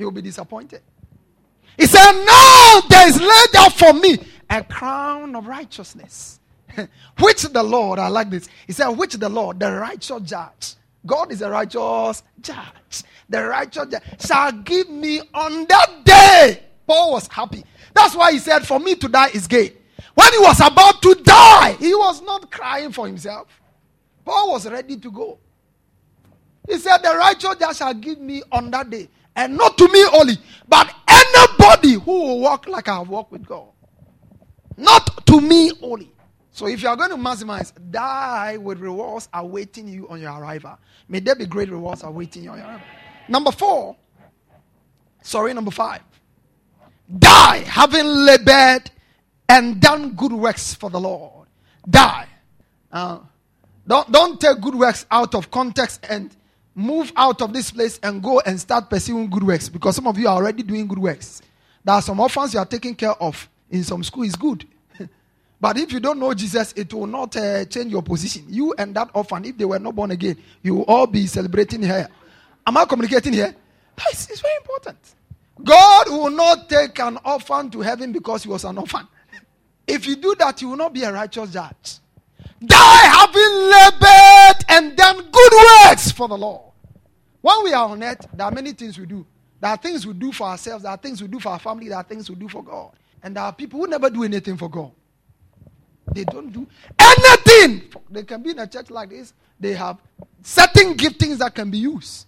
You'll 0.00 0.10
be 0.10 0.22
disappointed. 0.22 0.82
He 1.78 1.86
said, 1.86 2.12
No, 2.12 2.82
there 2.88 3.08
is 3.08 3.20
laid 3.20 3.56
out 3.56 3.72
for 3.72 3.92
me 3.92 4.18
a 4.50 4.64
crown 4.64 5.36
of 5.36 5.46
righteousness, 5.46 6.40
which 7.18 7.42
the 7.42 7.62
Lord, 7.62 7.98
I 7.98 8.08
like 8.08 8.30
this. 8.30 8.48
He 8.66 8.72
said, 8.72 8.88
which 8.88 9.14
the 9.14 9.28
Lord, 9.28 9.60
the 9.60 9.72
righteous 9.72 10.22
judge, 10.22 10.74
God 11.06 11.32
is 11.32 11.40
a 11.40 11.48
righteous 11.48 12.22
judge, 12.40 13.04
the 13.28 13.44
righteous 13.44 13.86
judge 13.90 14.02
shall 14.26 14.52
give 14.52 14.90
me 14.90 15.20
on 15.32 15.66
that 15.68 16.04
day. 16.04 16.64
Paul 16.86 17.12
was 17.12 17.28
happy. 17.28 17.64
That's 17.94 18.16
why 18.16 18.32
he 18.32 18.38
said, 18.38 18.66
For 18.66 18.80
me 18.80 18.96
to 18.96 19.08
die 19.08 19.28
is 19.28 19.46
gain. 19.46 19.72
When 20.14 20.32
he 20.32 20.38
was 20.40 20.60
about 20.60 21.00
to 21.02 21.14
die, 21.22 21.76
he 21.78 21.94
was 21.94 22.20
not 22.22 22.50
crying 22.50 22.90
for 22.90 23.06
himself. 23.06 23.46
Paul 24.24 24.52
was 24.52 24.68
ready 24.68 24.96
to 24.96 25.10
go. 25.10 25.38
He 26.68 26.78
said, 26.78 26.98
The 26.98 27.14
righteous 27.16 27.54
judge 27.56 27.76
shall 27.76 27.94
give 27.94 28.20
me 28.20 28.42
on 28.50 28.70
that 28.72 28.90
day. 28.90 29.08
And 29.36 29.56
not 29.56 29.78
to 29.78 29.88
me 29.88 30.04
only, 30.12 30.38
but 30.68 30.92
anybody 31.08 31.94
who 31.94 32.12
will 32.12 32.40
walk 32.40 32.68
like 32.68 32.88
I 32.88 33.00
walked 33.00 33.32
with 33.32 33.46
God. 33.46 33.68
Not 34.76 35.26
to 35.26 35.40
me 35.40 35.72
only. 35.82 36.10
So 36.52 36.66
if 36.66 36.82
you 36.82 36.88
are 36.88 36.96
going 36.96 37.10
to 37.10 37.16
maximize, 37.16 37.72
die 37.90 38.56
with 38.56 38.80
rewards 38.80 39.28
awaiting 39.32 39.88
you 39.88 40.08
on 40.08 40.20
your 40.20 40.32
arrival. 40.32 40.78
May 41.08 41.20
there 41.20 41.34
be 41.34 41.46
great 41.46 41.70
rewards 41.70 42.02
awaiting 42.02 42.44
you 42.44 42.50
on 42.50 42.58
your 42.58 42.66
arrival. 42.66 42.86
Number 43.28 43.52
four, 43.52 43.96
sorry, 45.22 45.54
number 45.54 45.70
five. 45.70 46.02
Die 47.18 47.56
having 47.58 48.06
labored 48.06 48.90
and 49.48 49.80
done 49.80 50.14
good 50.14 50.32
works 50.32 50.74
for 50.74 50.90
the 50.90 51.00
Lord. 51.00 51.46
Die. 51.88 52.28
Uh, 52.92 53.18
don't, 53.86 54.10
don't 54.12 54.40
take 54.40 54.60
good 54.60 54.74
works 54.74 55.06
out 55.10 55.34
of 55.34 55.50
context 55.50 56.04
and 56.08 56.36
move 56.74 57.12
out 57.16 57.42
of 57.42 57.52
this 57.52 57.70
place 57.70 57.98
and 58.02 58.22
go 58.22 58.40
and 58.40 58.60
start 58.60 58.88
pursuing 58.88 59.28
good 59.28 59.42
works 59.42 59.68
because 59.68 59.96
some 59.96 60.06
of 60.06 60.18
you 60.18 60.28
are 60.28 60.36
already 60.36 60.62
doing 60.62 60.86
good 60.86 60.98
works. 60.98 61.42
There 61.84 61.94
are 61.94 62.02
some 62.02 62.20
orphans 62.20 62.54
you 62.54 62.60
are 62.60 62.66
taking 62.66 62.94
care 62.94 63.12
of 63.14 63.48
in 63.70 63.84
some 63.84 64.02
school 64.04 64.24
is 64.24 64.36
good. 64.36 64.66
but 65.60 65.78
if 65.78 65.92
you 65.92 66.00
don't 66.00 66.18
know 66.18 66.34
Jesus, 66.34 66.72
it 66.76 66.92
will 66.92 67.06
not 67.06 67.36
uh, 67.36 67.64
change 67.64 67.90
your 67.92 68.02
position. 68.02 68.44
You 68.48 68.74
and 68.76 68.94
that 68.96 69.10
orphan, 69.14 69.44
if 69.44 69.56
they 69.56 69.64
were 69.64 69.78
not 69.78 69.94
born 69.94 70.10
again, 70.10 70.36
you 70.62 70.76
will 70.76 70.84
all 70.84 71.06
be 71.06 71.26
celebrating 71.26 71.82
here. 71.82 72.08
Am 72.66 72.76
I 72.76 72.84
communicating 72.84 73.32
here? 73.32 73.54
It's, 74.10 74.30
it's 74.30 74.40
very 74.40 74.54
important. 74.56 74.98
God 75.62 76.08
will 76.08 76.30
not 76.30 76.68
take 76.68 76.98
an 77.00 77.18
orphan 77.24 77.70
to 77.70 77.80
heaven 77.80 78.12
because 78.12 78.44
he 78.44 78.48
was 78.48 78.64
an 78.64 78.78
orphan. 78.78 79.06
If 79.86 80.06
you 80.06 80.16
do 80.16 80.34
that, 80.38 80.62
you 80.62 80.68
will 80.68 80.76
not 80.76 80.92
be 80.92 81.02
a 81.02 81.12
righteous 81.12 81.52
judge. 81.52 81.98
Die 82.62 82.76
having 82.76 83.70
labored 83.70 84.64
and 84.68 84.96
done 84.96 85.30
good 85.30 85.52
works 85.52 86.10
for 86.12 86.28
the 86.28 86.36
Lord. 86.36 86.72
When 87.40 87.64
we 87.64 87.72
are 87.72 87.88
on 87.88 88.02
earth, 88.02 88.26
there 88.34 88.46
are 88.46 88.52
many 88.52 88.72
things 88.72 88.98
we 88.98 89.06
do. 89.06 89.26
There 89.60 89.70
are 89.70 89.76
things 89.76 90.06
we 90.06 90.12
do 90.12 90.32
for 90.32 90.46
ourselves, 90.46 90.82
there 90.82 90.92
are 90.92 90.98
things 90.98 91.22
we 91.22 91.28
do 91.28 91.40
for 91.40 91.50
our 91.50 91.58
family, 91.58 91.88
there 91.88 91.98
are 91.98 92.04
things 92.04 92.28
we 92.28 92.36
do 92.36 92.48
for 92.48 92.62
God. 92.62 92.92
And 93.22 93.36
there 93.36 93.44
are 93.44 93.52
people 93.52 93.80
who 93.80 93.86
never 93.86 94.10
do 94.10 94.24
anything 94.24 94.56
for 94.56 94.68
God. 94.68 94.92
They 96.14 96.24
don't 96.24 96.50
do 96.52 96.66
anything. 96.98 97.82
They 98.10 98.24
can 98.24 98.42
be 98.42 98.50
in 98.50 98.58
a 98.58 98.66
church 98.66 98.90
like 98.90 99.10
this. 99.10 99.32
They 99.58 99.74
have 99.74 99.98
certain 100.42 100.96
giftings 100.96 101.38
that 101.38 101.54
can 101.54 101.70
be 101.70 101.78
used. 101.78 102.26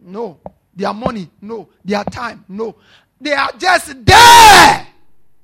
No. 0.00 0.40
Their 0.74 0.94
money, 0.94 1.30
no. 1.40 1.68
Their 1.84 2.02
time, 2.04 2.44
no. 2.48 2.76
They 3.20 3.32
are 3.32 3.52
just 3.56 4.04
there, 4.04 4.86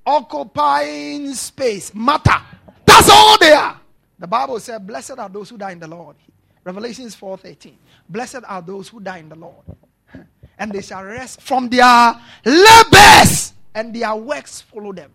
occupying 0.04 1.32
space, 1.34 1.94
matter. 1.94 2.40
That's 2.84 3.08
all 3.10 3.38
they 3.38 3.52
are. 3.52 3.77
The 4.18 4.26
Bible 4.26 4.58
said, 4.60 4.86
Blessed 4.86 5.18
are 5.18 5.28
those 5.28 5.50
who 5.50 5.58
die 5.58 5.72
in 5.72 5.78
the 5.78 5.88
Lord. 5.88 6.16
Revelations 6.64 7.16
4:13. 7.16 7.74
Blessed 8.08 8.40
are 8.46 8.60
those 8.60 8.88
who 8.88 9.00
die 9.00 9.18
in 9.18 9.28
the 9.28 9.36
Lord. 9.36 9.64
And 10.58 10.72
they 10.72 10.82
shall 10.82 11.04
rest 11.04 11.40
from 11.40 11.68
their 11.68 12.14
labors, 12.44 13.52
and 13.74 13.94
their 13.94 14.14
works 14.16 14.60
follow 14.60 14.92
them. 14.92 15.12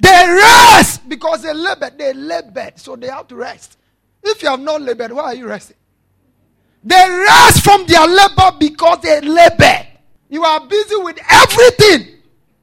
They 0.00 0.26
rest 0.28 1.08
because 1.08 1.42
they 1.42 1.54
labored. 1.54 1.96
They 1.96 2.12
labored, 2.12 2.78
so 2.78 2.96
they 2.96 3.06
have 3.06 3.28
to 3.28 3.36
rest. 3.36 3.78
If 4.22 4.42
you 4.42 4.48
have 4.48 4.60
not 4.60 4.82
labored, 4.82 5.12
why 5.12 5.24
are 5.24 5.34
you 5.34 5.46
resting? 5.46 5.76
They 6.82 7.08
rest 7.08 7.62
from 7.62 7.86
their 7.86 8.06
labor 8.06 8.56
because 8.58 8.98
they 9.00 9.20
labor. 9.20 9.86
You 10.28 10.44
are 10.44 10.66
busy 10.66 10.96
with 10.96 11.18
everything 11.30 12.16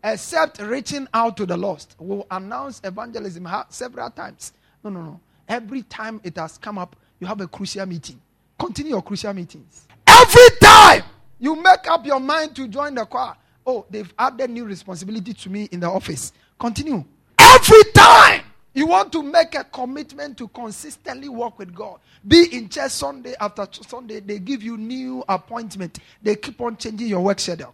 except 0.04 0.60
reaching 0.62 1.08
out 1.14 1.36
to 1.38 1.46
the 1.46 1.58
lost. 1.58 1.96
We'll 1.98 2.28
announce 2.30 2.82
evangelism 2.84 3.48
several 3.70 4.10
times. 4.12 4.54
No, 4.84 4.90
no, 4.90 5.02
no. 5.02 5.20
Every 5.48 5.84
time 5.84 6.20
it 6.24 6.38
has 6.38 6.58
come 6.58 6.78
up, 6.78 6.96
you 7.20 7.28
have 7.28 7.42
a 7.42 7.48
crucial 7.48 7.86
meeting. 7.86 8.20
Continue 8.58 8.94
your 8.94 9.02
crucial 9.02 9.34
meetings. 9.34 9.88
Every 10.08 10.58
time 10.62 11.04
you 11.40 11.56
make 11.56 11.88
up 11.90 12.06
your 12.06 12.20
mind 12.20 12.56
to 12.56 12.68
join 12.68 12.96
the 12.96 13.06
choir, 13.06 13.36
oh, 13.66 13.86
they've 13.90 14.12
added 14.18 14.50
new 14.50 14.66
responsibility 14.66 15.34
to 15.34 15.50
me 15.50 15.68
in 15.72 15.80
the 15.80 15.90
office. 15.90 16.32
Continue. 16.60 17.04
Every 17.38 17.84
time 17.94 18.42
you 18.74 18.88
want 18.88 19.12
to 19.14 19.24
make 19.24 19.56
a 19.56 19.64
commitment 19.64 20.38
to 20.38 20.50
consistently 20.50 21.30
work 21.30 21.58
with 21.58 21.74
God. 21.74 22.00
Be 22.28 22.56
in 22.56 22.68
church 22.68 22.92
Sunday 22.92 23.34
after 23.40 23.68
Sunday, 23.88 24.20
they 24.20 24.38
give 24.40 24.62
you 24.62 24.78
new 24.78 25.24
appointment. 25.30 26.00
They 26.22 26.36
keep 26.36 26.60
on 26.60 26.76
changing 26.76 27.08
your 27.08 27.22
work 27.22 27.40
schedule. 27.40 27.74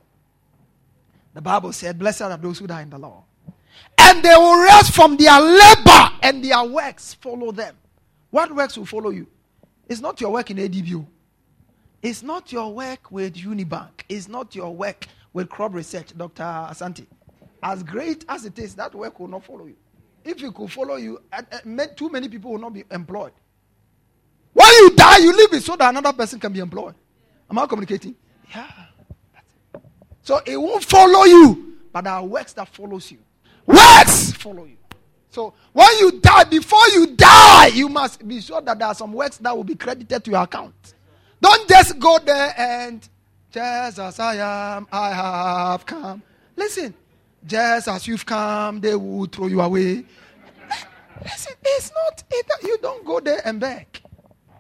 The 1.34 1.42
Bible 1.42 1.74
said, 1.74 1.98
Blessed 1.98 2.22
are 2.22 2.38
those 2.38 2.60
who 2.60 2.68
die 2.68 2.84
in 2.84 2.92
the 2.92 3.00
Lord. 3.00 3.24
And 3.98 4.24
they 4.24 4.36
will 4.36 4.62
rest 4.64 4.94
from 4.94 5.18
their 5.18 5.40
labor 5.40 6.10
and 6.22 6.44
their 6.44 6.64
works 6.64 7.14
follow 7.16 7.52
them. 7.52 7.76
What 8.30 8.54
works 8.56 8.78
will 8.78 8.86
follow 8.86 9.10
you? 9.10 9.28
It's 9.88 10.02
not 10.02 10.22
your 10.22 10.32
work 10.32 10.52
in 10.52 10.58
ADBO. 10.58 11.06
It's 12.02 12.24
not 12.24 12.52
your 12.52 12.74
work 12.74 13.12
with 13.12 13.36
Unibank. 13.36 13.90
It's 14.10 14.28
not 14.28 14.56
your 14.56 14.76
work 14.76 15.06
with 15.34 15.50
crop 15.50 15.74
research, 15.74 16.18
Dr. 16.18 16.44
Asante. 16.44 17.06
As 17.62 17.84
great 17.84 18.26
as 18.28 18.46
it 18.46 18.58
is, 18.58 18.74
that 18.76 18.96
work 18.96 19.20
will 19.20 19.28
not 19.28 19.44
follow 19.44 19.66
you. 19.66 19.76
If 20.24 20.42
it 20.44 20.54
could 20.54 20.72
follow 20.72 20.96
you, 20.96 21.22
uh, 21.32 21.42
uh, 21.52 21.86
too 21.96 22.10
many 22.10 22.28
people 22.28 22.52
will 22.52 22.60
not 22.60 22.74
be 22.74 22.84
employed. 22.90 23.34
When 24.54 24.68
you 24.68 24.92
die, 24.96 25.18
you 25.18 25.36
leave 25.36 25.54
it 25.54 25.64
so 25.64 25.76
that 25.76 25.90
another 25.90 26.14
person 26.14 26.40
can 26.40 26.52
be 26.52 26.60
employed. 26.60 26.96
Am 27.50 27.60
I 27.60 27.66
communicating? 27.68 28.16
Yeah. 28.54 28.70
So 30.24 30.40
it 30.46 30.58
won't 30.58 30.84
follow 30.84 31.24
you, 31.26 31.78
but 31.92 32.04
there 32.04 32.14
are 32.14 32.26
works 32.26 32.54
that 32.54 32.68
follows 32.70 33.12
you. 33.12 33.18
Works 33.72 34.32
follow 34.34 34.66
you. 34.66 34.78
So 35.30 35.54
when 35.72 35.88
you 36.00 36.20
die, 36.20 36.44
before 36.44 36.88
you 36.90 37.08
die, 37.08 37.68
you 37.68 37.88
must 37.88 38.28
be 38.28 38.42
sure 38.42 38.62
that 38.62 38.78
there 38.78 38.88
are 38.90 38.96
some 38.96 39.14
works 39.14 39.38
that 39.38 39.56
will 39.56 39.64
be 39.64 39.76
credited 39.76 40.24
to 40.26 40.32
your 40.32 40.42
account. 40.42 40.94
Don't 41.42 41.68
just 41.68 41.98
go 41.98 42.20
there 42.20 42.54
and 42.58 43.08
just 43.50 44.00
as 44.00 44.20
I 44.20 44.76
am, 44.76 44.88
I 44.92 45.14
have 45.14 45.86
come. 45.86 46.22
Listen, 46.56 46.94
just 47.46 47.88
as 47.88 48.08
you've 48.08 48.26
come, 48.26 48.80
they 48.80 48.96
will 48.96 49.26
throw 49.26 49.48
you 49.48 49.62
away. 49.62 50.06
Listen, 51.24 51.54
it's 51.64 51.92
not, 51.92 52.24
it, 52.30 52.46
you 52.64 52.78
don't 52.82 53.06
go 53.06 53.20
there 53.20 53.42
and 53.46 53.60
beg. 53.60 54.02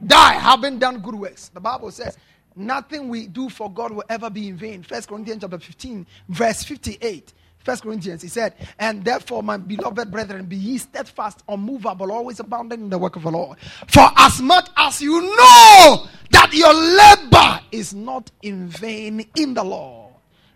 Die 0.06 0.34
having 0.34 0.80
done 0.80 1.00
good 1.00 1.16
works. 1.16 1.50
The 1.50 1.60
Bible 1.60 1.92
says, 1.92 2.18
nothing 2.56 3.10
we 3.10 3.28
do 3.28 3.50
for 3.50 3.72
God 3.72 3.92
will 3.92 4.04
ever 4.10 4.30
be 4.30 4.48
in 4.48 4.58
vain. 4.58 4.84
First 4.84 5.08
Corinthians 5.08 5.42
chapter 5.42 5.60
15, 5.60 6.06
verse 6.30 6.64
58. 6.64 7.34
First 7.64 7.84
Corinthians, 7.84 8.22
he 8.22 8.28
said, 8.28 8.54
And 8.80 9.04
therefore, 9.04 9.44
my 9.44 9.58
beloved 9.58 10.12
brethren, 10.12 10.46
be 10.46 10.56
ye 10.56 10.78
steadfast, 10.78 11.44
unmovable, 11.48 12.12
always 12.12 12.40
abounding 12.40 12.82
in 12.82 12.90
the 12.90 12.98
work 12.98 13.16
of 13.16 13.24
the 13.24 13.32
Lord. 13.32 13.60
For 13.88 14.08
as 14.18 14.42
much 14.42 14.70
as 14.78 15.02
you 15.02 15.22
know 15.22 16.08
that 16.32 16.54
your 16.54 16.74
labor 16.74 17.62
is 17.72 17.94
not 17.94 18.32
in 18.42 18.68
vain 18.68 19.26
in 19.36 19.54
the 19.54 19.64
Lord. 19.64 20.02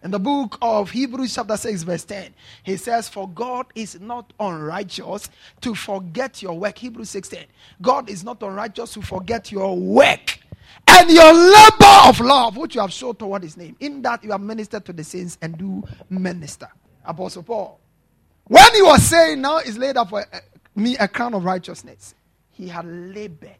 In 0.03 0.12
the 0.12 0.20
book 0.20 0.60
of 0.62 0.91
Hebrews, 0.91 1.34
chapter 1.34 1.58
6, 1.58 1.82
verse 1.82 2.03
10, 2.03 2.32
he 2.62 2.78
says, 2.78 3.10
For 3.10 3.28
God 3.28 3.66
is 3.74 3.99
not 3.99 4.34
unrighteous 4.39 5.30
to 5.62 5.74
forget 5.74 6.43
your 6.43 6.60
work. 6.60 6.78
Hebrews 6.78 7.10
6 7.10 7.30
10. 7.30 7.45
God 7.82 8.08
is 8.08 8.24
not 8.24 8.43
unrighteous 8.43 8.93
to 8.93 9.01
forget 9.01 9.51
your 9.51 9.76
work 9.76 10.38
and 10.88 11.10
your 11.10 11.34
labor 11.34 11.97
of 12.03 12.20
love, 12.20 12.56
which 12.56 12.76
you 12.76 12.82
have 12.82 12.93
shown 12.93 13.16
toward 13.16 13.41
his 13.41 13.58
name. 13.58 13.76
In 13.80 14.03
that 14.03 14.24
you 14.24 14.32
have 14.32 14.41
ministered 14.41 14.86
to 14.86 14.93
the 14.93 15.03
saints 15.03 15.39
and 15.41 15.58
do 15.58 15.84
minister. 16.10 16.70
Apostle 17.06 17.43
Paul. 17.43 17.80
When 18.47 18.74
he 18.76 18.82
was 18.82 19.03
saying, 19.03 19.41
Now 19.41 19.58
is 19.58 19.78
laid 19.78 19.97
up 19.97 20.10
for 20.10 20.22
uh, 20.22 20.39
me 20.76 20.97
a 20.97 21.08
crown 21.08 21.34
of 21.34 21.43
righteousness, 21.43 22.14
he 22.51 22.68
had 22.68 22.86
labored. 22.86 23.51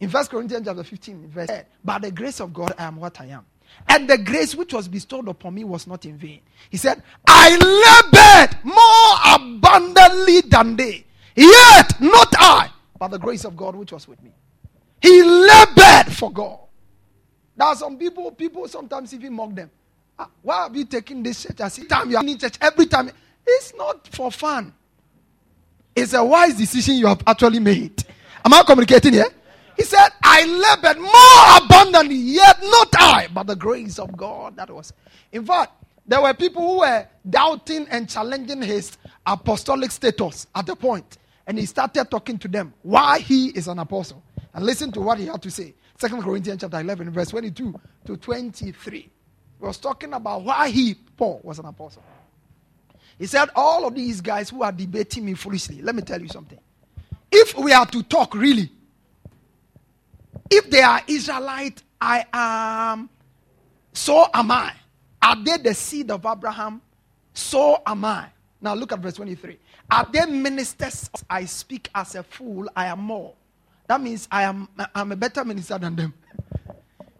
In 0.00 0.10
1 0.10 0.26
Corinthians 0.26 0.66
chapter 0.66 0.82
15, 0.82 1.28
verse 1.28 1.46
10, 1.48 1.64
by 1.84 1.98
the 1.98 2.10
grace 2.10 2.40
of 2.40 2.52
God, 2.52 2.72
I 2.76 2.84
am 2.84 2.96
what 2.96 3.20
I 3.20 3.26
am. 3.26 3.44
And 3.88 4.08
the 4.08 4.18
grace 4.18 4.54
which 4.54 4.72
was 4.72 4.88
bestowed 4.88 5.28
upon 5.28 5.54
me 5.54 5.64
was 5.64 5.86
not 5.86 6.04
in 6.04 6.16
vain. 6.18 6.40
He 6.70 6.76
said, 6.76 7.02
I 7.26 7.56
labored 7.56 8.58
more 8.64 9.34
abundantly 9.36 10.42
than 10.42 10.76
they. 10.76 11.04
Yet 11.34 12.00
not 12.00 12.34
I, 12.38 12.70
but 12.98 13.08
the 13.08 13.18
grace 13.18 13.44
of 13.44 13.56
God 13.56 13.74
which 13.76 13.92
was 13.92 14.06
with 14.06 14.22
me. 14.22 14.32
He 15.00 15.22
labored 15.22 16.12
for 16.12 16.30
God. 16.30 16.58
There 17.56 17.66
are 17.66 17.76
some 17.76 17.96
people, 17.96 18.30
people 18.32 18.66
sometimes 18.68 19.12
even 19.14 19.32
mock 19.34 19.54
them. 19.54 19.70
Ah, 20.22 20.30
why 20.42 20.62
have 20.64 20.76
you 20.76 20.84
taken 20.84 21.22
this 21.22 21.42
church? 21.42 21.60
Every 21.60 21.86
time 21.86 22.10
you 22.10 22.16
are 22.16 22.24
in 22.24 22.38
church, 22.38 22.58
every 22.60 22.86
time. 22.86 23.10
It's 23.46 23.74
not 23.74 24.06
for 24.08 24.30
fun. 24.30 24.72
It's 25.94 26.14
a 26.14 26.24
wise 26.24 26.56
decision 26.56 26.94
you 26.94 27.06
have 27.06 27.22
actually 27.26 27.58
made. 27.58 28.04
Am 28.44 28.54
I 28.54 28.62
communicating 28.62 29.14
here? 29.14 29.26
He 29.76 29.82
said, 29.82 30.08
I 30.22 30.44
labored 30.44 31.00
more 31.02 31.64
abundantly, 31.64 32.16
yet 32.16 32.60
not 32.62 32.88
I, 32.98 33.28
but 33.32 33.46
the 33.46 33.56
grace 33.56 33.98
of 33.98 34.16
God 34.16 34.56
that 34.56 34.70
was. 34.70 34.92
In 35.32 35.44
fact, 35.44 35.72
There 36.06 36.20
were 36.20 36.34
people 36.34 36.62
who 36.62 36.78
were 36.80 37.06
doubting 37.28 37.86
and 37.90 38.08
challenging 38.08 38.62
his 38.62 38.96
apostolic 39.24 39.90
status 39.90 40.46
at 40.54 40.66
the 40.66 40.74
point. 40.76 41.18
And 41.46 41.58
he 41.58 41.66
started 41.66 42.10
talking 42.10 42.38
to 42.38 42.48
them 42.48 42.74
why 42.82 43.18
he 43.20 43.48
is 43.48 43.68
an 43.68 43.78
apostle. 43.78 44.22
And 44.54 44.64
listen 44.64 44.92
to 44.92 45.00
what 45.00 45.18
he 45.18 45.26
had 45.26 45.42
to 45.42 45.50
say. 45.50 45.74
Second 45.98 46.22
Corinthians 46.22 46.60
chapter 46.60 46.80
11, 46.80 47.10
verse 47.10 47.28
22 47.28 47.80
to 48.06 48.16
23. 48.16 49.10
Was 49.62 49.78
talking 49.78 50.12
about 50.12 50.42
why 50.42 50.70
he, 50.70 50.94
Paul, 50.94 51.40
was 51.44 51.60
an 51.60 51.66
apostle. 51.66 52.02
He 53.16 53.26
said, 53.26 53.48
All 53.54 53.86
of 53.86 53.94
these 53.94 54.20
guys 54.20 54.50
who 54.50 54.64
are 54.64 54.72
debating 54.72 55.24
me 55.24 55.34
foolishly, 55.34 55.80
let 55.82 55.94
me 55.94 56.02
tell 56.02 56.20
you 56.20 56.26
something. 56.26 56.58
If 57.30 57.56
we 57.56 57.72
are 57.72 57.86
to 57.86 58.02
talk 58.02 58.34
really, 58.34 58.70
if 60.50 60.68
they 60.68 60.82
are 60.82 61.00
Israelite, 61.06 61.80
I 62.00 62.26
am, 62.32 63.08
so 63.92 64.26
am 64.34 64.50
I. 64.50 64.72
Are 65.22 65.36
they 65.36 65.58
the 65.58 65.74
seed 65.74 66.10
of 66.10 66.26
Abraham? 66.26 66.82
So 67.32 67.80
am 67.86 68.04
I. 68.04 68.26
Now 68.60 68.74
look 68.74 68.90
at 68.90 68.98
verse 68.98 69.14
23. 69.14 69.58
Are 69.92 70.08
they 70.12 70.26
ministers? 70.26 71.08
I 71.30 71.44
speak 71.44 71.88
as 71.94 72.16
a 72.16 72.24
fool, 72.24 72.68
I 72.74 72.86
am 72.86 72.98
more. 72.98 73.34
That 73.86 74.00
means 74.00 74.26
I 74.30 74.42
am 74.42 74.68
I'm 74.94 75.12
a 75.12 75.16
better 75.16 75.44
minister 75.44 75.78
than 75.78 75.94
them. 75.94 76.14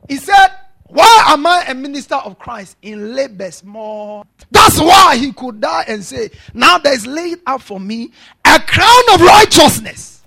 He 0.09 0.17
said, 0.17 0.49
Why 0.93 1.25
am 1.29 1.47
I 1.47 1.65
a 1.69 1.75
minister 1.75 2.17
of 2.17 2.39
Christ 2.39 2.77
in 2.83 3.15
labors 3.17 3.65
more? 3.65 4.27
That's 4.51 4.79
why 4.79 5.17
he 5.17 5.33
could 5.33 5.59
die 5.59 5.87
and 5.89 6.05
say, 6.05 6.29
Now 6.53 6.77
there 6.77 6.93
is 6.93 7.07
laid 7.07 7.39
up 7.47 7.63
for 7.63 7.81
me 7.81 8.13
a 8.45 8.61
crown 8.61 9.03
of 9.15 9.23
righteousness. 9.23 10.23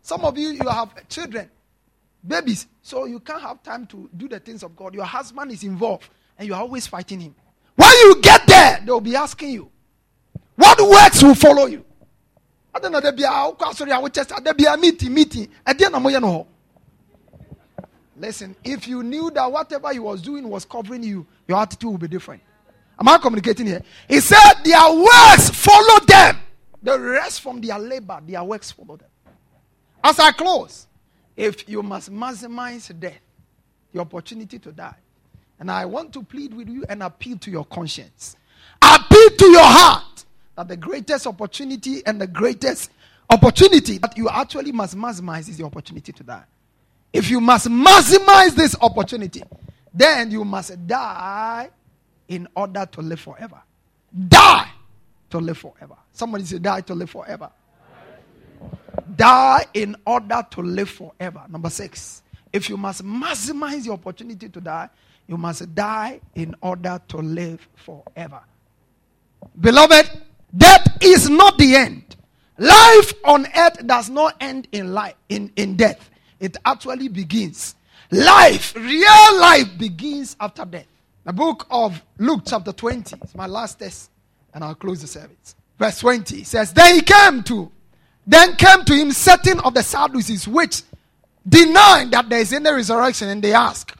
Some 0.00 0.24
of 0.24 0.38
you, 0.38 0.52
you 0.52 0.66
have 0.70 1.06
children, 1.10 1.50
babies, 2.26 2.66
so 2.80 3.04
you 3.04 3.20
can't 3.20 3.42
have 3.42 3.62
time 3.62 3.86
to 3.88 4.08
do 4.16 4.26
the 4.26 4.40
things 4.40 4.62
of 4.62 4.74
God. 4.74 4.94
Your 4.94 5.04
husband 5.04 5.52
is 5.52 5.64
involved 5.64 6.08
and 6.38 6.48
you're 6.48 6.56
always 6.56 6.86
fighting 6.86 7.20
him. 7.20 7.34
When 7.74 7.90
you 7.90 8.18
get 8.22 8.46
there, 8.46 8.80
they'll 8.86 9.02
be 9.02 9.16
asking 9.16 9.50
you, 9.50 9.70
What 10.54 10.80
works 10.80 11.22
will 11.22 11.34
follow 11.34 11.66
you? 11.66 11.84
I 12.74 12.78
don't 12.78 12.92
know, 12.92 13.00
there 13.00 13.12
be 13.12 13.26
ah, 13.26 13.50
a 13.50 13.74
sorry, 13.74 13.92
I 13.92 13.98
will 13.98 14.08
just 14.08 14.32
ah, 14.32 14.40
there 14.40 14.54
be 14.54 14.64
a 14.64 14.78
meeting, 14.78 15.12
meeting. 15.12 15.48
Listen, 18.18 18.56
if 18.64 18.88
you 18.88 19.02
knew 19.02 19.30
that 19.30 19.50
whatever 19.50 19.92
he 19.92 19.98
was 19.98 20.22
doing 20.22 20.48
was 20.48 20.64
covering 20.64 21.02
you, 21.02 21.26
your 21.46 21.58
attitude 21.58 21.90
would 21.90 22.00
be 22.00 22.08
different. 22.08 22.42
Am 22.98 23.08
I 23.08 23.18
communicating 23.18 23.66
here? 23.66 23.82
He 24.08 24.20
said, 24.20 24.54
Their 24.64 24.90
works 24.94 25.50
follow 25.50 26.00
them. 26.06 26.38
The 26.82 26.98
rest 26.98 27.42
from 27.42 27.60
their 27.60 27.78
labor, 27.78 28.20
their 28.26 28.42
works 28.42 28.70
follow 28.70 28.96
them. 28.96 29.08
As 30.02 30.18
I 30.18 30.32
close, 30.32 30.86
if 31.36 31.68
you 31.68 31.82
must 31.82 32.10
maximize 32.10 32.98
death, 32.98 33.20
the 33.92 34.00
opportunity 34.00 34.58
to 34.60 34.72
die, 34.72 34.96
and 35.58 35.70
I 35.70 35.84
want 35.84 36.12
to 36.14 36.22
plead 36.22 36.54
with 36.54 36.68
you 36.68 36.84
and 36.88 37.02
appeal 37.02 37.36
to 37.38 37.50
your 37.50 37.64
conscience, 37.66 38.36
appeal 38.80 39.30
to 39.30 39.46
your 39.46 39.64
heart 39.64 40.24
that 40.56 40.68
the 40.68 40.76
greatest 40.76 41.26
opportunity 41.26 42.02
and 42.06 42.20
the 42.20 42.26
greatest 42.26 42.90
opportunity 43.28 43.98
that 43.98 44.16
you 44.16 44.28
actually 44.28 44.72
must 44.72 44.96
maximize 44.96 45.48
is 45.48 45.58
the 45.58 45.64
opportunity 45.64 46.12
to 46.12 46.22
die. 46.22 46.44
If 47.16 47.30
you 47.30 47.40
must 47.40 47.66
maximize 47.68 48.54
this 48.54 48.76
opportunity, 48.78 49.42
then 49.94 50.30
you 50.30 50.44
must 50.44 50.86
die 50.86 51.70
in 52.28 52.46
order 52.54 52.84
to 52.92 53.00
live 53.00 53.20
forever. 53.20 53.62
Die 54.28 54.70
to 55.30 55.38
live 55.38 55.56
forever. 55.56 55.96
Somebody 56.12 56.44
say, 56.44 56.58
die 56.58 56.82
to 56.82 56.94
live 56.94 57.08
forever. 57.08 57.48
Die 59.16 59.64
in 59.72 59.96
order 60.04 60.46
to 60.50 60.60
live 60.60 60.90
forever. 60.90 61.42
Number 61.48 61.70
six, 61.70 62.22
if 62.52 62.68
you 62.68 62.76
must 62.76 63.02
maximize 63.02 63.84
the 63.86 63.92
opportunity 63.92 64.50
to 64.50 64.60
die, 64.60 64.90
you 65.26 65.38
must 65.38 65.74
die 65.74 66.20
in 66.34 66.54
order 66.60 67.00
to 67.08 67.16
live 67.16 67.66
forever. 67.76 68.42
Beloved, 69.58 70.20
death 70.54 70.98
is 71.00 71.30
not 71.30 71.56
the 71.56 71.76
end. 71.76 72.14
Life 72.58 73.14
on 73.24 73.46
earth 73.56 73.86
does 73.86 74.10
not 74.10 74.36
end 74.38 74.68
in 74.70 74.92
life 74.92 75.14
in, 75.30 75.50
in 75.56 75.76
death. 75.76 76.10
It 76.40 76.56
actually 76.64 77.08
begins. 77.08 77.74
Life, 78.10 78.74
real 78.76 79.40
life 79.40 79.76
begins 79.78 80.36
after 80.38 80.64
death. 80.64 80.86
The 81.24 81.32
book 81.32 81.66
of 81.70 82.00
Luke, 82.18 82.42
chapter 82.46 82.72
20, 82.72 83.16
is 83.24 83.34
my 83.34 83.46
last 83.46 83.78
test, 83.78 84.10
and 84.54 84.62
I'll 84.62 84.76
close 84.76 85.00
the 85.00 85.08
service. 85.08 85.56
Verse 85.78 85.98
20 85.98 86.44
says, 86.44 86.72
Then 86.72 86.94
he 86.94 87.02
came 87.02 87.42
to, 87.44 87.70
then 88.26 88.54
came 88.54 88.84
to 88.84 88.94
him 88.94 89.10
certain 89.10 89.58
of 89.60 89.74
the 89.74 89.82
Sadducees, 89.82 90.46
which 90.46 90.82
denied 91.48 92.12
that 92.12 92.28
there 92.28 92.40
is 92.40 92.52
any 92.52 92.70
resurrection, 92.70 93.28
and 93.28 93.42
they 93.42 93.52
ask, 93.52 93.96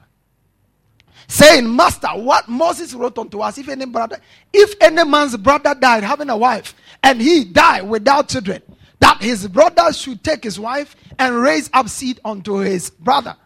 saying, 1.27 1.75
Master, 1.75 2.09
what 2.09 2.49
Moses 2.49 2.95
wrote 2.95 3.19
unto 3.19 3.41
us, 3.41 3.59
if 3.59 3.69
any 3.69 3.87
brother, 3.87 4.19
if 4.53 4.75
any 4.81 5.05
man's 5.05 5.37
brother 5.37 5.75
died 5.75 6.05
having 6.05 6.31
a 6.31 6.37
wife, 6.37 6.75
and 7.03 7.21
he 7.21 7.45
died 7.45 7.89
without 7.89 8.29
children, 8.29 8.63
that 9.01 9.23
his 9.23 9.47
brother 9.49 9.93
should 9.93 10.23
take 10.23 10.45
his 10.45 10.59
wife 10.59 10.97
and 11.19 11.35
raise 11.37 11.71
up 11.73 11.89
seed 11.89 12.21
unto 12.25 12.57
his 12.57 12.91
brother. 12.91 13.37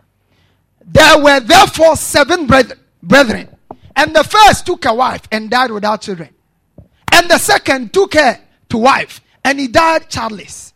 There 0.84 1.22
were 1.22 1.40
therefore 1.40 1.96
seven 1.96 2.46
brethren 3.02 3.56
and 3.96 4.14
the 4.14 4.24
first 4.24 4.66
took 4.66 4.84
a 4.86 4.94
wife 4.94 5.22
and 5.30 5.50
died 5.50 5.70
without 5.70 6.00
children. 6.02 6.30
And 7.12 7.28
the 7.28 7.38
second 7.38 7.92
took 7.92 8.14
her 8.14 8.40
to 8.70 8.78
wife 8.78 9.20
and 9.44 9.58
he 9.58 9.68
died 9.68 10.08
childless. 10.08 10.72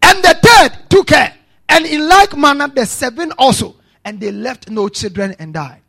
And 0.00 0.22
the 0.22 0.38
third 0.42 0.90
took 0.90 1.10
her. 1.10 1.32
And 1.68 1.86
in 1.86 2.08
like 2.08 2.36
manner, 2.36 2.68
the 2.68 2.86
seven 2.86 3.32
also. 3.38 3.76
And 4.04 4.20
they 4.20 4.30
left 4.30 4.70
no 4.70 4.88
children 4.88 5.34
and 5.38 5.54
died. 5.54 5.80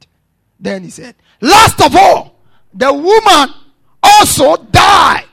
Then 0.60 0.84
he 0.84 0.90
said, 0.90 1.16
Last 1.42 1.82
of 1.82 1.96
all, 1.96 2.40
the 2.74 2.92
woman 2.92 3.54
also 4.02 4.58
died. 4.58 5.26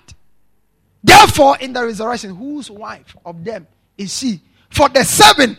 Therefore, 1.02 1.56
in 1.58 1.72
the 1.72 1.84
resurrection, 1.84 2.34
whose 2.34 2.70
wife 2.70 3.16
of 3.24 3.44
them 3.44 3.66
is 3.98 4.16
she? 4.16 4.40
For 4.70 4.88
the 4.88 5.04
seven 5.04 5.58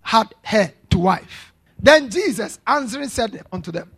had 0.00 0.34
her 0.42 0.72
to 0.90 0.98
wife. 0.98 1.52
Then 1.78 2.10
Jesus 2.10 2.58
answering 2.66 3.08
said 3.08 3.44
unto 3.52 3.72
them, 3.72 3.90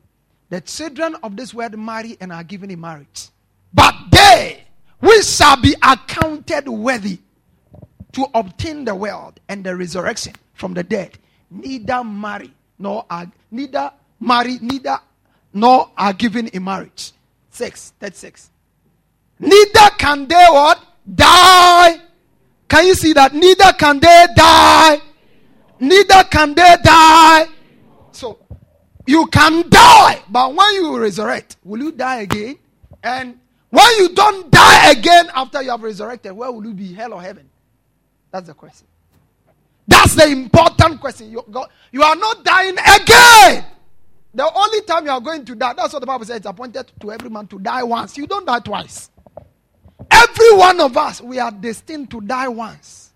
the 0.48 0.60
children 0.60 1.16
of 1.22 1.36
this 1.36 1.52
world 1.52 1.76
marry 1.78 2.16
and 2.20 2.32
are 2.32 2.44
given 2.44 2.70
in 2.70 2.80
marriage. 2.80 3.28
But 3.74 3.94
they 4.10 4.64
which 5.00 5.24
shall 5.24 5.60
be 5.60 5.74
accounted 5.82 6.68
worthy 6.68 7.18
to 8.12 8.26
obtain 8.34 8.84
the 8.84 8.94
world 8.94 9.38
and 9.48 9.62
the 9.62 9.76
resurrection 9.76 10.32
from 10.54 10.72
the 10.72 10.82
dead, 10.82 11.18
neither 11.50 12.02
marry 12.02 12.50
nor 12.78 13.04
are 13.10 13.30
neither 13.50 13.92
marry, 14.18 14.58
neither 14.60 14.98
nor 15.52 15.90
are 15.96 16.12
given 16.12 16.48
in 16.48 16.64
marriage. 16.64 17.12
Six, 17.50 17.92
that's 17.98 18.18
six. 18.18 18.50
Neither 19.38 19.90
can 19.98 20.26
they 20.26 20.46
what? 20.50 20.82
Die. 21.14 22.00
Can 22.68 22.86
you 22.86 22.94
see 22.94 23.12
that? 23.12 23.34
Neither 23.34 23.72
can 23.74 24.00
they 24.00 24.26
die. 24.34 25.00
Neither 25.78 26.24
can 26.24 26.54
they 26.54 26.76
die. 26.82 27.46
So 28.12 28.38
you 29.06 29.26
can 29.26 29.68
die, 29.68 30.22
but 30.28 30.54
when 30.54 30.74
you 30.74 30.98
resurrect, 30.98 31.56
will 31.62 31.82
you 31.82 31.92
die 31.92 32.22
again? 32.22 32.58
And 33.02 33.38
when 33.70 33.86
you 33.98 34.08
don't 34.14 34.50
die 34.50 34.90
again 34.90 35.30
after 35.34 35.62
you 35.62 35.70
have 35.70 35.82
resurrected, 35.82 36.32
where 36.32 36.50
will 36.50 36.64
you 36.64 36.74
be? 36.74 36.92
Hell 36.92 37.12
or 37.12 37.22
heaven? 37.22 37.48
That's 38.32 38.48
the 38.48 38.54
question. 38.54 38.86
That's 39.86 40.14
the 40.16 40.26
important 40.26 41.00
question. 41.00 41.30
You, 41.30 41.44
you 41.92 42.02
are 42.02 42.16
not 42.16 42.44
dying 42.44 42.76
again. 42.78 43.64
The 44.34 44.52
only 44.52 44.80
time 44.82 45.04
you 45.06 45.12
are 45.12 45.20
going 45.20 45.44
to 45.44 45.54
die, 45.54 45.72
that's 45.74 45.92
what 45.92 46.00
the 46.00 46.06
Bible 46.06 46.24
says, 46.24 46.38
it's 46.38 46.46
appointed 46.46 46.90
to 47.00 47.12
every 47.12 47.30
man 47.30 47.46
to 47.46 47.58
die 47.58 47.82
once. 47.82 48.16
You 48.18 48.26
don't 48.26 48.44
die 48.44 48.58
twice. 48.58 49.10
Every 50.10 50.52
one 50.54 50.80
of 50.80 50.96
us, 50.96 51.20
we 51.20 51.38
are 51.38 51.50
destined 51.50 52.10
to 52.10 52.20
die 52.20 52.48
once. 52.48 53.12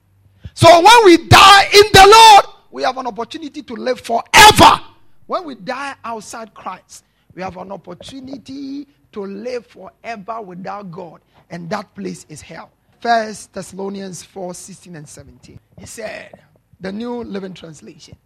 So 0.55 0.69
when 0.69 1.05
we 1.05 1.17
die 1.29 1.65
in 1.73 1.85
the 1.93 2.07
Lord, 2.07 2.57
we 2.71 2.83
have 2.83 2.97
an 2.99 3.07
opportunity 3.07 3.63
to 3.63 3.75
live 3.75 4.01
forever. 4.01 4.81
When 5.27 5.45
we 5.45 5.55
die 5.55 5.95
outside 6.05 6.55
Christ, 6.55 7.05
we 7.35 7.43
have 7.43 7.57
an 7.57 7.73
opportunity 7.73 8.87
to 9.13 9.21
live 9.25 9.67
forever 9.67 10.41
without 10.41 10.91
God, 10.91 11.21
and 11.51 11.69
that 11.71 11.95
place 11.95 12.27
is 12.29 12.41
hell. 12.41 12.71
First 13.01 13.53
Thessalonians 13.53 14.23
4 14.23 14.55
16 14.55 14.97
and 14.97 15.09
17. 15.09 15.59
He 15.79 15.87
said, 15.87 16.39
the 16.81 16.93
New 16.93 17.23
Living 17.25 17.55
Translation, 17.55 18.17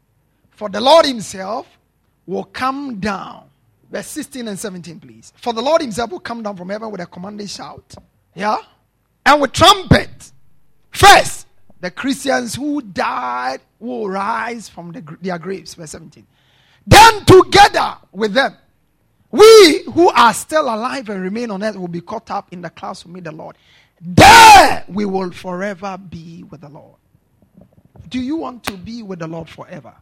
For 0.51 0.69
the 0.69 0.81
Lord 0.81 1.07
Himself 1.07 1.67
will 2.27 2.45
come 2.45 3.01
down. 3.01 3.51
Verse 3.91 4.07
16 4.07 4.49
and 4.49 4.59
17, 4.59 5.01
please. 5.01 5.33
For 5.37 5.53
the 5.53 5.61
Lord 5.61 5.83
Himself 5.83 6.11
will 6.11 6.21
come 6.21 6.43
down 6.43 6.57
from 6.57 6.71
heaven 6.71 6.91
with 6.91 7.01
a 7.01 7.07
commanding 7.07 7.47
shout. 7.47 7.95
Yeah? 8.35 8.59
And 9.25 9.41
with 9.41 9.53
trumpet. 9.53 10.33
First, 10.91 11.47
the 11.81 11.91
Christians 11.91 12.55
who 12.55 12.83
died 12.83 13.61
will 13.79 14.09
rise 14.09 14.69
from 14.69 14.93
the, 14.93 15.17
their 15.21 15.39
graves. 15.39 15.75
Verse 15.75 15.91
17. 15.91 16.27
Then 16.87 17.25
together 17.25 17.97
with 18.13 18.35
them, 18.35 18.55
we 19.31 19.83
who 19.93 20.11
are 20.11 20.33
still 20.33 20.65
alive 20.65 21.09
and 21.09 21.21
remain 21.21 21.51
on 21.51 21.63
earth 21.63 21.77
will 21.77 21.89
be 21.89 22.01
caught 22.01 22.31
up 22.31 22.53
in 22.53 22.61
the 22.61 22.71
clouds 22.71 23.03
to 23.03 23.09
meet 23.09 23.25
the 23.25 23.33
Lord. 23.33 23.57
There 24.01 24.85
we 24.89 25.05
will 25.05 25.33
forever 25.33 25.99
be 25.99 26.45
with 26.45 26.61
the 26.61 26.69
Lord. 26.69 26.97
Do 28.09 28.21
you 28.21 28.37
want 28.37 28.63
to 28.65 28.77
be 28.77 29.03
with 29.03 29.19
the 29.19 29.27
Lord 29.27 29.49
forever? 29.49 29.95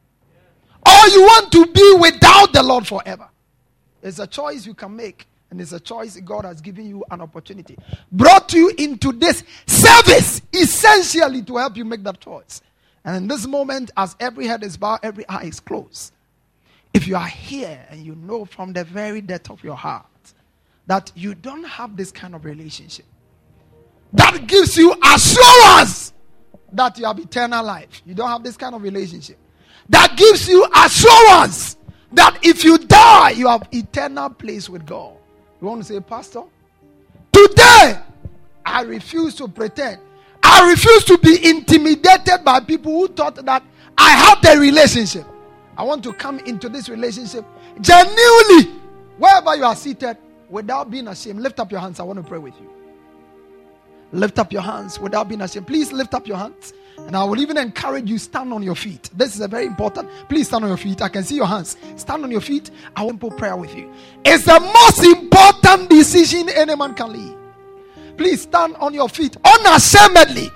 Or 0.84 1.08
you 1.08 1.22
want 1.22 1.52
to 1.52 1.66
be 1.66 1.96
without 2.00 2.52
the 2.52 2.62
Lord 2.62 2.86
forever? 2.86 3.28
It's 4.02 4.18
a 4.18 4.26
choice 4.26 4.66
you 4.66 4.74
can 4.74 4.96
make, 4.96 5.26
And 5.52 5.60
it's 5.60 5.72
a 5.72 5.80
choice 5.80 6.16
God 6.16 6.46
has 6.46 6.62
given 6.62 6.88
you 6.88 7.04
an 7.10 7.20
opportunity. 7.20 7.76
Brought 8.10 8.54
you 8.54 8.72
into 8.78 9.12
this 9.12 9.44
service 9.66 10.40
essentially 10.50 11.42
to 11.42 11.58
help 11.58 11.76
you 11.76 11.84
make 11.84 12.02
that 12.04 12.20
choice. 12.20 12.62
And 13.04 13.18
in 13.18 13.28
this 13.28 13.46
moment, 13.46 13.90
as 13.98 14.16
every 14.18 14.46
head 14.46 14.64
is 14.64 14.78
bowed, 14.78 15.00
every 15.02 15.28
eye 15.28 15.42
is 15.42 15.60
closed. 15.60 16.14
If 16.94 17.06
you 17.06 17.16
are 17.16 17.26
here 17.26 17.86
and 17.90 18.02
you 18.02 18.14
know 18.14 18.46
from 18.46 18.72
the 18.72 18.82
very 18.84 19.20
depth 19.20 19.50
of 19.50 19.62
your 19.62 19.76
heart 19.76 20.06
that 20.86 21.12
you 21.14 21.34
don't 21.34 21.64
have 21.64 21.98
this 21.98 22.10
kind 22.10 22.34
of 22.34 22.46
relationship, 22.46 23.04
that 24.14 24.46
gives 24.46 24.78
you 24.78 24.94
assurance 25.04 26.14
that 26.72 26.96
you 26.96 27.04
have 27.04 27.18
eternal 27.18 27.62
life. 27.62 28.00
You 28.06 28.14
don't 28.14 28.30
have 28.30 28.42
this 28.42 28.56
kind 28.56 28.74
of 28.74 28.80
relationship. 28.82 29.36
That 29.90 30.16
gives 30.16 30.48
you 30.48 30.66
assurance 30.74 31.76
that 32.12 32.38
if 32.42 32.64
you 32.64 32.78
die, 32.78 33.32
you 33.32 33.48
have 33.48 33.68
eternal 33.70 34.30
place 34.30 34.70
with 34.70 34.86
God. 34.86 35.18
You 35.62 35.68
want 35.68 35.80
to 35.80 35.92
say, 35.92 36.00
Pastor? 36.00 36.42
Today, 37.32 37.96
I 38.66 38.82
refuse 38.82 39.36
to 39.36 39.46
pretend. 39.46 40.00
I 40.42 40.68
refuse 40.68 41.04
to 41.04 41.16
be 41.18 41.48
intimidated 41.48 42.44
by 42.44 42.58
people 42.58 42.92
who 42.92 43.06
thought 43.06 43.36
that 43.36 43.62
I 43.96 44.10
have 44.10 44.42
the 44.42 44.58
relationship. 44.58 45.24
I 45.76 45.84
want 45.84 46.02
to 46.02 46.12
come 46.14 46.40
into 46.40 46.68
this 46.68 46.88
relationship 46.88 47.44
genuinely, 47.80 48.72
wherever 49.18 49.54
you 49.54 49.62
are 49.62 49.76
seated, 49.76 50.18
without 50.50 50.90
being 50.90 51.06
ashamed. 51.06 51.40
Lift 51.40 51.60
up 51.60 51.70
your 51.70 51.80
hands. 51.80 52.00
I 52.00 52.02
want 52.02 52.18
to 52.18 52.24
pray 52.28 52.38
with 52.38 52.54
you. 52.60 52.68
Lift 54.10 54.40
up 54.40 54.52
your 54.52 54.62
hands 54.62 54.98
without 54.98 55.28
being 55.28 55.42
ashamed. 55.42 55.68
Please 55.68 55.92
lift 55.92 56.12
up 56.12 56.26
your 56.26 56.38
hands. 56.38 56.74
And 57.06 57.16
I 57.16 57.24
will 57.24 57.40
even 57.40 57.58
encourage 57.58 58.08
you 58.08 58.18
stand 58.18 58.52
on 58.52 58.62
your 58.62 58.74
feet. 58.74 59.10
This 59.14 59.34
is 59.34 59.40
a 59.40 59.48
very 59.48 59.66
important. 59.66 60.08
Please 60.28 60.48
stand 60.48 60.64
on 60.64 60.70
your 60.70 60.78
feet. 60.78 61.02
I 61.02 61.08
can 61.08 61.24
see 61.24 61.36
your 61.36 61.46
hands. 61.46 61.76
Stand 61.96 62.24
on 62.24 62.30
your 62.30 62.40
feet. 62.40 62.70
I 62.96 63.02
want 63.02 63.20
to 63.20 63.30
prayer 63.30 63.56
with 63.56 63.74
you. 63.74 63.92
It's 64.24 64.44
the 64.44 64.60
most 64.60 65.04
important 65.04 65.90
decision 65.90 66.48
any 66.48 66.74
man 66.74 66.94
can 66.94 67.12
lead. 67.12 67.36
Please 68.16 68.42
stand 68.42 68.76
on 68.76 68.94
your 68.94 69.08
feet 69.08 69.36
unashamedly. 69.44 70.50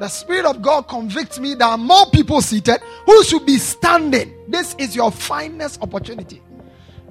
The 0.00 0.08
Spirit 0.08 0.46
of 0.46 0.62
God 0.62 0.88
convicts 0.88 1.38
me 1.38 1.54
there 1.54 1.68
are 1.68 1.78
more 1.78 2.06
people 2.10 2.42
seated 2.42 2.80
who 3.06 3.22
should 3.22 3.46
be 3.46 3.58
standing. 3.58 4.34
This 4.48 4.74
is 4.78 4.96
your 4.96 5.12
finest 5.12 5.80
opportunity. 5.80 6.42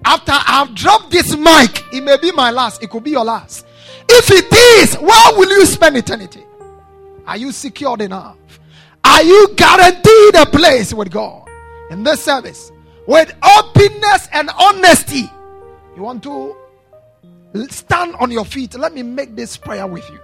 After 0.04 0.34
I've 0.36 0.74
dropped 0.76 1.12
this 1.12 1.38
mic, 1.38 1.84
it 1.94 2.04
may 2.04 2.18
be 2.18 2.32
my 2.32 2.50
last, 2.52 2.84
it 2.84 2.90
could 2.90 3.04
be 3.04 3.12
your 3.12 3.24
last. 3.24 3.66
If 4.10 4.30
it 4.32 4.52
is, 4.52 4.96
where 4.96 5.38
will 5.38 5.50
you 5.50 5.66
spend 5.66 5.96
eternity? 5.96 6.44
Are 7.26 7.38
you 7.38 7.52
secured 7.52 8.02
enough? 8.02 8.36
Are 9.12 9.24
you 9.24 9.50
guaranteed 9.58 10.36
a 10.36 10.46
place 10.46 10.94
with 10.94 11.12
God 11.12 11.46
in 11.90 12.02
this 12.02 12.24
service? 12.24 12.72
With 13.06 13.36
openness 13.44 14.30
and 14.32 14.50
honesty, 14.58 15.30
you 15.98 16.02
want 16.02 16.24
to 16.24 16.56
stand 17.70 18.16
on 18.22 18.32
your 18.32 18.46
feet. 18.46 18.74
Let 18.76 18.94
me 18.94 19.04
make 19.04 19.36
this 19.36 19.58
prayer 19.58 19.86
with 19.86 20.10
you. 20.10 20.20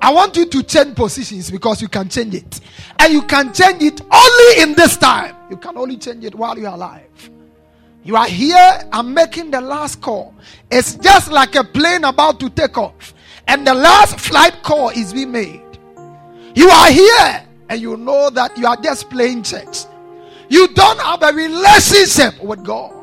I 0.00 0.14
want 0.14 0.34
you 0.34 0.46
to 0.46 0.62
change 0.62 0.96
positions 0.96 1.50
because 1.50 1.82
you 1.82 1.88
can 1.88 2.08
change 2.08 2.34
it. 2.34 2.60
And 2.98 3.12
you 3.12 3.20
can 3.20 3.52
change 3.52 3.82
it 3.82 4.00
only 4.10 4.62
in 4.62 4.74
this 4.74 4.96
time. 4.96 5.36
You 5.50 5.58
can 5.58 5.76
only 5.76 5.98
change 5.98 6.24
it 6.24 6.34
while 6.34 6.58
you 6.58 6.66
are 6.66 6.74
alive. 6.74 7.30
You 8.02 8.16
are 8.16 8.28
here, 8.28 8.88
I'm 8.92 9.12
making 9.12 9.50
the 9.50 9.60
last 9.60 10.00
call. 10.00 10.34
It's 10.70 10.94
just 10.94 11.30
like 11.30 11.54
a 11.54 11.64
plane 11.64 12.04
about 12.04 12.40
to 12.40 12.48
take 12.48 12.78
off, 12.78 13.12
and 13.46 13.66
the 13.66 13.74
last 13.74 14.18
flight 14.18 14.62
call 14.62 14.88
is 14.88 15.12
being 15.12 15.32
made. 15.32 15.60
You 16.54 16.70
are 16.70 16.90
here, 16.90 17.45
and 17.68 17.80
you 17.80 17.96
know 17.96 18.30
that 18.30 18.56
you 18.56 18.66
are 18.66 18.76
just 18.76 19.10
playing 19.10 19.42
church. 19.42 19.84
You 20.48 20.68
don't 20.68 21.00
have 21.00 21.22
a 21.22 21.32
relationship 21.32 22.42
with 22.42 22.64
God 22.64 22.94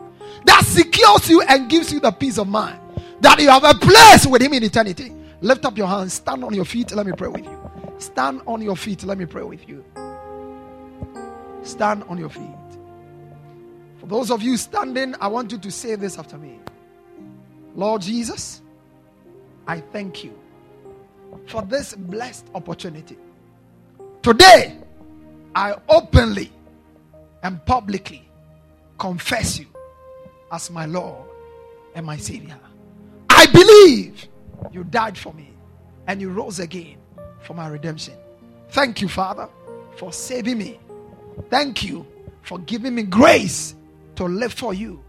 that 0.45 0.63
secures 0.65 1.29
you 1.29 1.41
and 1.41 1.69
gives 1.69 1.91
you 1.91 1.99
the 1.99 2.11
peace 2.11 2.37
of 2.37 2.47
mind 2.47 2.79
that 3.21 3.39
you 3.41 3.49
have 3.49 3.63
a 3.63 3.73
place 3.73 4.25
with 4.25 4.41
Him 4.41 4.53
in 4.53 4.63
eternity. 4.63 5.13
Lift 5.41 5.65
up 5.65 5.77
your 5.77 5.87
hands, 5.87 6.13
stand 6.13 6.43
on 6.43 6.53
your 6.53 6.65
feet. 6.65 6.93
Let 6.93 7.05
me 7.05 7.13
pray 7.13 7.27
with 7.27 7.43
you. 7.43 7.71
Stand 7.97 8.41
on 8.47 8.61
your 8.61 8.75
feet. 8.75 9.03
Let 9.03 9.17
me 9.17 9.25
pray 9.25 9.43
with 9.43 9.67
you. 9.67 9.83
Stand 11.63 12.03
on 12.03 12.17
your 12.17 12.29
feet. 12.29 12.49
For 13.99 14.07
those 14.07 14.31
of 14.31 14.41
you 14.41 14.57
standing, 14.57 15.15
I 15.21 15.27
want 15.27 15.51
you 15.51 15.57
to 15.57 15.71
say 15.71 15.95
this 15.95 16.17
after 16.17 16.37
me 16.37 16.59
Lord 17.75 18.01
Jesus, 18.01 18.61
I 19.65 19.79
thank 19.79 20.23
you 20.23 20.37
for 21.47 21.61
this 21.61 21.95
blessed 21.95 22.45
opportunity. 22.53 23.17
Today, 24.23 24.77
I 25.53 25.75
openly 25.89 26.49
and 27.43 27.63
publicly 27.65 28.25
confess 28.97 29.59
you 29.59 29.65
as 30.49 30.71
my 30.71 30.85
Lord 30.85 31.27
and 31.93 32.05
my 32.05 32.15
Savior. 32.15 32.57
I 33.29 33.47
believe 33.47 34.29
you 34.71 34.85
died 34.85 35.17
for 35.17 35.33
me 35.33 35.49
and 36.07 36.21
you 36.21 36.29
rose 36.29 36.59
again 36.59 36.95
for 37.41 37.53
my 37.53 37.67
redemption. 37.67 38.13
Thank 38.69 39.01
you, 39.01 39.09
Father, 39.09 39.49
for 39.97 40.13
saving 40.13 40.57
me. 40.57 40.79
Thank 41.49 41.83
you 41.83 42.07
for 42.43 42.59
giving 42.59 42.95
me 42.95 43.03
grace 43.03 43.75
to 44.15 44.23
live 44.23 44.53
for 44.53 44.73
you. 44.73 45.03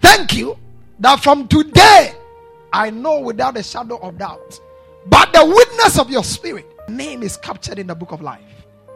Thank 0.00 0.32
you 0.34 0.56
that 1.00 1.24
from 1.24 1.48
today 1.48 2.14
I 2.72 2.90
know 2.90 3.18
without 3.18 3.56
a 3.56 3.64
shadow 3.64 3.98
of 3.98 4.18
doubt, 4.18 4.60
but 5.06 5.32
the 5.32 5.44
witness 5.44 5.98
of 5.98 6.08
your 6.08 6.22
spirit, 6.22 6.66
name 6.88 7.24
is 7.24 7.36
captured 7.36 7.80
in 7.80 7.88
the 7.88 7.96
book 7.96 8.12
of 8.12 8.22
life. 8.22 8.49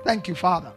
Thank 0.05 0.29
you, 0.29 0.35
Father. 0.35 0.73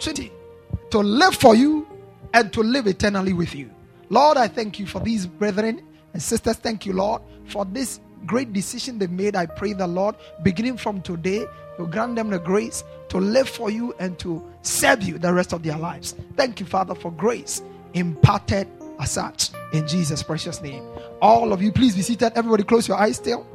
To 0.00 0.98
live 0.98 1.34
for 1.34 1.54
you 1.54 1.86
and 2.34 2.52
to 2.52 2.62
live 2.62 2.86
eternally 2.86 3.32
with 3.32 3.54
you. 3.54 3.70
Lord, 4.08 4.36
I 4.36 4.48
thank 4.48 4.78
you 4.78 4.86
for 4.86 5.00
these 5.00 5.26
brethren 5.26 5.82
and 6.12 6.22
sisters. 6.22 6.56
Thank 6.56 6.86
you, 6.86 6.92
Lord, 6.92 7.22
for 7.46 7.64
this 7.64 8.00
great 8.26 8.52
decision 8.52 8.98
they 8.98 9.06
made. 9.06 9.36
I 9.36 9.46
pray 9.46 9.72
the 9.72 9.86
Lord, 9.86 10.16
beginning 10.42 10.76
from 10.76 11.02
today, 11.02 11.46
you 11.78 11.86
grant 11.86 12.16
them 12.16 12.30
the 12.30 12.38
grace 12.38 12.84
to 13.08 13.18
live 13.18 13.48
for 13.48 13.70
you 13.70 13.94
and 13.98 14.18
to 14.18 14.42
serve 14.62 15.02
you 15.02 15.18
the 15.18 15.32
rest 15.32 15.52
of 15.52 15.62
their 15.62 15.78
lives. 15.78 16.14
Thank 16.36 16.60
you, 16.60 16.66
Father, 16.66 16.94
for 16.94 17.10
grace 17.10 17.62
imparted 17.94 18.68
as 19.00 19.10
such 19.10 19.50
in 19.72 19.86
Jesus' 19.88 20.22
precious 20.22 20.60
name. 20.62 20.84
All 21.20 21.52
of 21.52 21.62
you, 21.62 21.72
please 21.72 21.96
be 21.96 22.02
seated. 22.02 22.32
Everybody, 22.34 22.62
close 22.64 22.86
your 22.86 22.98
eyes 22.98 23.16
still. 23.16 23.46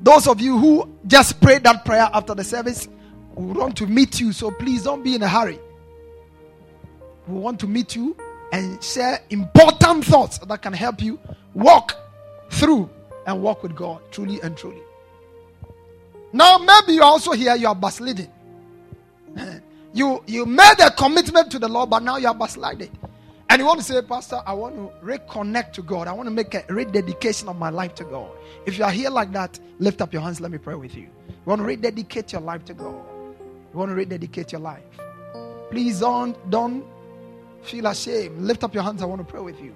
Those 0.00 0.28
of 0.28 0.40
you 0.40 0.56
who 0.56 0.88
just 1.06 1.40
prayed 1.40 1.64
that 1.64 1.84
prayer 1.84 2.08
after 2.12 2.34
the 2.34 2.44
service, 2.44 2.88
we 3.38 3.52
want 3.52 3.76
to 3.76 3.86
meet 3.86 4.18
you, 4.18 4.32
so 4.32 4.50
please 4.50 4.82
don't 4.82 5.02
be 5.04 5.14
in 5.14 5.22
a 5.22 5.28
hurry. 5.28 5.60
We 7.28 7.38
want 7.38 7.60
to 7.60 7.68
meet 7.68 7.94
you 7.94 8.16
and 8.52 8.82
share 8.82 9.20
important 9.30 10.04
thoughts 10.04 10.38
that 10.38 10.60
can 10.60 10.72
help 10.72 11.00
you 11.00 11.20
walk 11.54 11.94
through 12.50 12.90
and 13.26 13.40
walk 13.40 13.62
with 13.62 13.76
God 13.76 14.00
truly 14.10 14.40
and 14.40 14.56
truly. 14.56 14.82
Now, 16.32 16.58
maybe 16.58 16.94
you're 16.94 17.04
also 17.04 17.32
here, 17.32 17.54
you 17.54 17.68
are 17.68 17.74
backsliding. 17.74 18.30
You 19.94 20.22
you 20.26 20.44
made 20.44 20.80
a 20.80 20.90
commitment 20.90 21.50
to 21.52 21.58
the 21.58 21.66
Lord, 21.66 21.88
but 21.88 22.02
now 22.02 22.18
you 22.18 22.28
are 22.28 22.34
backsliding. 22.34 22.90
And 23.48 23.58
you 23.58 23.64
want 23.64 23.80
to 23.80 23.84
say, 23.84 24.00
Pastor, 24.02 24.42
I 24.46 24.52
want 24.52 24.76
to 24.76 24.92
reconnect 25.04 25.72
to 25.72 25.82
God. 25.82 26.06
I 26.06 26.12
want 26.12 26.26
to 26.26 26.30
make 26.30 26.52
a 26.52 26.62
rededication 26.68 27.48
of 27.48 27.56
my 27.56 27.70
life 27.70 27.94
to 27.96 28.04
God. 28.04 28.30
If 28.66 28.76
you 28.76 28.84
are 28.84 28.90
here 28.90 29.08
like 29.08 29.32
that, 29.32 29.58
lift 29.78 30.02
up 30.02 30.12
your 30.12 30.20
hands. 30.20 30.42
Let 30.42 30.50
me 30.50 30.58
pray 30.58 30.74
with 30.74 30.94
you. 30.94 31.04
You 31.04 31.46
want 31.46 31.60
to 31.62 31.64
rededicate 31.64 32.32
your 32.32 32.42
life 32.42 32.66
to 32.66 32.74
God. 32.74 33.02
You 33.72 33.78
want 33.78 33.90
to 33.90 33.94
rededicate 33.94 34.52
your 34.52 34.60
life. 34.60 34.82
Please 35.70 36.00
don't 36.00 36.50
don't 36.50 36.84
feel 37.62 37.86
ashamed. 37.86 38.40
Lift 38.40 38.64
up 38.64 38.74
your 38.74 38.82
hands. 38.82 39.02
I 39.02 39.06
want 39.06 39.20
to 39.20 39.30
pray 39.30 39.40
with 39.40 39.60
you. 39.60 39.74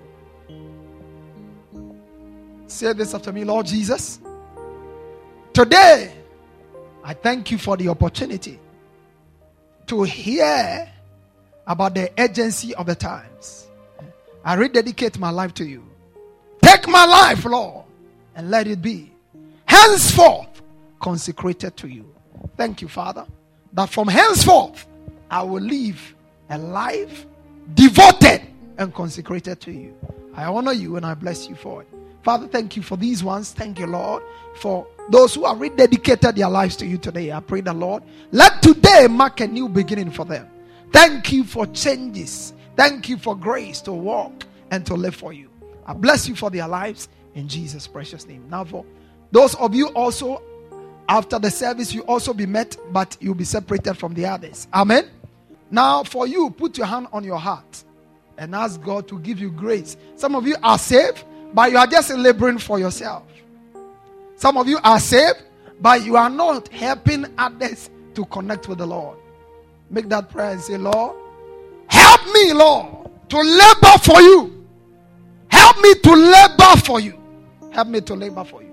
Say 2.66 2.92
this 2.94 3.14
after 3.14 3.32
me, 3.32 3.44
Lord 3.44 3.66
Jesus. 3.66 4.18
Today, 5.52 6.12
I 7.04 7.12
thank 7.12 7.50
you 7.50 7.58
for 7.58 7.76
the 7.76 7.88
opportunity 7.88 8.58
to 9.86 10.02
hear 10.04 10.90
about 11.66 11.94
the 11.94 12.10
urgency 12.18 12.74
of 12.74 12.86
the 12.86 12.94
times. 12.94 13.68
I 14.44 14.54
rededicate 14.54 15.18
my 15.18 15.30
life 15.30 15.52
to 15.54 15.64
you. 15.64 15.84
Take 16.62 16.88
my 16.88 17.04
life, 17.04 17.44
Lord, 17.44 17.84
and 18.34 18.50
let 18.50 18.66
it 18.66 18.80
be 18.80 19.12
henceforth 19.66 20.62
consecrated 21.00 21.76
to 21.76 21.88
you. 21.88 22.12
Thank 22.56 22.80
you, 22.80 22.88
Father, 22.88 23.26
that 23.72 23.88
from 23.88 24.08
henceforth 24.08 24.86
I 25.30 25.42
will 25.42 25.62
live 25.62 26.14
a 26.50 26.58
life 26.58 27.26
devoted 27.74 28.42
and 28.78 28.94
consecrated 28.94 29.60
to 29.60 29.72
you. 29.72 29.94
I 30.34 30.44
honor 30.44 30.72
you 30.72 30.96
and 30.96 31.06
I 31.06 31.14
bless 31.14 31.48
you 31.48 31.54
for 31.54 31.82
it. 31.82 31.88
Father, 32.22 32.46
thank 32.46 32.76
you 32.76 32.82
for 32.82 32.96
these 32.96 33.24
ones. 33.24 33.52
Thank 33.52 33.78
you, 33.80 33.86
Lord, 33.86 34.22
for 34.56 34.86
those 35.10 35.34
who 35.34 35.44
have 35.44 35.58
rededicated 35.58 36.36
their 36.36 36.48
lives 36.48 36.76
to 36.76 36.86
you 36.86 36.98
today. 36.98 37.32
I 37.32 37.40
pray 37.40 37.62
the 37.62 37.72
Lord, 37.72 38.02
let 38.30 38.62
today 38.62 39.06
mark 39.08 39.40
a 39.40 39.46
new 39.46 39.68
beginning 39.68 40.10
for 40.10 40.24
them. 40.24 40.48
Thank 40.92 41.32
you 41.32 41.44
for 41.44 41.66
changes. 41.66 42.52
Thank 42.76 43.08
you 43.08 43.16
for 43.16 43.34
grace 43.34 43.80
to 43.82 43.92
walk 43.92 44.44
and 44.70 44.86
to 44.86 44.94
live 44.94 45.14
for 45.14 45.32
you. 45.32 45.50
I 45.86 45.94
bless 45.94 46.28
you 46.28 46.36
for 46.36 46.50
their 46.50 46.68
lives 46.68 47.08
in 47.34 47.48
Jesus' 47.48 47.86
precious 47.86 48.26
name. 48.26 48.46
Now, 48.48 48.64
for 48.64 48.84
those 49.32 49.54
of 49.56 49.74
you 49.74 49.88
also, 49.88 50.42
after 51.12 51.38
the 51.38 51.50
service, 51.50 51.92
you 51.92 52.00
also 52.04 52.32
be 52.32 52.46
met, 52.46 52.74
but 52.90 53.18
you'll 53.20 53.34
be 53.34 53.44
separated 53.44 53.94
from 53.94 54.14
the 54.14 54.24
others. 54.24 54.66
Amen. 54.72 55.10
Now, 55.70 56.04
for 56.04 56.26
you, 56.26 56.48
put 56.48 56.78
your 56.78 56.86
hand 56.86 57.06
on 57.12 57.22
your 57.22 57.36
heart 57.36 57.84
and 58.38 58.54
ask 58.54 58.80
God 58.80 59.06
to 59.08 59.18
give 59.18 59.38
you 59.38 59.50
grace. 59.50 59.98
Some 60.16 60.34
of 60.34 60.46
you 60.46 60.56
are 60.62 60.78
saved, 60.78 61.22
but 61.52 61.70
you 61.70 61.76
are 61.76 61.86
just 61.86 62.10
laboring 62.14 62.56
for 62.56 62.78
yourself. 62.78 63.24
Some 64.36 64.56
of 64.56 64.66
you 64.66 64.78
are 64.82 64.98
saved, 64.98 65.42
but 65.82 66.02
you 66.02 66.16
are 66.16 66.30
not 66.30 66.68
helping 66.68 67.26
others 67.36 67.90
to 68.14 68.24
connect 68.24 68.66
with 68.68 68.78
the 68.78 68.86
Lord. 68.86 69.18
Make 69.90 70.08
that 70.08 70.30
prayer 70.30 70.52
and 70.52 70.62
say, 70.62 70.78
Lord, 70.78 71.14
help 71.88 72.24
me, 72.32 72.54
Lord, 72.54 73.10
to 73.28 73.36
labor 73.36 73.98
for 74.02 74.22
you. 74.22 74.66
Help 75.48 75.78
me 75.78 75.92
to 75.92 76.14
labor 76.14 76.80
for 76.82 77.00
you. 77.00 77.20
Help 77.70 77.88
me 77.88 78.00
to 78.00 78.14
labor 78.14 78.44
for 78.44 78.62
you. 78.62 78.71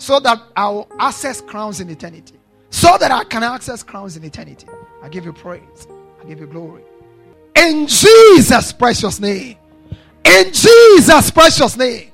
So 0.00 0.18
that 0.20 0.42
I 0.56 0.66
will 0.70 0.88
access 0.98 1.42
crowns 1.42 1.78
in 1.78 1.90
eternity. 1.90 2.34
So 2.70 2.96
that 2.96 3.10
I 3.10 3.22
can 3.24 3.42
access 3.42 3.82
crowns 3.82 4.16
in 4.16 4.24
eternity. 4.24 4.66
I 5.02 5.10
give 5.10 5.26
you 5.26 5.32
praise. 5.34 5.86
I 6.22 6.26
give 6.26 6.40
you 6.40 6.46
glory. 6.46 6.82
In 7.54 7.86
Jesus' 7.86 8.72
precious 8.72 9.20
name. 9.20 9.58
In 10.24 10.52
Jesus' 10.54 11.30
precious 11.30 11.76
name. 11.76 12.12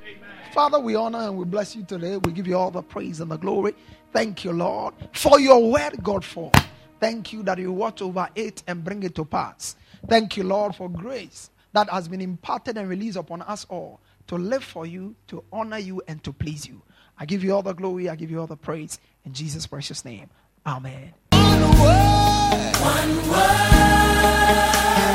Father, 0.53 0.81
we 0.81 0.97
honor 0.97 1.21
and 1.21 1.37
we 1.39 1.45
bless 1.45 1.77
you 1.77 1.85
today. 1.85 2.17
We 2.17 2.33
give 2.33 2.49
you 2.49 2.57
all 2.57 2.73
the 2.73 2.83
praise 2.83 3.21
and 3.21 3.31
the 3.31 3.37
glory. 3.37 3.73
Thank 4.13 4.45
you, 4.45 4.53
Lord, 4.53 4.95
for 5.13 5.39
your 5.39 5.71
word, 5.71 6.03
God, 6.03 6.25
for. 6.25 6.51
Thank 6.99 7.33
you 7.33 7.45
that 7.45 7.59
you 7.59 7.71
watch 7.71 8.03
over 8.03 8.29
it 8.35 8.65
and 8.67 8.83
bring 8.83 9.05
it 9.05 9.15
to 9.15 9.25
pass. 9.25 9.77
Thank 10.09 10.37
you, 10.37 10.43
Lord, 10.43 10.75
for 10.75 10.89
grace 10.89 11.51
that 11.73 11.89
has 11.91 12.09
been 12.09 12.21
imparted 12.21 12.79
and 12.79 12.89
released 12.89 13.17
upon 13.17 13.43
us 13.43 13.65
all 13.69 14.01
to 14.27 14.35
live 14.35 14.65
for 14.65 14.87
you, 14.87 15.15
to 15.29 15.45
honor 15.53 15.79
you, 15.79 16.03
and 16.09 16.25
to 16.25 16.33
please 16.33 16.67
you. 16.67 16.83
I 17.19 17.25
give 17.25 17.43
you 17.43 17.55
all 17.55 17.63
the 17.63 17.73
glory, 17.73 18.09
I 18.09 18.17
give 18.17 18.31
you 18.31 18.41
all 18.41 18.47
the 18.47 18.57
praise. 18.57 18.99
In 19.25 19.33
Jesus' 19.33 19.67
precious 19.67 20.05
name. 20.05 20.29
Amen. 20.67 21.15
One 21.33 21.61
word. 21.63 22.77
One 22.81 23.17
word. 23.31 24.67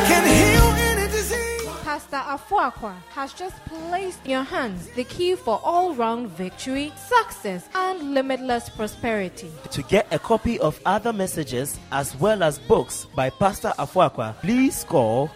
Can 0.08 0.26
heal 0.26 0.64
any 0.90 1.12
disease. 1.12 1.68
Pastor 1.84 2.18
Afuaqua 2.18 2.96
has 3.10 3.34
just 3.34 3.56
placed 3.66 4.24
in 4.24 4.32
your 4.32 4.44
hands 4.44 4.88
the 4.96 5.04
key 5.04 5.36
for 5.36 5.60
all 5.64 5.94
round 5.94 6.30
victory, 6.30 6.92
success, 6.96 7.68
and 7.76 8.14
limitless 8.14 8.70
prosperity. 8.70 9.52
To 9.72 9.84
get 9.84 10.08
a 10.12 10.18
copy 10.18 10.58
of 10.60 10.80
other 10.86 11.14
messages 11.14 11.78
as 11.92 12.16
well 12.16 12.44
as 12.44 12.58
books 12.60 13.06
by 13.16 13.30
Pastor 13.30 13.74
Afuaqua, 13.78 14.36
please 14.42 14.84
call 14.86 15.30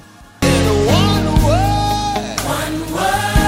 One 0.41 1.25
word. 1.43 2.39
One 2.45 2.93
word. 2.93 3.42